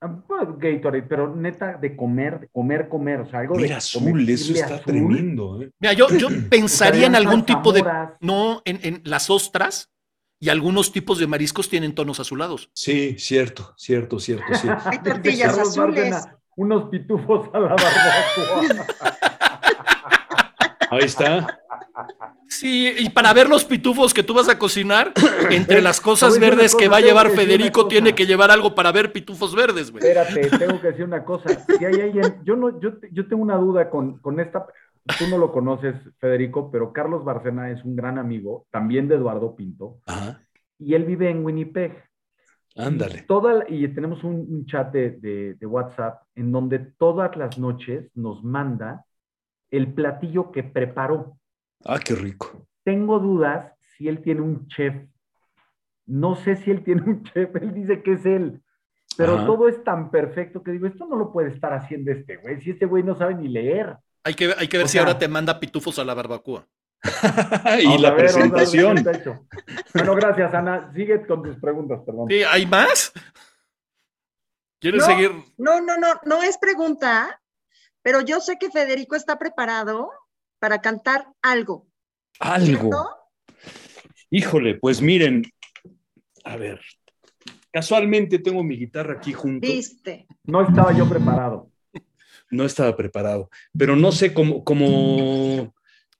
[0.00, 3.76] ah, bueno, Gatorade, pero neta de comer, de comer, comer, o sea, algo de Mira,
[3.76, 4.84] azul, eso comestible está azul.
[4.86, 5.62] tremendo.
[5.62, 5.70] ¿eh?
[5.78, 7.84] Mira, yo, yo pensaría en algún tipo de.
[8.20, 9.90] No, en, en las ostras
[10.38, 12.70] y algunos tipos de mariscos tienen tonos azulados.
[12.72, 14.66] Sí, cierto, cierto, cierto, sí.
[14.86, 16.26] Hay tortillas azules.
[16.56, 18.86] Unos pitufos a la barbacoa.
[20.90, 21.60] Ahí está.
[22.48, 25.12] Sí, y para ver los pitufos que tú vas a cocinar,
[25.50, 29.12] entre las cosas verdes que va a llevar Federico, tiene que llevar algo para ver
[29.12, 30.04] pitufos verdes, güey.
[30.04, 31.48] Espérate, tengo que decir una cosa.
[31.78, 34.66] Si hay alguien, yo no, yo, yo tengo una duda con, con esta.
[35.18, 39.56] Tú no lo conoces, Federico, pero Carlos Barcena es un gran amigo, también de Eduardo
[39.56, 40.40] Pinto, Ajá.
[40.78, 42.04] y él vive en Winnipeg.
[42.76, 43.22] Ándale.
[43.22, 48.10] Toda, y tenemos un, un chat de, de- de WhatsApp en donde todas las noches
[48.14, 49.04] nos manda
[49.70, 51.36] el platillo que preparó.
[51.84, 52.66] Ah, qué rico.
[52.84, 54.94] Tengo dudas si él tiene un chef.
[56.06, 58.62] No sé si él tiene un chef, él dice que es él.
[59.16, 59.46] Pero Ajá.
[59.46, 62.70] todo es tan perfecto que digo, esto no lo puede estar haciendo este güey, si
[62.70, 63.96] este güey no sabe ni leer.
[64.24, 66.66] Hay que, hay que ver O si sea- ahra te manda pitufos a la barbacoa.
[67.82, 69.02] y la ver, presentación.
[69.94, 70.92] Bueno, gracias, Ana.
[70.94, 72.26] Sigue con tus preguntas, perdón.
[72.28, 73.12] Sí, ¿Hay más?
[74.80, 75.06] ¿Quieres No.
[75.06, 75.30] seguir?
[75.58, 77.39] No, no, no, no es pregunta,
[78.02, 80.10] pero yo sé que Federico está preparado
[80.58, 81.86] para cantar algo.
[82.38, 82.66] Algo.
[82.66, 83.06] ¿cierto?
[84.30, 85.42] Híjole, pues miren,
[86.44, 86.80] a ver,
[87.72, 90.26] casualmente tengo mi guitarra aquí junto, Viste.
[90.44, 91.70] No estaba yo preparado.
[92.50, 95.74] no estaba preparado, pero no sé cómo, cómo,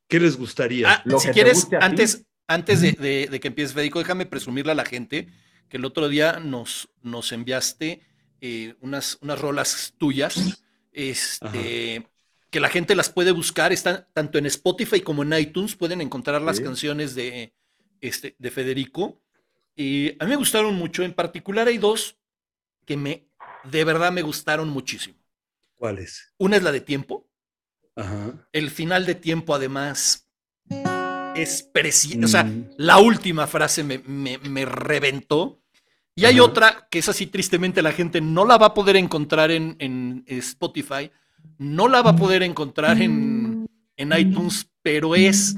[0.09, 0.91] ¿qué les gustaría?
[0.91, 4.77] Ah, Lo si quieres, antes, antes de, de- de que empieces, Federico, déjame presumirle a
[4.77, 5.29] la gente
[5.69, 8.03] que el otro día nos, nos enviaste
[8.41, 12.07] eh, unas, unas rolas tuyas, este,
[12.51, 16.43] que la gente las puede buscar, están tanto en Spotify como en iTunes, pueden encontrar
[16.43, 16.63] las Sí.
[16.65, 17.55] canciones de,
[18.01, 19.23] este, de Federico.
[19.77, 21.03] Y a mí me gustaron mucho.
[21.05, 22.17] En particular hay dos
[22.85, 23.29] que me,
[23.65, 25.17] de verdad me gustaron muchísimo.
[25.77, 26.35] ¿Cuáles?
[26.39, 27.31] Una es la de tiempo.
[27.97, 28.49] Ajá.
[28.53, 30.29] El final de tiempo, además,
[31.35, 32.25] es precioso.
[32.25, 32.71] O sea, Mm.
[32.77, 35.60] la última frase me, me- me reventó.
[36.15, 39.51] Y hay otra que es así, tristemente, la gente no la va a poder encontrar
[39.51, 41.11] en, en Spotify,
[41.59, 43.67] no la va a poder encontrar en,
[43.97, 45.57] en iTunes, pero es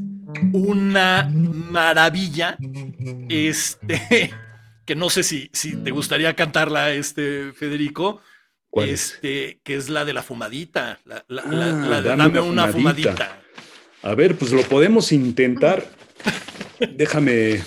[0.53, 2.57] una maravilla.
[3.29, 4.33] Este,
[4.85, 8.20] que no sé si, si te gustaría cantarla, este, Federico.
[8.70, 9.12] ¿Cuál es?
[9.15, 10.99] este, que es la de la fumadita.
[11.05, 11.51] La, la- Ah,
[11.89, 13.12] la- de dame una fumadita.
[13.12, 13.39] fumadita.
[14.03, 15.85] A ver, pues lo podemos intentar.
[16.97, 17.62] Déjame,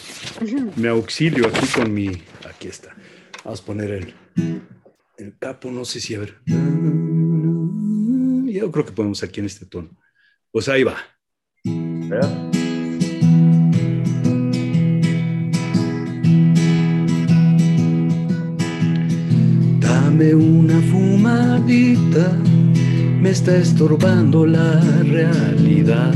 [0.75, 2.11] me auxilio aquí con mi.
[2.55, 2.95] Aquí está.
[3.43, 4.13] Vamos a poner el,
[5.17, 6.35] el capo, no sé si a ver.
[8.47, 9.89] Yo creo que podemos aquí en este tono.
[10.51, 10.95] Pues ahí va.
[11.65, 12.51] ¿Verdad?
[19.81, 22.31] Dame una fumadita,
[23.19, 26.13] me está estorbando la realidad.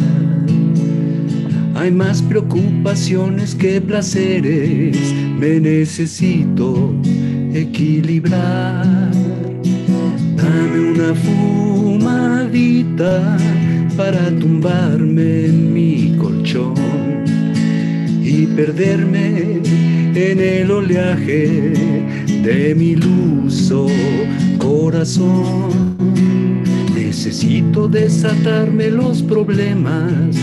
[1.79, 4.97] Hay más preocupaciones que placeres,
[5.39, 6.93] me necesito
[7.53, 8.85] equilibrar.
[10.35, 12.67] Dame una fumadita
[13.95, 16.75] para tumbarme en mi colchón
[18.21, 19.61] y perderme
[20.15, 21.71] en el oleaje
[22.43, 23.87] de mi luso
[24.57, 25.95] corazón.
[26.93, 30.35] Necesito desatarme los problemas,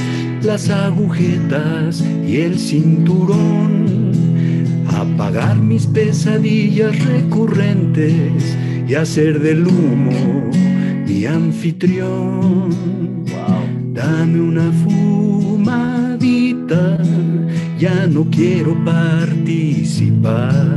[0.42, 4.12] las agujetas y el cinturón.
[4.88, 8.56] Apagar mis pesadillas recurrentes
[8.88, 10.50] y hacer del humo
[11.06, 12.74] mi anfitrión.
[13.92, 15.78] Dame una fumadita,
[17.78, 20.76] ya no quiero participar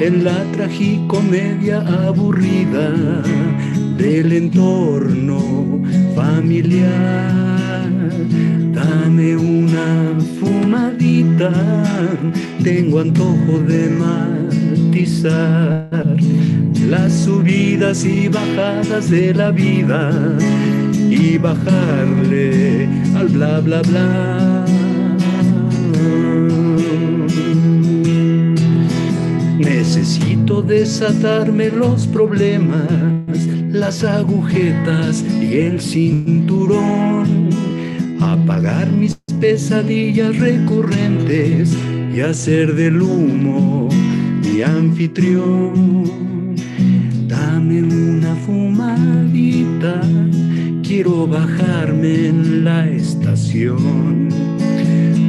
[0.00, 2.92] en la tragicomedia aburrida
[3.96, 5.82] del entorno
[6.14, 7.53] familiar.
[8.84, 11.50] Dame una fumadita,
[12.62, 13.88] tengo antojo de
[14.88, 15.88] matizar
[16.88, 20.10] las subidas y bajadas de la vida
[21.10, 22.86] y bajarle
[23.16, 24.64] al bla bla bla.
[29.58, 37.48] Necesito desatarme los problemas, las agujetas y el cinturón,
[38.32, 41.76] apagar mis pesadillas recurrentes
[42.14, 43.88] y hacer del humo
[44.42, 46.54] mi anfitrión.
[47.28, 50.00] Dame una fumadita,
[50.82, 54.28] quiero bajarme en la estación,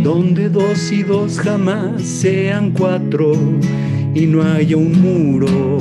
[0.03, 3.33] donde dos y dos jamás sean cuatro
[4.13, 5.79] y no haya un muro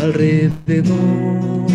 [0.00, 1.68] alrededor.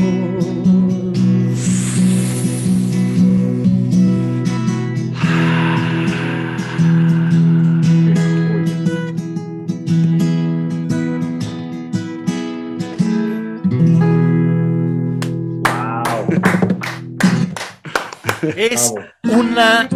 [18.56, 18.94] Es
[19.24, 19.90] una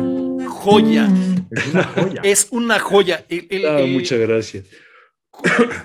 [0.48, 1.10] joya.
[1.52, 2.22] Es una joya.
[2.24, 3.26] Es una joya.
[3.30, 4.66] El- el- Ah, el- muchas gracias.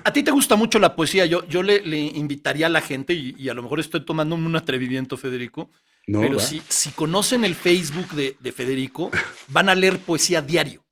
[0.03, 1.25] a ti te gusta mucho la poesía.
[1.25, 4.35] Yo, yo le, le invitaría a la gente, y, y a lo mejor estoy tomando
[4.35, 5.69] un atrevimiento, Federico,
[6.07, 9.11] No, pero si, si conocen el Facebook de, de Federico,
[9.49, 10.83] van a leer poesía diario,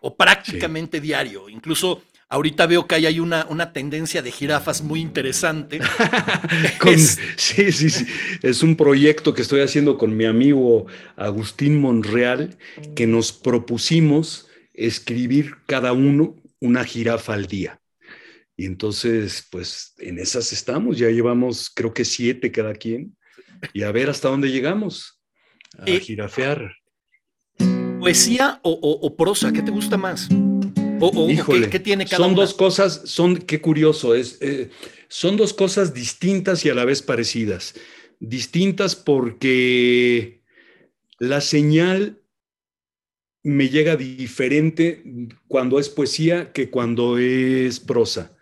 [0.00, 1.48] o prácticamente diario.
[1.50, 2.02] Incluso
[2.32, 5.78] ahorita veo que hay, hay una, una tendencia de jirafas muy interesante.
[6.80, 8.06] Con- Es- sí, sí, sí.
[8.42, 10.86] Es un proyecto que estoy haciendo con mi amigo
[11.16, 12.56] Agustín Monreal,
[12.96, 17.80] que nos propusimos escribir cada uno una jirafa al día.
[18.56, 23.16] Y entonces, pues en esas estamos, ya llevamos creo que siete cada quien,
[23.74, 25.20] y a ver hasta dónde llegamos,
[25.78, 26.72] a Eh, jirafear.
[28.00, 29.52] ¿Poesía o, o- o prosa?
[29.52, 30.28] ¿Qué te gusta más?
[31.02, 32.36] ¿O, o- o Híjole, qué, qué tiene cada son una?
[32.42, 34.70] dos cosas, son, qué curioso, es, eh,
[35.08, 37.74] son dos cosas distintas y a la vez parecidas.
[38.20, 40.42] Distintas porque
[41.18, 42.20] la señal
[43.42, 45.02] me llega diferente
[45.48, 48.36] cuando es poesía que cuando es prosa.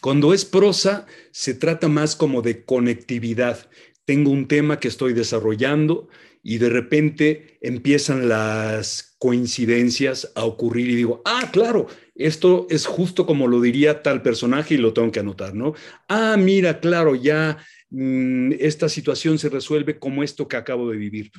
[0.00, 3.68] Cuando es prosa, se trata más como de conectividad.
[4.04, 6.08] Tengo un tema que estoy desarrollando
[6.48, 13.26] y de repente empiezan las coincidencias a ocurrir y digo, ah, claro, esto es justo
[13.26, 15.74] como lo diría tal personaje y lo tengo que anotar, ¿no?
[16.08, 17.58] Ah, mira, claro, ya
[17.90, 21.30] mm, esta situación se resuelve como esto que acabo de vivir.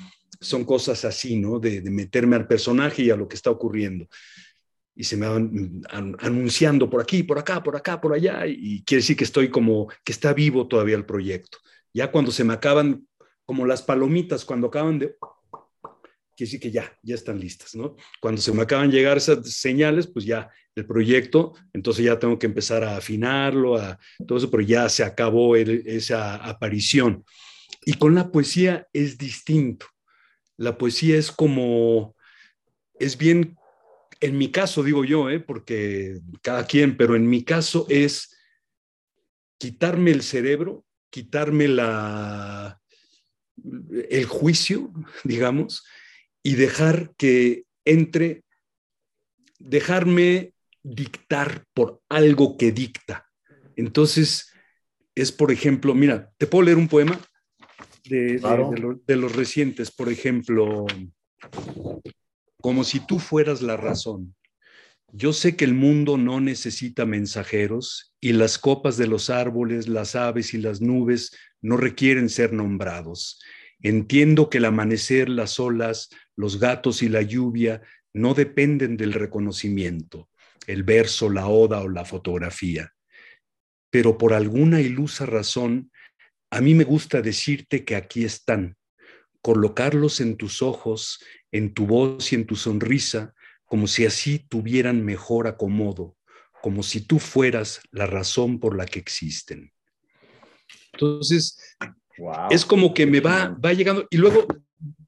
[0.42, 1.58] Son cosas así, ¿no?
[1.60, 4.08] De, meterme al personaje y a lo que está ocurriendo.
[4.96, 8.46] y se me van mm, an- anunciando por aquí, por acá, por acá, por allá,
[8.48, 11.58] y quiere decir que estoy como, que está vivo todavía el proyecto.
[11.94, 13.08] Ya cuando se me acaban,
[13.50, 15.16] como las palomitas, cuando acaban de...
[16.38, 17.96] Quiere decir que ya, ya están listas, ¿no?
[18.22, 22.38] Cuando se me acaban de llegar esas señales, pues ya el proyecto, entonces ya tengo
[22.38, 23.98] que empezar a afinarlo, a
[24.28, 27.26] todo eso, pero ya se acabó esa aparición.
[27.88, 29.88] Y con la poesía es distinto.
[30.56, 32.16] La poesía es como,
[33.00, 33.58] es bien,
[34.20, 35.40] en mi caso digo yo, ¿eh?
[35.40, 38.38] porque cada quien, pero en mi caso es
[39.58, 42.79] quitarme el cerebro, quitarme la,
[44.10, 44.92] el juicio,
[45.24, 45.86] digamos,
[46.44, 48.44] y dejar que entre,
[49.60, 50.54] dejarme
[50.84, 53.28] dictar por algo que dicta.
[53.76, 54.52] Entonces,
[55.16, 57.20] es por ejemplo, mira, te puedo leer un poema
[58.06, 58.72] de, de- Claro.
[58.72, 60.86] de lo- de los recientes, por ejemplo,
[62.62, 64.36] como si tú fueras la razón.
[65.12, 70.16] Yo sé que el mundo no necesita mensajeros y las copas de los árboles, las
[70.16, 71.32] aves y las nubes
[71.62, 73.42] no requieren ser nombrados.
[73.82, 77.82] Entiendo que el amanecer, las olas, los gatos y la lluvia
[78.14, 80.30] no dependen del reconocimiento,
[80.68, 82.94] el verso, la oda o la fotografía.
[83.90, 85.92] Pero por alguna ilusa razón,
[86.52, 88.76] a mí me gusta decirte que aquí están,
[89.42, 93.34] colocarlos en tus ojos, en tu voz y en tu sonrisa,
[93.70, 96.18] como si así tuvieran mejor acomodo,
[96.62, 99.72] como si tú fueras la razón por la que existen.
[100.94, 101.58] Entonces,
[102.18, 102.48] Wow.
[102.50, 104.46] es como que me va, va llegando, y luego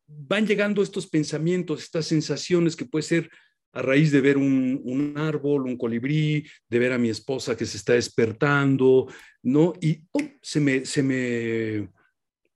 [0.07, 3.29] van llegando estos pensamientos, estas sensaciones que puede ser
[3.73, 7.65] a raíz de ver un, un árbol, un colibrí, de ver a mi esposa que
[7.65, 9.07] se está despertando,
[9.43, 9.73] ¿no?
[9.81, 10.29] Y ¡pum!
[10.41, 11.15] se me, se me,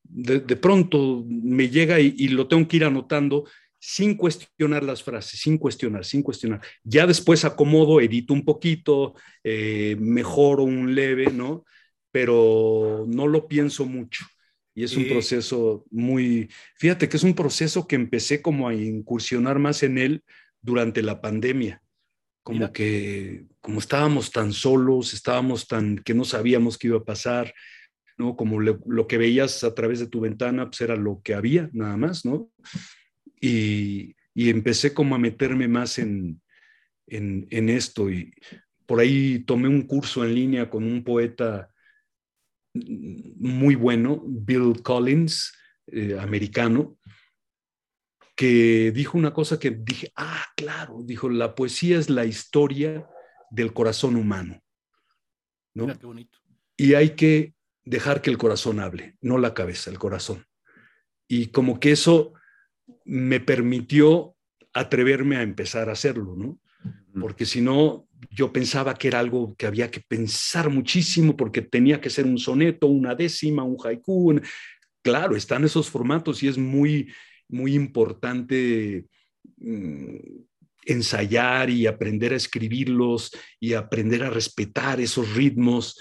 [0.03, 3.45] de, de pronto me llega y, y lo tengo que ir anotando
[3.87, 6.61] sin cuestionar las frases, sin cuestionar, sin cuestionar.
[6.83, 9.13] Ya después acomodo, edito un poquito,
[9.43, 11.65] eh, mejoro un leve, ¿no?
[12.11, 14.25] Pero no lo pienso mucho.
[14.73, 19.59] Y es un proceso muy, fíjate que es un proceso que empecé como a incursionar
[19.59, 20.23] más en él
[20.61, 21.81] durante la pandemia.
[22.43, 22.71] Como Mira.
[22.73, 27.53] que, como estábamos tan solos, estábamos tan, que no sabíamos qué iba a pasar,
[28.17, 28.35] ¿no?
[28.35, 31.69] Como le- lo que veías a través de tu ventana, pues era lo que había,
[31.73, 32.49] nada más, ¿no?
[33.39, 36.41] Y, y empecé como a meterme más en,
[37.07, 38.33] en, en esto y
[38.85, 41.71] por ahí tomé un curso en línea con un poeta
[42.73, 45.53] muy bueno, Bill Collins,
[45.87, 46.97] eh, americano,
[48.35, 53.07] que dijo una cosa que dije, ah, claro, dijo, la poesía es la historia
[53.49, 54.61] del corazón humano,
[55.73, 55.85] ¿no?
[55.85, 56.39] Mira qué bonito.
[56.75, 57.55] Y hay que
[57.85, 60.45] dejar que el corazón hable, no la cabeza, el corazón.
[61.29, 62.33] Y como que eso
[63.05, 64.35] me permitió
[64.73, 66.59] atreverme a empezar a hacerlo, ¿no?
[67.19, 72.01] Porque si no, yo pensaba que era algo que había que pensar muchísimo porque tenía
[72.01, 74.31] que ser un soneto, una décima, un haiku.
[74.31, 74.41] un-
[75.01, 77.13] Claro, están esos formatos y es muy,
[77.47, 79.05] muy importante
[79.57, 80.15] mm,
[80.85, 85.99] ensayar y aprender a escribirlos y aprender a respetar esos ritmos,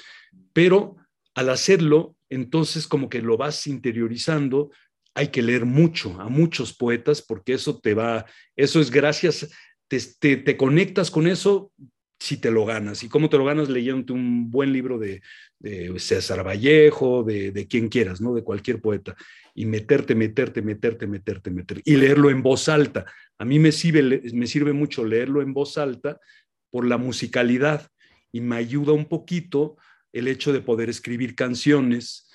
[0.53, 0.97] pero
[1.35, 4.71] al hacerlo, entonces como que lo vas interiorizando,
[5.15, 8.27] hay que leer mucho a muchos poetas porque eso te va,
[8.57, 9.49] eso es gracias,
[9.89, 11.73] te, te, conectas con eso
[12.19, 13.03] si te lo ganas.
[13.03, 13.69] ¿Y cómo te lo ganas?
[13.69, 15.23] Leyendo un buen libro de,
[15.59, 18.35] de César Vallejo, de, de, quien quieras, ¿no?
[18.35, 19.15] De cualquier poeta.
[19.55, 21.83] Y meterte, meterte, meterte, meterte, meterte.
[21.85, 23.05] Y leerlo en voz alta.
[23.39, 26.19] A mí me sirve, me sirve mucho leerlo en voz alta
[26.71, 27.89] por la musicalidad
[28.33, 29.77] y me ayuda un poquito
[30.13, 32.29] el hecho de poder escribir canciones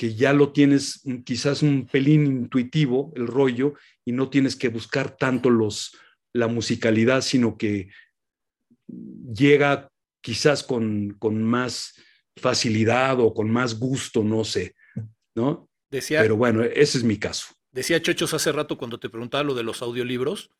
[0.00, 5.14] que ya lo tienes quizás un pelín intuitivo, el rollo, y no tienes que buscar
[5.14, 5.94] tanto los,
[6.32, 7.90] la musicalidad, sino que
[8.86, 9.90] llega
[10.22, 12.00] quizás con, con más
[12.34, 14.74] facilidad o con más gusto, no sé,
[15.34, 15.68] ¿no?
[15.90, 17.48] Decía, Pero bueno, ese es mi caso.
[17.70, 20.50] Decía Chochos hace rato cuando te preguntaba lo de los audiolibros,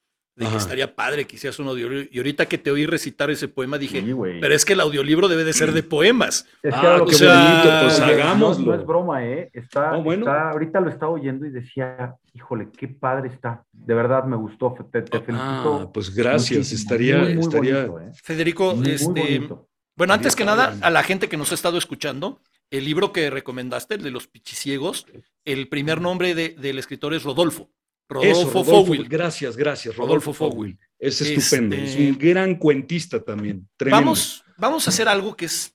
[0.41, 0.55] de Ajá.
[0.55, 2.09] que estaría padre que hicieras un audiolibro.
[2.11, 5.29] Y ahorita que te oí recitar ese poema, dije, sí, pero es que el audiolibro
[5.29, 6.47] debe de ser de poemas.
[6.63, 8.65] Es que ah, lo sea, bonito, pues hagámoslo.
[8.65, 9.51] No, no, es broma, ¿eh?
[9.53, 10.23] Está, oh, bueno.
[10.23, 13.65] está, ahorita lo estaba oyendo y decía, híjole, qué padre está.
[13.71, 15.81] De verdad me gustó, te, te felicito.
[15.83, 16.81] Ah, pues gracias, muchísimo.
[16.81, 17.87] estaría, muy, muy estaría...
[17.87, 18.13] Bonito, ¿eh?
[18.25, 19.47] Federico, muy, este,
[19.95, 22.41] bueno, antes que nada, a la gente que nos ha estado escuchando,
[22.71, 25.07] el libro que recomendaste, el de los pichiciegos,
[25.45, 27.69] el primer nombre de, del escritor es Rodolfo.
[28.11, 29.09] Rodolfo, Eso, Rodolfo Fogwill.
[29.09, 29.97] Gracias, gracias.
[29.97, 30.79] Rodolfo, Rodolfo.
[30.99, 31.77] Es estupendo.
[31.77, 32.09] Este...
[32.09, 33.69] Es un gran cuentista también.
[33.77, 34.05] Tremendo.
[34.05, 35.75] Vamos, vamos a hacer algo que es,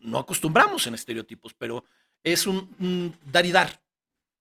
[0.00, 1.84] no acostumbramos en estereotipos, pero
[2.22, 3.80] es un, un dar y dar.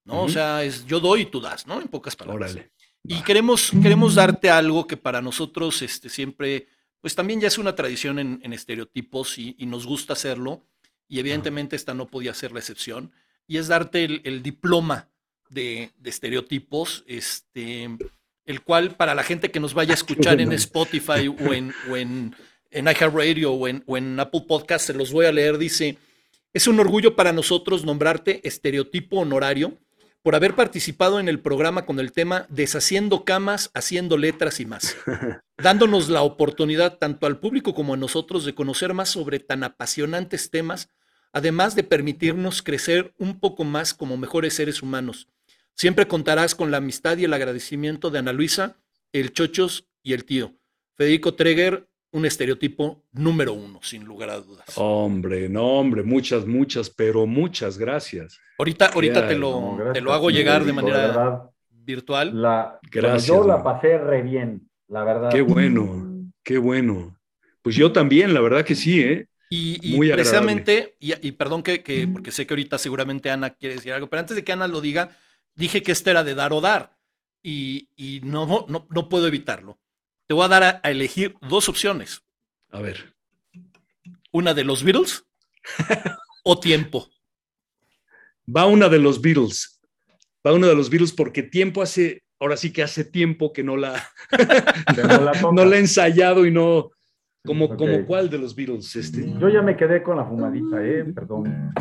[0.03, 0.13] ¿no?
[0.13, 0.25] Uh -huh.
[0.25, 1.79] O sea, es yo doy y tú das, ¿no?
[1.79, 2.51] En pocas palabras.
[2.51, 2.71] Órale.
[3.03, 6.67] Y queremos, queremos darte algo que para nosotros este, siempre
[7.05, 10.65] pues también ya es una tradición en, en estereotipos y, y, nos gusta hacerlo.
[11.07, 13.11] Y evidentemente esta no podía ser la excepción.
[13.45, 15.07] Y es darte el, el diploma
[15.49, 17.89] de, de, estereotipos, este,
[18.45, 21.97] el cual para la gente que nos vaya a escuchar en Spotify o en, o
[21.97, 22.35] en,
[22.71, 25.97] en iHeartRadio o en, o en Apple Podcast, se los voy a leer, dice,
[26.53, 29.77] es un orgullo para nosotros nombrarte estereotipo honorario
[30.25, 34.97] por haber participado en el programa con el tema Deshaciendo camas, haciendo letras y más,
[35.57, 40.49] dándonos la oportunidad tanto al público como a nosotros de conocer más sobre tan apasionantes
[40.49, 40.89] temas,
[41.31, 45.27] además de permitirnos crecer un poco más como mejores seres humanos.
[45.75, 48.77] Siempre contarás con la amistad y el agradecimiento de Ana Luisa,
[49.11, 50.53] el Chochos y el tío.
[50.95, 54.65] Federico Treger, un estereotipo número uno, sin lugar a dudas.
[54.75, 58.39] Hombre, no, hombre, muchas, muchas, pero muchas gracias.
[58.57, 62.41] Ahorita, ahorita te, lo, no, te lo hago llegar de manera de verdad, virtual.
[62.41, 63.27] La, gracias.
[63.27, 65.29] Yo la pasé re bien, la verdad.
[65.29, 67.19] Qué bueno, qué bueno.
[67.61, 69.27] Pues yo también, la verdad que sí, ¿eh?
[69.49, 73.49] Y, y Muy precisamente, y, y, perdón que, que, porque sé que ahorita seguramente Ana
[73.49, 75.11] quiere decir algo, pero antes de que Ana lo diga,
[75.55, 76.95] dije que este era de dar o dar.
[77.41, 79.79] Y, y no, no, no puedo evitarlo
[80.27, 82.23] te voy a dar a, a, elegir dos opciones.
[82.71, 83.15] A ver.
[84.31, 85.25] Una de los Beatles
[86.43, 87.07] o tiempo.
[88.53, 89.81] Va una de los Beatles.
[90.45, 93.77] Va una de los Beatles porque tiempo hace, ahora sí que hace tiempo que no
[93.77, 94.03] la,
[94.97, 96.91] no, la no la he ensayado y no,
[97.45, 97.77] como, okay.
[97.77, 98.95] como cuál de los Beatles.
[98.95, 99.31] Este.
[99.39, 101.71] Yo ya me quedé con la fumadita, eh, perdón.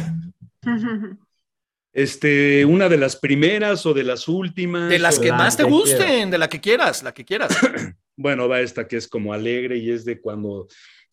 [1.94, 4.90] Este, una de las primeras o de las últimas.
[4.90, 6.30] De las que la más te gusten, quieras.
[6.32, 7.56] de la que quieras, la que quieras.
[8.16, 10.66] bueno, va esta que es como alegre y es de cuando,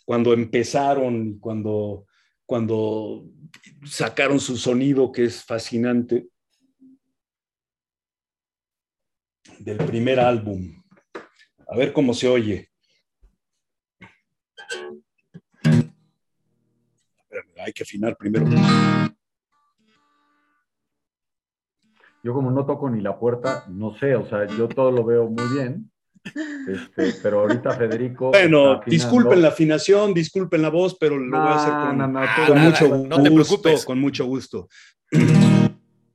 [0.06, 2.08] cuando empezaron, cuando,
[2.48, 3.30] cuando
[3.86, 6.28] sacaron su sonido que es fascinante.
[9.60, 10.82] Del primer álbum.
[11.68, 12.72] A ver cómo se oye.
[17.64, 18.48] Hay que afinar primero.
[22.24, 25.28] Yo como no toco ni la puerta, no sé, o sea, yo todo lo veo
[25.28, 25.90] muy bien.
[26.24, 28.30] Este, pero ahorita Federico.
[28.32, 32.20] Bueno, disculpen la afinación, disculpen la voz, pero lo voy a hacer con, no, no,
[32.48, 33.24] con nada, mucho no gusto.
[33.24, 33.86] te preocupes.
[33.86, 34.70] Con mucho gusto.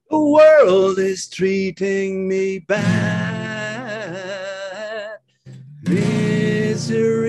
[0.08, 2.86] The world is treating me bad.
[5.88, 7.26] Misery.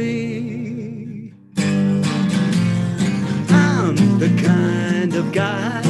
[3.50, 5.82] I'm the kind of guy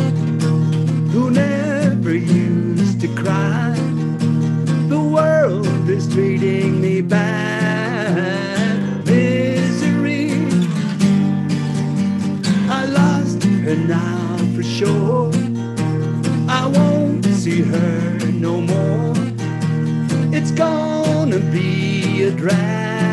[3.28, 3.76] cry.
[4.88, 9.06] The world is treating me bad.
[9.06, 10.32] Misery.
[12.80, 15.32] I lost her now for sure.
[16.48, 19.14] I won't see her no more.
[20.38, 23.07] It's gonna be a drag.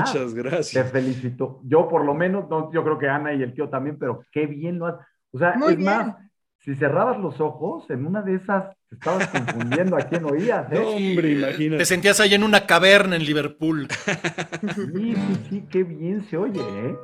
[0.00, 0.90] Muchas Te gracias.
[0.92, 1.60] felicito.
[1.64, 4.46] Yo por lo menos, no, yo creo que Ana y el tío también, pero qué
[4.46, 5.06] bien lo haces.
[5.32, 5.84] O sea, Muy es bien.
[5.84, 6.16] más,
[6.58, 10.80] si cerrabas los ojos, en una de esas te estabas confundiendo a quién oías, No,
[10.80, 10.96] ¿eh?
[10.96, 11.84] hombre, Te imagínate.
[11.86, 13.88] sentías ahí en una caverna en Liverpool.
[14.74, 16.96] Sí, sí, sí, qué bien se oye, ¿eh?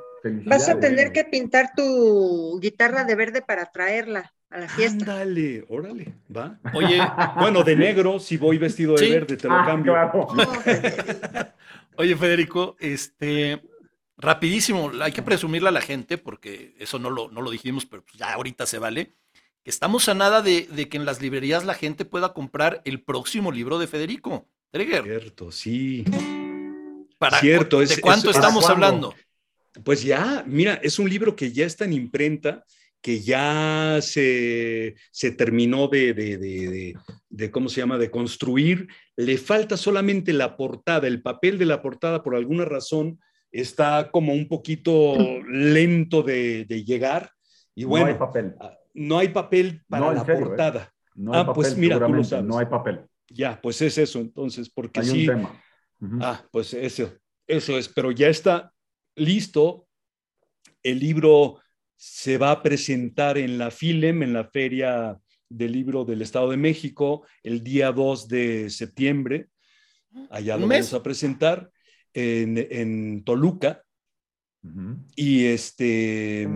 [0.46, 5.04] Vas a tener que pintar tu guitarra de verde para traerla a la fiesta.
[5.04, 6.58] Ándale, órale, va.
[6.72, 7.00] Oye,
[7.38, 9.10] Bueno, de negro, si voy vestido de Sí.
[9.14, 9.92] verde, te lo Ah, cambio.
[9.92, 10.28] claro.
[10.34, 10.44] No.
[11.98, 13.62] Oye, Federico, este,
[14.16, 18.02] rapidísimo, hay que presumirle a la gente, porque eso no lo, no lo dijimos, pero
[18.04, 19.14] pues ya ahorita se vale,
[19.62, 23.02] que estamos a nada de, de que en las librerías la gente pueda comprar el
[23.02, 25.04] próximo libro de Federico Treger.
[25.04, 26.04] Cierto, sí.
[27.18, 29.14] Para, Cierto, ¿De es- cuánto es- estamos ¿Para hablando?
[29.84, 32.64] Pues ya, mira, es un libro que ya está en imprenta,
[33.02, 36.96] que ya se, se terminó de, de- de-
[37.28, 38.88] de, ¿cómo se llama?, de construir.
[39.16, 43.18] Le falta solamente la portada, el papel de la portada, por alguna razón,
[43.50, 45.16] está como un poquito
[45.48, 47.30] lento de, de llegar.
[47.74, 48.54] Y no bueno, hay papel.
[48.94, 50.46] no hay papel para No, la serio, ¿eh?
[50.46, 50.92] portada.
[51.14, 52.44] No hay Ah, pues mira, tú lo sabes.
[52.44, 53.00] No hay papel.
[53.28, 55.20] Ya, pues es eso entonces, porque Hay sí.
[55.28, 55.62] un tema.
[56.20, 57.10] Ah, pues eso,
[57.46, 58.72] eso es, pero ya está
[59.16, 59.86] listo.
[60.82, 61.58] El libro
[61.96, 66.56] se va a presentar en la FILEM, en la Feria del Libro del Estado de
[66.56, 69.48] México, el día 2 de septiembre.
[70.30, 70.78] Allá ¿Un lo mes?
[70.90, 71.70] vamos a presentar
[72.14, 73.82] en, en Toluca.
[75.14, 76.48] Y este,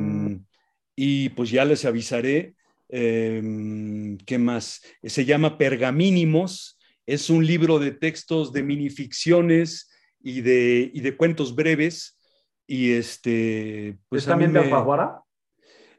[0.96, 2.54] y pues ya les avisaré.
[2.88, 4.82] eh, ¿Qué más?
[5.04, 6.76] Se llama Pergamínimos.
[7.06, 9.90] Es un libro de textos de minificciones
[10.20, 12.18] y de, y de cuentos breves.
[12.66, 15.20] Y este, pues ¿Es también de me- Alfaguara?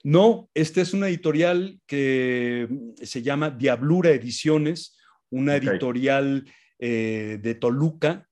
[0.03, 2.67] No, esta es una editorial que
[3.01, 4.97] se llama Diablura Ediciones,
[5.29, 6.45] una editorial
[6.79, 8.27] eh, de Toluca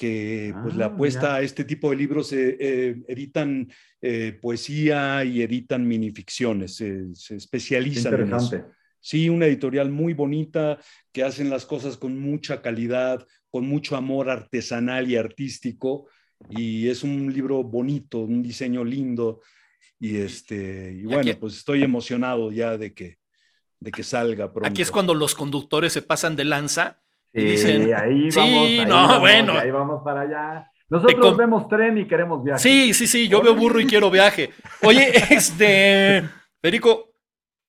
[0.00, 1.34] que pues le Ah, apuesta mira.
[1.34, 3.70] a este tipo de libros, eh, eh, editan
[4.00, 8.46] eh, poesía y editan minificciones, se, especializan en eso.
[8.46, 8.74] interesante.
[8.98, 10.78] Sí, una editorial muy bonita,
[11.12, 16.08] que hacen las cosas con mucha calidad, con mucho amor artesanal y artístico,
[16.48, 19.42] y es un libro bonito, un diseño lindo,
[20.00, 23.18] y este, y bueno, aquí- pues estoy emocionado ya de que,
[23.78, 24.68] de que salga pronto.
[24.68, 27.00] Aquí es cuando los conductores se pasan de lanza
[27.32, 29.54] y Sí, dicen, ahí sí, vamos, ahí no, vamos, bueno.
[29.54, 30.66] y ahí vamos para allá.
[30.88, 32.60] Nosotros vemos tren y queremos viaje.
[32.60, 34.50] Sí, sí, sí, yo veo burro y quiero viaje.
[34.82, 36.24] Oye, este,
[36.60, 37.12] Federico,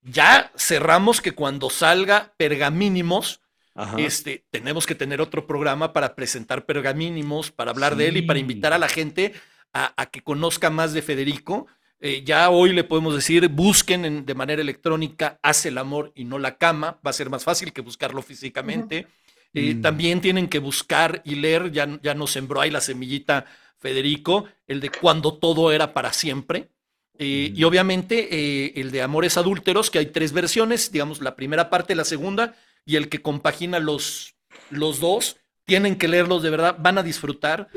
[0.02, 3.42] ya cerramos que cuando salga Pergamínimos,
[3.76, 3.98] Ajá.
[4.00, 8.38] este, tenemos que tener otro programa para presentar Pergamínimos, para hablar de él y para
[8.38, 8.42] Sí.
[8.42, 9.34] invitar a la gente
[9.74, 11.68] a, a que conozca más de Federico.
[12.04, 16.24] Eh, ya hoy le podemos decir, busquen en- de manera electrónica, hace el amor y
[16.26, 19.08] no la cama, va a ser más fácil que buscarlo físicamente.
[19.54, 19.82] Eh, Mm.
[19.82, 23.46] También tienen que buscar y leer, ya, ya nos sembró ahí la semillita
[23.78, 26.70] Federico, el de cuando todo era para siempre.
[27.20, 27.66] Eh, Y Mm.
[27.68, 32.06] obviamente eh, el de Amores Adúlteros, que hay tres versiones, digamos, la primera parte, la
[32.06, 32.56] segunda,
[32.86, 34.34] y el que compagina los,
[34.72, 35.38] los dos.
[35.66, 37.68] Tienen que leerlos de verdad, van a disfrutar.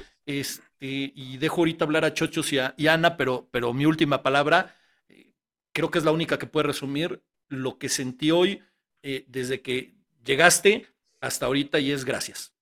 [0.84, 3.86] Este, y dejo ahorita hablar a Chochos y a, y a Ana, pero, pero mi
[3.86, 4.76] última palabra,
[5.08, 5.32] eh,
[5.72, 8.62] creo que es la única que puede resumir lo que sentí hoy
[9.02, 9.94] eh, desde que
[10.24, 10.86] llegaste
[11.20, 12.52] hasta ahorita y es gracias.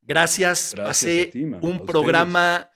[0.00, 2.70] Gracias, Gracias pasé ti, un programa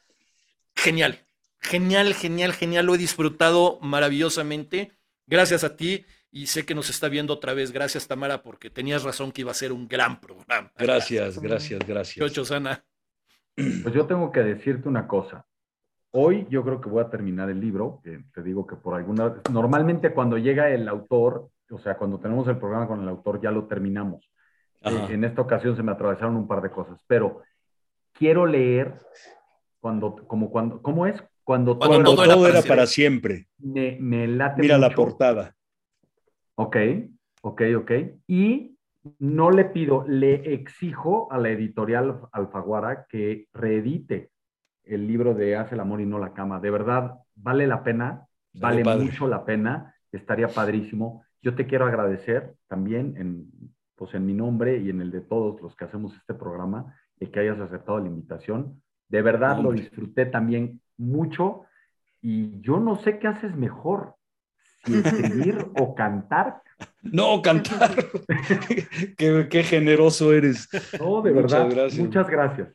[0.74, 1.24] genial,
[1.60, 4.92] genial, genial, genial, lo he disfrutado maravillosamente.
[5.26, 7.72] Gracias a ti y sé que nos está viendo otra vez.
[7.72, 10.72] Gracias, Tamara, porque tenías razón que iba a ser un gran programa.
[10.76, 12.32] Gracias, gracias, gracias.
[12.32, 12.84] Chocho, Ana.
[13.56, 15.46] Pues yo tengo que decirte una cosa.
[16.12, 19.36] Hoy yo creo que voy a terminar el libro, te digo que por alguna...
[19.50, 23.50] Normalmente cuando llega el autor, o sea, cuando tenemos el programa con el autor, ya
[23.50, 24.30] lo terminamos.
[24.82, 27.42] Eh, en esta ocasión se me atravesaron un par de cosas, pero
[28.12, 28.94] quiero leer
[29.80, 31.22] cuando, como cuando, ¿cómo es?
[31.42, 32.68] Cuando, Cuando todo era todo para era siempre.
[32.76, 33.48] para siempre.
[33.58, 34.96] me, me late Mira la mucho.
[34.96, 35.54] portada.
[36.56, 36.76] Ok,
[37.42, 37.90] ok, ok.
[38.26, 38.75] Y
[39.18, 44.30] no le pido, le exijo a la editorial Alfaguara que reedite
[44.84, 46.60] el libro de Hace el amor y no la cama.
[46.60, 51.24] De verdad, vale la pena, vale mucho la pena, estaría padrísimo.
[51.42, 53.50] Yo te quiero agradecer también en,
[53.96, 57.30] pues en mi nombre y en el de todos los que hacemos este programa, el
[57.30, 58.82] que hayas aceptado la invitación.
[59.08, 61.62] De verdad lo disfruté también mucho
[62.20, 64.14] y yo no sé qué haces mejor,
[64.94, 66.62] escribir o cantar.
[67.02, 67.94] No, cantar.
[69.16, 70.68] qué, qué generoso eres.
[70.98, 71.70] No, de Muchas verdad.
[71.70, 72.04] gracias.
[72.04, 72.68] Muchas gracias.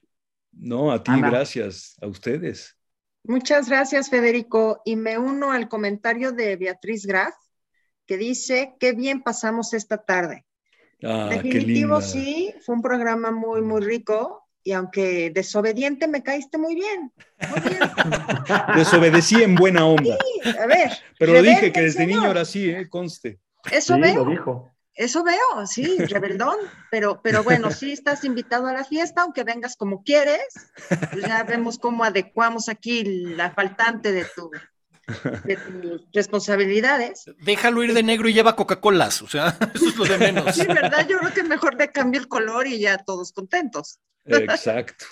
[0.52, 1.30] No, a ti, Ana.
[1.30, 1.96] gracias.
[2.02, 2.78] A ustedes.
[3.24, 4.82] Muchas gracias, Federico.
[4.86, 7.34] Y me uno al comentario de Beatriz Graf,
[8.08, 10.46] que dice, qué bien pasamos esta tarde.
[11.04, 12.02] Ah, qué Definitivo, linda.
[12.02, 14.40] sí, fue un programa muy, muy rico.
[14.64, 17.12] Y aunque desobediente, me caíste muy bien.
[17.50, 17.80] Muy bien.
[18.76, 20.18] Desobedecí en buena onda.
[20.60, 20.92] A ver.
[21.18, 22.88] Pero rebelde dije que desde niño era así, ¿eh?
[22.90, 23.40] Conste.
[23.72, 24.24] Eso Sí, veo.
[24.26, 24.72] lo dijo.
[24.94, 26.58] Eso veo, sí, rebeldón,
[26.92, 30.44] pero, pero bueno, sí estás invitado a la fiesta, aunque vengas como quieres,
[30.90, 34.52] pues ya vemos cómo adecuamos aquí la faltante de, tu,
[35.45, 37.26] de tus responsabilidades.
[37.40, 40.56] Déjalo ir de negro y lleva Coca-Colas, o sea, eso es lo de menos.
[40.56, 41.07] Sí, ¿verdad?
[41.07, 43.99] Yo creo que mejor le cambio el color y ya todos contentos.
[44.26, 45.06] Exacto.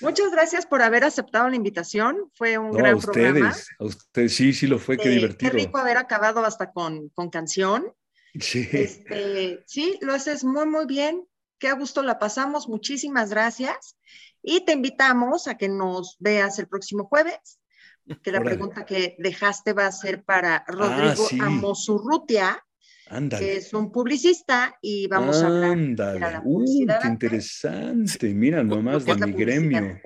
[0.00, 2.16] Muchas gracias por haber aceptado la invitación.
[2.34, 3.48] Fue un No, gran a programa.
[3.50, 5.52] ustedes, a ustedes sí, sí lo fue, qué Eh, divertido.
[5.52, 7.92] Qué rico haber acabado hasta con, con canción.
[8.38, 8.68] Sí.
[8.72, 11.24] Este, sí, lo haces muy, muy bien.
[11.58, 12.68] Qué a gusto la pasamos.
[12.68, 13.96] Muchísimas gracias.
[14.42, 17.60] Y te invitamos a que nos veas el próximo jueves.
[18.22, 18.56] Que la Órale.
[18.56, 21.38] pregunta que dejaste va a ser para Rodrigo sí.
[21.40, 22.64] Amosurrutia,
[23.38, 25.70] que es un publicista, y vamos a hablar.
[25.72, 26.16] Ándale.
[26.16, 26.64] Era la Uh,
[27.00, 28.34] qué interesante.
[28.34, 30.00] Mira nomás ¿Qué de mi gremio.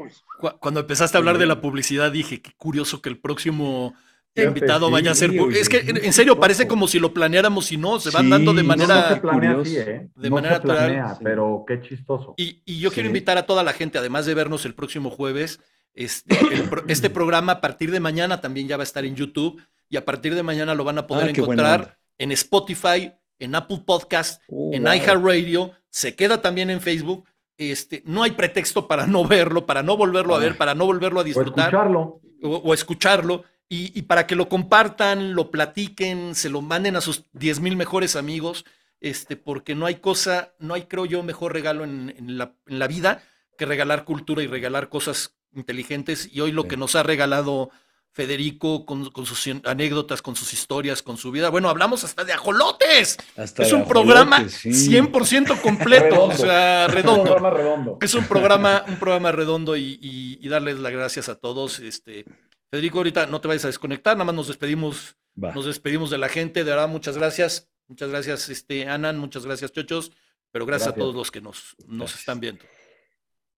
[0.60, 3.94] Cuando empezaste a hablar de la publicidad, dije, qué curioso que el próximo
[4.34, 5.30] invitado vaya a ser...
[5.54, 8.30] Es que, en en serio, parece como si lo planeáramos y no, se van Sí,
[8.30, 9.20] dando de no, No, no se manera...
[9.22, 9.60] planea curioso.
[9.62, 10.08] así, ¿eh?
[10.14, 11.18] De no manera se planea, natural.
[11.22, 12.34] pero qué chistoso.
[12.36, 15.60] Y, y yo quiero invitar a toda la gente, además de vernos el próximo jueves,
[15.96, 19.60] este, el este programa a partir de mañana también ya va a estar en YouTube
[19.88, 23.82] y a partir de mañana lo van a poder Ah, encontrar en Spotify, en Apple
[23.84, 24.92] Podcast, Oh, en wow.
[24.94, 27.24] iHeartRadio, se queda también en Facebook.
[27.58, 30.40] Este, no hay pretexto para no verlo, para no volverlo a Ah.
[30.40, 32.20] ver, para no volverlo a O disfrutar escucharlo.
[32.42, 37.00] o, o escucharlo y, y para que lo compartan, lo platiquen, se lo manden a
[37.00, 38.64] sus 10 mil mejores amigos,
[39.00, 42.78] este, porque no hay cosa, no hay, creo yo, mejor regalo en, en la, en
[42.78, 43.22] la vida
[43.58, 46.28] que regalar cultura y regalar cosas inteligentes.
[46.32, 46.68] Y hoy lo Sí.
[46.68, 47.70] que nos ha regalado
[48.12, 51.50] Federico con, con sus anécdotas, con sus historias, con su vida.
[51.50, 53.18] Bueno, hablamos hasta de ajolotes.
[53.36, 54.70] Hasta es de un programa sí.
[54.72, 56.36] 100% completo, o Redondo.
[56.36, 57.22] sea, Un redondo.
[57.24, 57.98] programa redondo.
[58.00, 61.78] Es un programa, un programa redondo y, y- y darles las gracias a todos.
[61.80, 62.24] Este,
[62.70, 65.52] Federico, ahorita no te vayas a desconectar, nada más nos despedimos, Va.
[65.52, 66.64] nos despedimos de la gente.
[66.64, 67.68] De verdad, muchas gracias.
[67.86, 70.10] Muchas gracias, este, Anan, muchas gracias, Chochos.
[70.52, 72.20] Pero gracias, a todos los que nos, nos Gracias.
[72.20, 72.64] están viendo.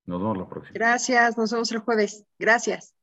[0.09, 0.72] Nos vemos la próxima.
[0.72, 2.24] Gracias, nos vemos el jueves.
[2.39, 2.94] Gracias.